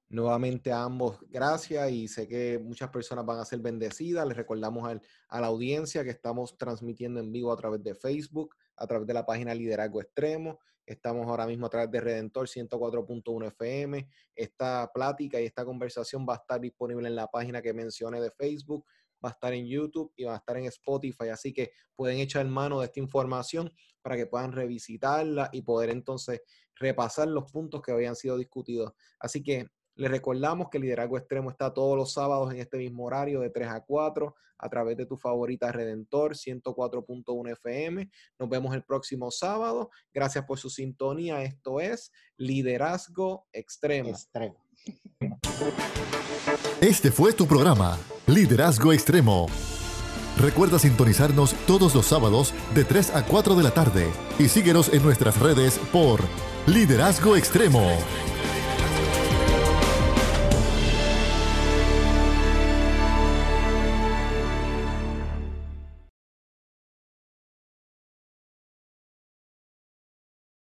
Nuevamente 0.09 0.70
a 0.70 0.84
ambos, 0.84 1.18
gracias 1.28 1.90
y 1.90 2.09
sé 2.09 2.28
que 2.28 2.59
muchas 2.59 2.90
personas 2.90 3.24
van 3.24 3.40
a 3.40 3.44
ser 3.44 3.59
bendecidas. 3.61 4.26
Les 4.26 4.36
recordamos 4.36 4.88
a 5.28 5.40
la 5.40 5.46
audiencia 5.46 6.05
que 6.05 6.11
estamos 6.11 6.57
transmitiendo 6.57 7.20
en 7.20 7.32
vivo 7.32 7.50
a 7.52 7.57
través 7.57 7.82
de 7.82 7.94
Facebook, 7.94 8.55
a 8.76 8.86
través 8.86 9.07
de 9.07 9.14
la 9.14 9.26
página 9.26 9.55
Liderazgo 9.55 10.00
Extremo. 10.00 10.61
Estamos 10.86 11.26
ahora 11.26 11.46
mismo 11.46 11.66
a 11.66 11.70
través 11.70 11.90
de 11.90 12.00
Redentor 12.00 12.46
104.1 12.46 13.46
FM. 13.48 14.09
Esta 14.34 14.90
plática 14.92 15.40
y 15.40 15.46
esta 15.46 15.64
conversación 15.64 16.26
va 16.28 16.34
a 16.34 16.36
estar 16.36 16.61
disponible 16.61 17.09
en 17.09 17.16
la 17.16 17.26
página 17.26 17.62
que 17.62 17.72
mencioné 17.72 18.20
de 18.20 18.30
Facebook 18.30 18.84
va 19.24 19.30
a 19.30 19.32
estar 19.32 19.55
en 19.55 19.66
YouTube 19.66 20.12
y 20.16 20.24
va 20.24 20.34
a 20.34 20.36
estar 20.36 20.57
en 20.57 20.66
Spotify. 20.66 21.28
Así 21.28 21.52
que 21.52 21.72
pueden 21.96 22.18
echar 22.18 22.44
mano 22.46 22.80
de 22.80 22.86
esta 22.86 23.00
información 23.00 23.72
para 24.02 24.16
que 24.16 24.26
puedan 24.26 24.52
revisitarla 24.52 25.48
y 25.52 25.62
poder 25.62 25.90
entonces 25.90 26.42
repasar 26.74 27.28
los 27.28 27.50
puntos 27.50 27.80
que 27.80 27.92
habían 27.92 28.16
sido 28.16 28.36
discutidos. 28.36 28.92
Así 29.18 29.42
que 29.42 29.68
les 29.97 30.11
recordamos 30.11 30.68
que 30.70 30.78
Liderazgo 30.78 31.18
Extremo 31.18 31.51
está 31.51 31.72
todos 31.72 31.97
los 31.97 32.12
sábados 32.12 32.53
en 32.53 32.61
este 32.61 32.78
mismo 32.78 33.05
horario 33.05 33.40
de 33.40 33.51
3 33.51 33.68
a 33.68 33.80
4 33.80 34.34
a 34.59 34.68
través 34.68 34.97
de 34.97 35.07
tu 35.07 35.16
favorita 35.16 35.70
Redentor 35.72 36.34
104.1 36.34 37.53
FM. 37.53 38.11
Nos 38.38 38.49
vemos 38.49 38.74
el 38.74 38.82
próximo 38.82 39.30
sábado. 39.30 39.90
Gracias 40.12 40.45
por 40.45 40.59
su 40.59 40.70
sintonía. 40.70 41.42
Esto 41.42 41.80
es 41.80 42.12
Liderazgo 42.36 43.47
Extremo. 43.53 44.11
Extremo. 44.11 44.57
Este 46.80 47.11
fue 47.11 47.32
tu 47.32 47.47
programa, 47.47 47.99
Liderazgo 48.26 48.92
Extremo. 48.92 49.47
Recuerda 50.38 50.78
sintonizarnos 50.80 51.55
todos 51.66 51.95
los 51.95 52.07
sábados 52.07 52.53
de 52.74 52.84
3 52.84 53.14
a 53.14 53.24
4 53.24 53.55
de 53.55 53.62
la 53.62 53.70
tarde 53.70 54.12
y 54.38 54.49
síguenos 54.49 54.92
en 54.92 55.03
nuestras 55.03 55.38
redes 55.40 55.78
por 55.92 56.20
Liderazgo 56.66 57.36
Extremo. 57.36 57.97